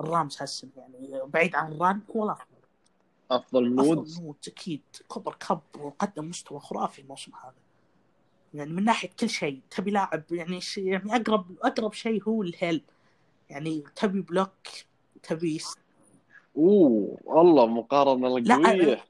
الرامز 0.00 0.36
هالسنة 0.40 0.70
يعني 0.76 1.20
بعيد 1.26 1.54
عن 1.54 1.72
ال 1.72 1.79
run 1.79 2.00
هو 2.16 2.24
الأفضل. 2.24 2.44
أفضل 3.30 3.70
من 3.70 3.80
افضل 3.80 4.24
وودز 4.24 4.48
أكيد. 4.48 4.82
كوبر 5.08 5.34
كاب 5.34 5.60
قدم 5.98 6.28
مستوى 6.28 6.60
خرافي 6.60 7.02
الموسم 7.02 7.32
هذا. 7.44 7.54
يعني 8.54 8.72
من 8.72 8.84
ناحية 8.84 9.10
كل 9.20 9.28
شيء 9.28 9.60
تبي 9.70 9.90
لاعب 9.90 10.22
يعني 10.30 10.60
يعني 10.76 11.16
أقرب 11.16 11.58
أقرب 11.62 11.92
شيء 11.92 12.22
هو 12.22 12.42
الهيل. 12.42 12.82
يعني 13.50 13.84
تبي 13.96 14.20
block 14.20 14.50
تبي 15.22 15.60
أوه 16.56 17.18
والله 17.24 17.66
مقارنة 17.66 18.28
قوية. 18.28 19.04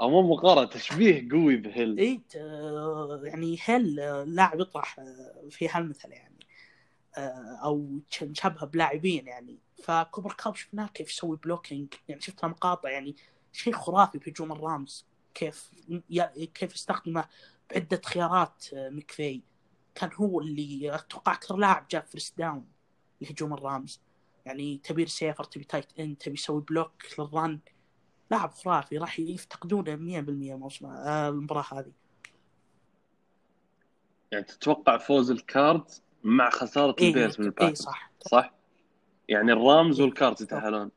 أو 0.00 0.10
مو 0.10 0.34
مقارنة 0.34 0.66
تشبيه 0.66 1.28
قوي 1.30 1.56
بهيل. 1.56 1.98
اي 1.98 2.20
يعني 3.24 3.58
هيل 3.64 4.00
آه، 4.00 4.24
لاعب 4.24 4.60
يطرح 4.60 4.98
آه، 4.98 5.48
في 5.50 5.68
هالمثل 5.68 6.12
يعني 6.12 6.46
آه، 7.16 7.58
أو 7.64 8.00
نشبهه 8.22 8.66
بلاعبين 8.66 9.26
يعني. 9.26 9.58
فكوبر 9.82 10.32
كاب 10.32 10.54
شفناه 10.54 10.86
كيف 10.86 11.10
يسوي 11.10 11.36
blocking 11.36 11.94
يعني 12.08 12.20
شفت 12.20 12.44
مقاطع 12.44 12.90
يعني 12.90 13.16
شيء 13.52 13.74
خرافي 13.74 14.18
بهجوم 14.18 14.52
الرامز. 14.52 15.06
كيف 15.34 15.70
كيف 16.54 16.74
يستخدمه 16.74 17.24
بعدة 17.70 18.00
خيارات 18.04 18.64
مكفي 18.72 19.40
كان 19.94 20.10
هو 20.14 20.40
اللي 20.40 20.94
أتوقع 20.94 21.32
أكثر 21.32 21.56
لاعب 21.56 21.86
جاب 21.90 22.02
first 22.06 22.38
down 22.38 22.64
لهجوم 23.20 23.52
الرامز. 23.52 24.00
يعني 24.46 24.80
تبي 24.84 25.06
سيفر 25.06 25.44
تبي 25.44 25.64
tight 25.64 25.86
end 25.98 26.18
تبي 26.18 26.34
يسوي 26.34 26.60
block 26.60 26.92
لل 27.18 27.35
run 27.35 27.60
لاعب 28.30 28.50
خرافي 28.50 28.98
راح 28.98 29.20
يفتقدونه 29.20 29.96
100% 29.96 29.98
الموسم 30.52 30.86
آه، 30.86 31.28
المباراة 31.28 31.64
هذه. 31.72 31.92
يعني 34.32 34.44
تتوقع 34.44 34.98
فوز 34.98 35.30
الكاردز 35.30 36.02
مع 36.24 36.50
خسارة 36.50 36.96
إيه 37.00 37.08
البيرز 37.08 37.40
من 37.40 37.44
اي 37.44 37.48
الباكرز 37.48 37.82
صح. 37.82 38.10
صح؟ 38.20 38.52
يعني 39.28 39.52
الرامز 39.52 40.00
إيه. 40.00 40.06
والكاردز 40.06 40.42
يتأهلون 40.42 40.90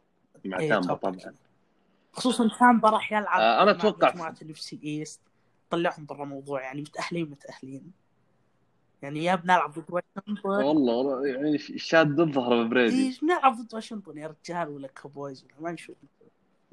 مع 0.45 0.59
إيه 0.59 0.69
تامبا 0.69 0.93
طبعا. 0.93 1.17
خصوصا 2.13 2.49
تامبا 2.59 2.89
راح 2.89 3.11
يلعب 3.11 3.39
آه، 3.41 3.63
أنا 3.63 3.71
مع 3.71 3.79
أتوقع 3.79 4.09
مجموعة 4.09 4.36
ال 4.41 4.55
NFC 4.55 4.79
East 4.84 5.21
طلعهم 5.69 6.05
برا 6.05 6.23
الموضوع 6.23 6.61
يعني 6.61 6.81
متأهلين 6.81 7.29
متأهلين. 7.29 7.91
يعني 9.01 9.23
يا 9.23 9.36
بنلعب 9.36 9.71
ضد 9.71 9.86
واشنطن 9.89 10.49
والله 10.49 10.93
والله 10.93 11.27
يعني 11.27 11.57
شاد 11.57 12.19
الظهر 12.19 12.63
ببريدي. 12.63 13.09
إيه 13.09 13.19
بنلعب 13.21 13.57
ضد 13.57 13.73
واشنطن 13.73 14.17
يا 14.17 14.27
رجال 14.27 14.69
ولا 14.69 14.88
Cowboys 14.88 15.43
ولا 15.45 15.61
ما 15.61 15.71
نشوف 15.71 15.97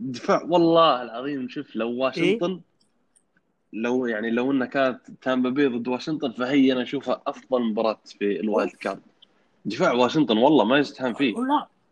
دفاع 0.00 0.42
والله 0.42 1.02
العظيم 1.02 1.48
شوف 1.48 1.76
لو 1.76 1.90
واشنطن 1.90 2.60
لو 3.72 4.06
يعني 4.06 4.30
لو 4.30 4.50
إنها 4.52 4.66
كانت 4.66 5.00
Tampa 5.22 5.50
Bay 5.50 5.66
ضد 5.66 5.88
واشنطن 5.88 6.32
فهي 6.32 6.72
أنا 6.72 6.82
أشوفها 6.82 7.22
أفضل 7.26 7.62
مباراة 7.62 7.98
في 8.18 8.40
ال 8.40 8.46
wild 8.46 8.70
card. 8.72 9.00
دفاع 9.64 9.92
واشنطن 9.92 10.38
والله 10.38 10.64
ما 10.64 10.78
يستهان 10.78 11.14
فيه. 11.14 11.34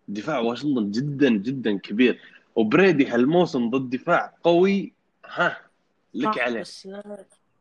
دفاع 0.09 0.39
واشنطن 0.39 0.91
جدا 0.91 1.29
جدا 1.31 1.79
كبير. 1.79 2.21
وبريدي 2.57 3.07
هالموسم 3.07 3.71
ضد 3.71 3.91
دفاع 3.91 4.35
قوي. 4.45 4.93
ها 5.27 5.59
لك 6.15 6.39
عليه. 6.39 6.65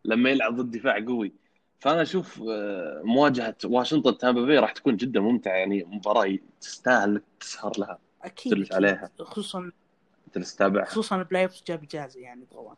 لما 0.06 0.30
يلعب 0.30 0.56
ضد 0.62 0.72
دفاع 0.72 1.06
قوي. 1.06 1.32
فأنا 1.80 2.02
أشوف 2.02 2.44
آه، 2.50 3.02
مواجهة 3.04 3.56
واشنطن 3.66 4.18
Tampa 4.18 4.46
Bay 4.46 4.60
راح 4.60 4.72
تكون 4.72 4.98
جدا 4.98 5.20
ممتعة. 5.20 5.54
يعني 5.54 5.84
مباراة 5.84 6.38
تستاهل 6.62 7.22
تسهر 7.40 7.72
لها 7.80 8.00
أكيد 8.24 8.54
أكيد. 8.54 8.74
عليها. 8.74 9.10
خصوصا 9.20 9.72
تتابعها 10.46 10.86
خصوصا 10.86 11.16
ال 11.16 11.44
playoff 11.44 11.64
جاب 11.68 11.84
اجازه 11.84 12.20
يعني 12.20 12.46
طبعا 12.52 12.76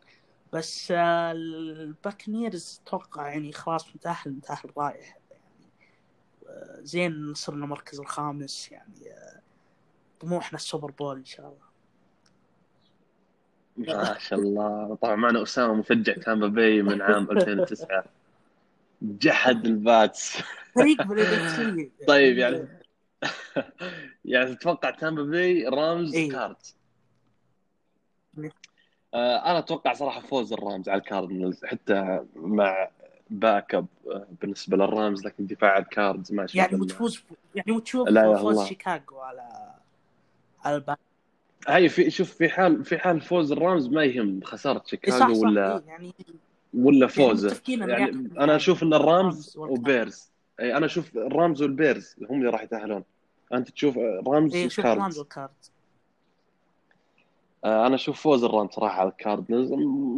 بس 0.52 0.90
آه، 0.90 1.32
ال 1.32 1.45
Buccaneers 1.45 2.80
أتوقع 2.86 3.28
يعني 3.28 3.52
خلاص 3.52 3.96
متأهل 3.96 4.30
متأهل 4.32 4.70
رائع 4.76 4.96
يعني 5.00 5.20
آه، 6.48 6.80
زين 6.82 7.34
صرنا 7.34 7.64
المركز 7.64 8.00
الخامس 8.00 8.72
يعني 8.72 9.12
آه، 9.12 9.40
طموحنا 10.20 10.56
ال 10.56 10.62
Super 10.62 10.90
Bowl 10.90 11.16
إن 11.16 11.24
شاء 11.24 11.46
الله. 11.46 11.70
ما 13.76 14.18
شاء 14.18 14.38
الله. 14.38 14.98
طبعا 15.02 15.16
معنا 15.16 15.42
أسامة 15.42 15.74
مشجع 15.74 16.14
Tampa 16.14 16.46
Bay 16.46 16.82
من 16.82 17.02
عام 17.02 17.30
2009 17.30 18.04
جحد 19.02 19.66
ال 19.66 19.80
Pats 19.80 20.36
فريق. 20.74 21.90
طيب 22.08 22.38
يعني 22.38 22.68
يعني 24.24 24.54
تتوقع 24.54 24.90
Tampa 24.90 25.22
Bay 25.22 25.68
Rams 25.68 26.14
إيه. 26.14 26.44
آه 26.44 26.56
أنا 29.14 29.58
أتوقع 29.58 29.92
صراحة 29.92 30.20
فوز 30.20 30.52
ال 30.52 30.59
Rams 30.59 30.88
على 30.88 30.98
ال 30.98 31.05
Cardinals 31.05 31.64
حتى 31.64 32.20
مع 32.36 32.88
باك 33.30 33.74
اب 33.74 33.86
آه، 34.06 34.26
بالنسبة 34.40 34.76
للرامز 34.76 35.24
لكن 35.26 35.46
دفاع 35.46 35.78
الكاردز 35.78 36.32
ما 36.32 36.46
يعني 36.54 36.76
وتفوز 36.80 37.22
يعني 37.54 37.72
وتشوف 37.72 38.08
لا 38.08 38.36
فوز. 38.38 38.64
شيكاغو 38.64 39.18
على 39.20 39.74
على 40.64 40.76
الباك 40.76 40.98
هاي 41.68 41.88
في 41.88 42.10
شوف 42.10 42.32
في 42.32 42.48
حال 42.48 42.84
في 42.84 42.98
حال 42.98 43.20
فوز 43.20 43.52
الرامز 43.52 43.88
ما 43.88 44.04
يهم 44.04 44.40
خسارة 44.44 44.82
شيكاغو 44.86 45.18
صح 45.34 45.40
ولا 45.42 45.76
إيه 45.76 45.82
يعني 45.86 46.14
ولا 46.74 47.06
فوزه 47.06 47.60
يعني 47.68 47.92
ياخذ 47.92 48.38
أنا 48.38 48.56
أشوف 48.56 48.82
إن 48.82 48.94
الرامز. 48.94 49.56
وبيرز 49.58 50.30
إي 50.60 50.76
أنا 50.76 50.86
أشوف 50.86 51.16
الرامز 51.16 51.62
والبيرز 51.62 52.16
هم 52.30 52.38
اللي 52.38 52.50
راح 52.50 52.62
يتأهلون 52.62 53.04
أنت 53.54 53.70
تشوف 53.70 53.96
رامز 54.26 54.56
شوف 54.56 54.86
الرامز 54.86 55.18
وكاردز 55.18 55.18
والكاردز 55.18 55.70
آه، 55.70 55.79
أنا 57.64 57.94
أشوف 57.94 58.20
فوز 58.22 58.44
الرامز 58.44 58.70
صراحة 58.70 59.00
على 59.00 59.08
الكاردنالز 59.08 59.72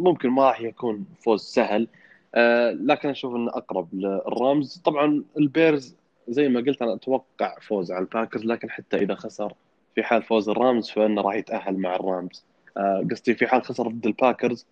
ممكن 0.04 0.28
ما 0.30 0.48
راح 0.48 0.60
يكون 0.60 1.04
فوز 1.24 1.40
سهل 1.42 1.88
آه، 2.34 2.70
لكن 2.70 3.08
أشوف 3.08 3.34
إنه 3.34 3.50
أقرب 3.50 3.94
لل 3.94 4.19
Rams. 4.19 4.82
طبعا 4.84 5.24
ال 5.38 5.48
Bears 5.48 5.96
زي 6.28 6.48
ما 6.48 6.60
قلت 6.60 6.82
أنا 6.82 6.94
أتوقع 6.94 7.58
فوز 7.60 7.92
على 7.92 8.00
ال 8.04 8.09
Packers 8.09 8.44
لكن 8.44 8.70
حتى 8.70 8.96
إذا 8.96 9.14
خسر 9.14 9.54
في 9.94 10.02
حال 10.02 10.22
فوز 10.22 10.48
ال 10.48 10.57
Rams 10.57 10.90
فإنه 10.90 11.22
راح 11.22 11.34
يتأهل 11.34 11.78
مع 11.78 11.96
ال 11.96 12.04
Rams. 12.04 12.44
آه، 12.76 13.06
قصدي 13.10 13.34
في 13.34 13.46
حال 13.46 13.62
خسر 13.64 13.88
ضد 13.88 14.06
ال 14.06 14.14
Packers 14.14 14.66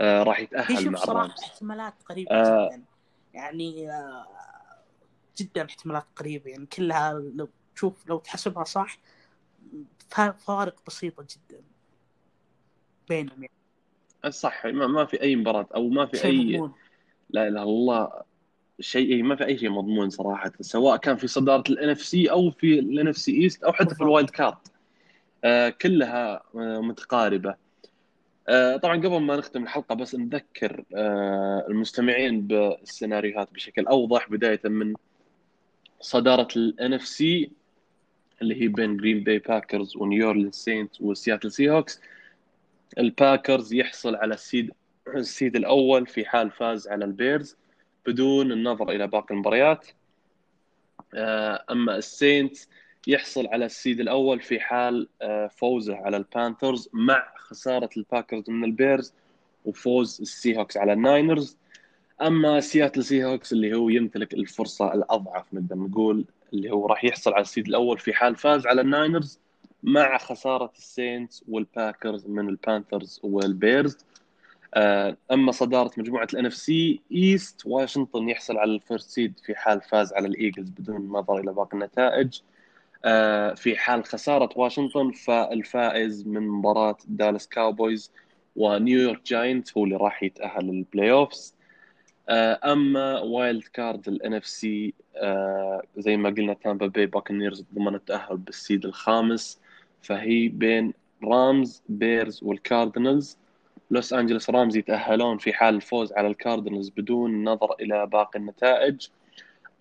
آه، 0.00 0.22
راح 0.22 0.40
يتأهل 0.40 0.90
مع 0.90 1.02
ال 1.02 1.07
Rams. 1.07 1.30
احتمالات 1.42 1.94
قريبة 2.08 2.30
آه. 2.30 2.68
جدا. 2.68 2.82
يعني 3.34 3.90
آه، 3.90 4.26
جدا 5.38 5.64
احتمالات 5.64 6.04
قريبة. 6.16 6.50
يعني 6.50 6.66
كلها 6.66 7.12
لو 7.12 7.48
تشوف 7.74 8.08
لو 8.08 8.18
تحسبها 8.18 8.64
صح 8.64 8.98
فا- 10.08 10.30
فوارق 10.32 10.76
بسيطة 10.86 11.22
جدا. 11.22 11.60
بينهم 13.08 13.42
يعني. 13.42 14.32
صح 14.32 14.66
ما, 14.66 14.86
ما 14.86 15.04
في 15.04 15.22
أي 15.22 15.36
مباراة 15.36 15.66
أو 15.74 15.88
ما 15.88 16.06
في 16.06 16.24
أي 16.24 16.38
مضمون. 16.38 16.72
لا 17.30 17.48
اله 17.48 17.48
الا 17.48 17.62
الله 17.62 18.10
شيء 18.80 19.12
إيه، 19.12 19.22
ما 19.22 19.36
في 19.36 19.44
أي 19.44 19.58
شيء 19.58 19.70
مضمون 19.70 20.10
صراحة 20.10 20.52
سواء 20.60 20.96
كان 20.96 21.16
في 21.16 21.26
صدارة 21.26 21.64
ال 21.70 21.88
NFC 21.88 22.30
أو 22.30 22.50
في 22.50 22.78
ال 22.78 23.08
NFC 23.08 23.16
East 23.16 23.64
أو 23.64 23.72
حتى 23.72 23.94
في. 23.94 24.00
ال 24.00 24.06
wild 24.06 24.30
card. 24.30 24.56
آه 25.44 25.68
كلها 25.68 26.42
آه 26.54 26.80
متقاربة. 26.80 27.54
آه 28.48 28.76
طبعا 28.76 28.96
قبل 28.96 29.20
ما 29.20 29.36
نختم 29.36 29.62
الحلقة 29.62 29.94
بس 29.94 30.14
نذكر 30.14 30.84
آه 30.94 31.66
المستمعين 31.68 32.40
بالسيناريوهات 32.40 33.48
بشكل 33.52 33.86
أوضح 33.86 34.30
بداية 34.30 34.60
من 34.64 34.94
صدارة 36.00 36.48
ال 36.56 36.92
NFC 36.94 37.50
اللي 38.42 38.62
هي 38.62 38.68
بين 38.68 38.96
Green 38.96 39.24
Bay 39.24 39.38
Packers 39.38 39.96
و 39.96 40.01
New 40.01 40.16
Orleans 40.16 40.52
Saints 40.52 41.00
و 41.00 41.06
Seattle 41.06 41.52
Seahawks 41.52 42.00
ال 42.98 43.07
Packers 43.07 43.74
يحصل 43.74 44.14
على 44.16 44.34
ال 44.34 44.41
seed 44.41 44.70
ال 45.14 45.22
seed 45.22 45.56
الأول 45.56 46.06
في 46.06 46.24
حال 46.24 46.50
فاز 46.50 46.88
على 46.88 47.04
ال 47.04 47.13
Bears 47.13 47.56
بدون 48.06 48.52
النظر 48.52 48.90
إلى 48.90 49.06
باقي 49.06 49.34
المباريات. 49.34 49.86
آه، 51.14 51.64
أما 51.70 51.96
ال 51.96 52.06
Saints 52.06 52.68
يحصل 53.06 53.46
على 53.46 53.64
ال 53.64 53.71
seed 53.71 54.00
الأول 54.00 54.40
في 54.40 54.60
حال 54.60 55.08
آه، 55.22 55.46
فوزه 55.46 55.96
على 55.96 56.16
ال 56.16 56.24
Panthers 56.24 56.88
مع 56.92 57.32
خسارة 57.36 57.90
ال 57.96 58.03
Packers 58.03 58.50
من 58.50 58.64
ال 58.64 58.72
Bears 58.72 59.14
وفوز 59.64 60.20
ال 60.20 60.56
Seahawks 60.56 60.76
على 60.76 60.92
ال 60.92 61.00
Niners. 61.00 61.56
أما 62.22 62.60
Seattle 62.60 63.04
Seahawks 63.04 63.52
اللي 63.52 63.74
هو 63.74 63.88
يمتلك 63.88 64.34
الفرصة 64.34 64.94
الأضعف 64.94 65.54
نقدر 65.54 65.76
نقول 65.76 66.24
اللي 66.52 66.70
هو 66.70 66.86
راح 66.86 67.04
يحصل 67.04 67.32
على 67.32 67.42
ال 67.42 67.47
seed 67.47 67.68
الأول 67.68 67.98
في 67.98 68.12
حال 68.12 68.36
فاز 68.36 68.66
على 68.66 68.80
ال 68.80 68.89
Niners 68.89 69.40
مع 69.86 70.18
خسارة 70.18 70.72
السينتس 70.78 71.44
والباكرز 71.48 72.26
من 72.26 72.48
البانثرز 72.48 73.20
والبيرز. 73.22 73.98
آه، 74.74 75.16
أما 75.32 75.52
صدارة 75.52 75.90
مجموعة 75.96 76.28
ال 76.32 76.46
NFC 76.46 76.54
East 76.54 77.66
واشنطن 77.66 78.28
يحصل 78.28 78.56
على 78.58 78.74
ال 78.74 78.80
first 78.80 79.10
seed 79.10 79.38
في 79.44 79.54
حال 79.54 79.80
فاز 79.80 80.12
على 80.12 80.28
ال 80.28 80.34
Eagles 80.34 80.70
بدون 80.70 80.96
النظر 80.96 81.38
إلى 81.38 81.52
باقي 81.52 81.74
النتائج. 81.74 82.40
آه، 83.04 83.54
في 83.54 83.76
حال 83.76 84.04
خسارة 84.04 84.48
واشنطن 84.56 85.12
فالفائز 85.12 86.26
من 86.26 86.48
مباراة 86.48 86.96
Dallas 87.08 87.48
Cowboys 87.48 88.12
و 88.56 88.64
New 88.64 88.89
York 88.89 89.22
Giants 89.26 89.78
هو 89.78 89.84
اللي 89.84 89.96
راح 89.96 90.22
يتأهل 90.22 90.66
لل 90.66 91.12
playoffs. 91.12 91.54
آه، 92.28 92.60
أما 92.72 93.20
wild 93.20 93.62
card 93.62 94.08
ال 94.08 94.34
NFC 94.34 94.94
زي 95.96 96.16
ما 96.16 96.30
قلنا 96.30 96.54
Tampa 96.54 96.86
Bay 96.86 97.06
Buccaneers 97.06 97.64
ضمن 97.74 97.94
التاهل 97.94 98.36
بال 98.36 98.52
seed 98.52 98.84
الخامس. 98.84 99.60
فهي 100.06 100.48
بين 100.48 100.92
Rams 101.24 101.82
Bears 101.88 102.40
وال 102.42 102.59
Cardinals 102.59 103.38
Los 103.90 104.12
Angeles 104.12 104.50
Rams 104.50 104.76
يتأهلون 104.76 105.38
في 105.38 105.52
حال 105.52 105.74
الفوز 105.74 106.12
على 106.12 106.28
ال 106.28 106.34
Cardinals 106.34 106.88
بدون 106.88 107.30
النظر 107.30 107.74
إلى 107.80 108.06
باقي 108.06 108.38
النتائج 108.38 109.08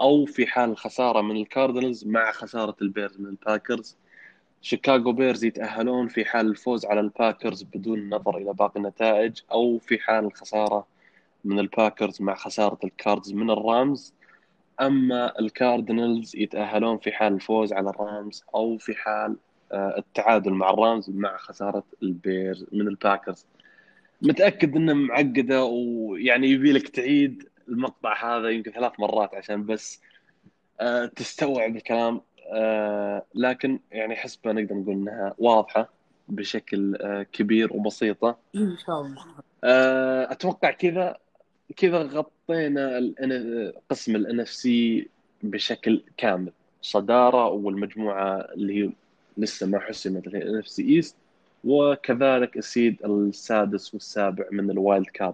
أو 0.02 0.26
في 0.26 0.48
حال 0.48 0.70
الخساره 0.70 1.22
من 1.22 1.38
ال 1.38 1.45
Cardinals 1.45 2.06
مع 2.06 2.32
خسارة 2.32 2.76
ال 2.82 2.88
Bears 2.88 3.20
من 3.20 3.26
ال 3.26 3.34
Packers. 3.34 3.98
Chicago 4.62 5.12
Bears 5.12 5.46
يتأهلون 5.46 6.08
في 6.08 6.26
حال 6.26 6.48
الفوز 6.48 6.86
على 6.86 7.00
ال 7.00 7.08
Packers 7.08 7.64
بدون 7.64 8.00
النظر 8.00 8.38
إلى 8.38 8.54
باقي 8.54 8.80
النتائج 8.80 9.42
أو 9.52 9.80
في 9.80 10.00
حال 10.00 10.26
الخسارة 10.26 10.88
من 11.44 11.60
ال 11.60 11.67
Packers 11.68 12.22
مع 12.22 12.36
خسارة 12.36 12.80
ال 12.84 12.92
Cards 12.92 13.34
من 13.34 13.50
ال 13.50 13.60
Rams. 13.60 14.14
أما 14.82 15.40
ال 15.40 15.49
Cardinals 15.49 16.36
يتأهلون 16.36 16.98
في 16.98 17.12
حال 17.12 17.34
الفوز 17.34 17.74
على 17.74 17.90
ال 17.90 18.01
Rams 18.01 18.44
أو 18.56 18.78
في 18.78 18.96
حال 18.96 19.36
التعادل 19.74 20.52
مع 20.52 20.70
ال 20.70 20.78
Rams 20.78 21.10
مع 21.10 21.38
خسارة 21.38 21.84
ال 22.04 22.14
Bears 22.14 22.66
من 22.72 22.88
ال 22.88 22.94
Packers. 22.94 23.46
متأكد 24.22 24.76
انها 24.76 24.94
معقدة 24.94 25.64
ويعني 25.64 26.48
يبي 26.48 26.72
لك 26.72 26.88
تعيد 26.90 27.44
المقطع 27.68 28.38
هذا 28.38 28.50
يمكن 28.50 28.72
ثلاث 28.72 29.00
مرات 29.00 29.36
عشان 29.36 29.66
بس 29.66 30.02
آه، 30.82 31.06
تستوعب 31.06 31.76
الكلام. 31.76 32.22
آه، 32.54 33.26
لكن 33.36 33.80
يعني 33.92 34.16
حسب 34.16 34.40
ما 34.46 34.54
نقدر 34.54 34.76
نقول 34.76 34.94
إنها 34.96 35.34
واضحة 35.38 35.90
بشكل 36.30 36.96
آه، 37.02 37.24
كبير 37.24 37.74
وبسيطة. 37.74 38.38
إن 38.56 38.78
شاء 38.86 39.02
الله. 39.02 39.26
آه، 39.64 40.32
أتوقع 40.32 40.72
كذا 40.72 41.18
كذا 41.78 41.98
غطينا 42.04 42.98
ال- 42.98 43.74
قسم 43.90 44.16
ال 44.16 44.40
NFC 44.40 45.08
بشكل 45.44 46.04
كامل. 46.18 46.52
صدارة 46.82 47.48
والمجموعة 47.48 48.38
اللي 48.38 48.84
هي 48.86 48.90
لسه 49.38 49.68
ما 49.68 49.80
حسمت 49.80 50.36
NFC 50.36 50.68
East 50.68 51.16
وكذلك 51.64 52.58
ال 52.58 52.67
seed 52.67 53.06
السادس 53.06 53.94
والسابع 53.94 54.46
من 54.52 54.72
ال 54.72 54.79
wild 54.79 55.06
card 55.06 55.34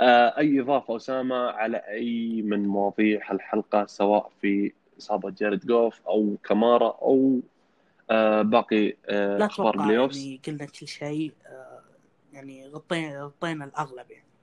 آه، 0.00 0.38
أي 0.38 0.60
إضافة 0.60 0.96
أسامة 0.96 1.36
على 1.36 1.76
أي 1.76 2.42
من 2.42 2.66
مواضيع 2.66 3.32
الحلقة 3.32 3.86
سواء 3.86 4.30
في 4.40 4.72
إصابة 4.98 5.30
جاريد 5.30 5.66
جوف 5.66 6.00
أو 6.06 6.36
كمارا 6.44 6.88
أو 7.02 7.40
آه، 8.10 8.42
باقي 8.42 8.96
آه، 9.06 9.38
لا 9.38 9.46
أخبار 9.46 9.76
بلاي 9.76 9.94
يعني 9.94 10.40
قلنا 10.46 10.64
كل 10.64 10.88
شيء 10.88 11.32
آه، 11.46 11.80
يعني 12.32 12.68
غطينا 12.68 13.22
غطينا 13.22 13.64
الأغلب 13.64 14.10
يعني. 14.10 14.33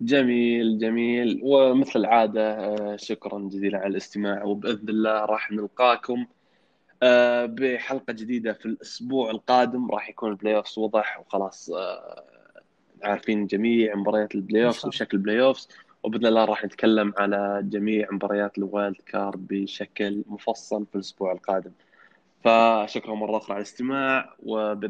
جميل 0.00 0.78
جميل. 0.78 1.40
ومثل 1.42 1.98
العادة 2.00 2.52
آه، 2.52 2.96
شكرا 2.96 3.38
جزيلا 3.38 3.78
على 3.78 3.86
الاستماع 3.86 4.44
وبإذن 4.44 4.88
الله 4.88 5.24
راح 5.24 5.52
نلقاكم 5.52 6.26
آه، 7.02 7.46
بحلقة 7.46 8.12
جديدة 8.12 8.52
في 8.52 8.66
الأسبوع 8.66 9.30
القادم. 9.30 9.90
راح 9.90 10.08
يكون 10.08 10.30
ال 10.30 10.56
playoffs 10.56 10.78
وضح 10.78 11.20
وخلاص 11.20 11.70
آه، 11.70 12.24
عارفين 13.02 13.46
جميع 13.46 13.94
مباريات 13.96 14.34
البلاي 14.34 14.62
الله. 14.62 14.86
وشكل 14.86 15.16
ال 15.16 15.42
playoffs 15.42 15.68
وبإذن 16.02 16.26
الله 16.26 16.44
راح 16.44 16.64
نتكلم 16.64 17.14
على 17.18 17.60
جميع 17.64 18.08
مباريات 18.12 18.58
ال 18.58 18.66
wild 18.66 18.96
card 19.06 19.46
بشكل 19.46 20.24
مفصل 20.26 20.86
في 20.86 20.94
الأسبوع 20.94 21.32
القادم. 21.32 21.72
فشكرا 22.44 23.14
مرة 23.14 23.36
أخرى 23.36 23.54
على 23.54 23.62
الاستماع 23.62 24.34
وبإذن 24.42 24.84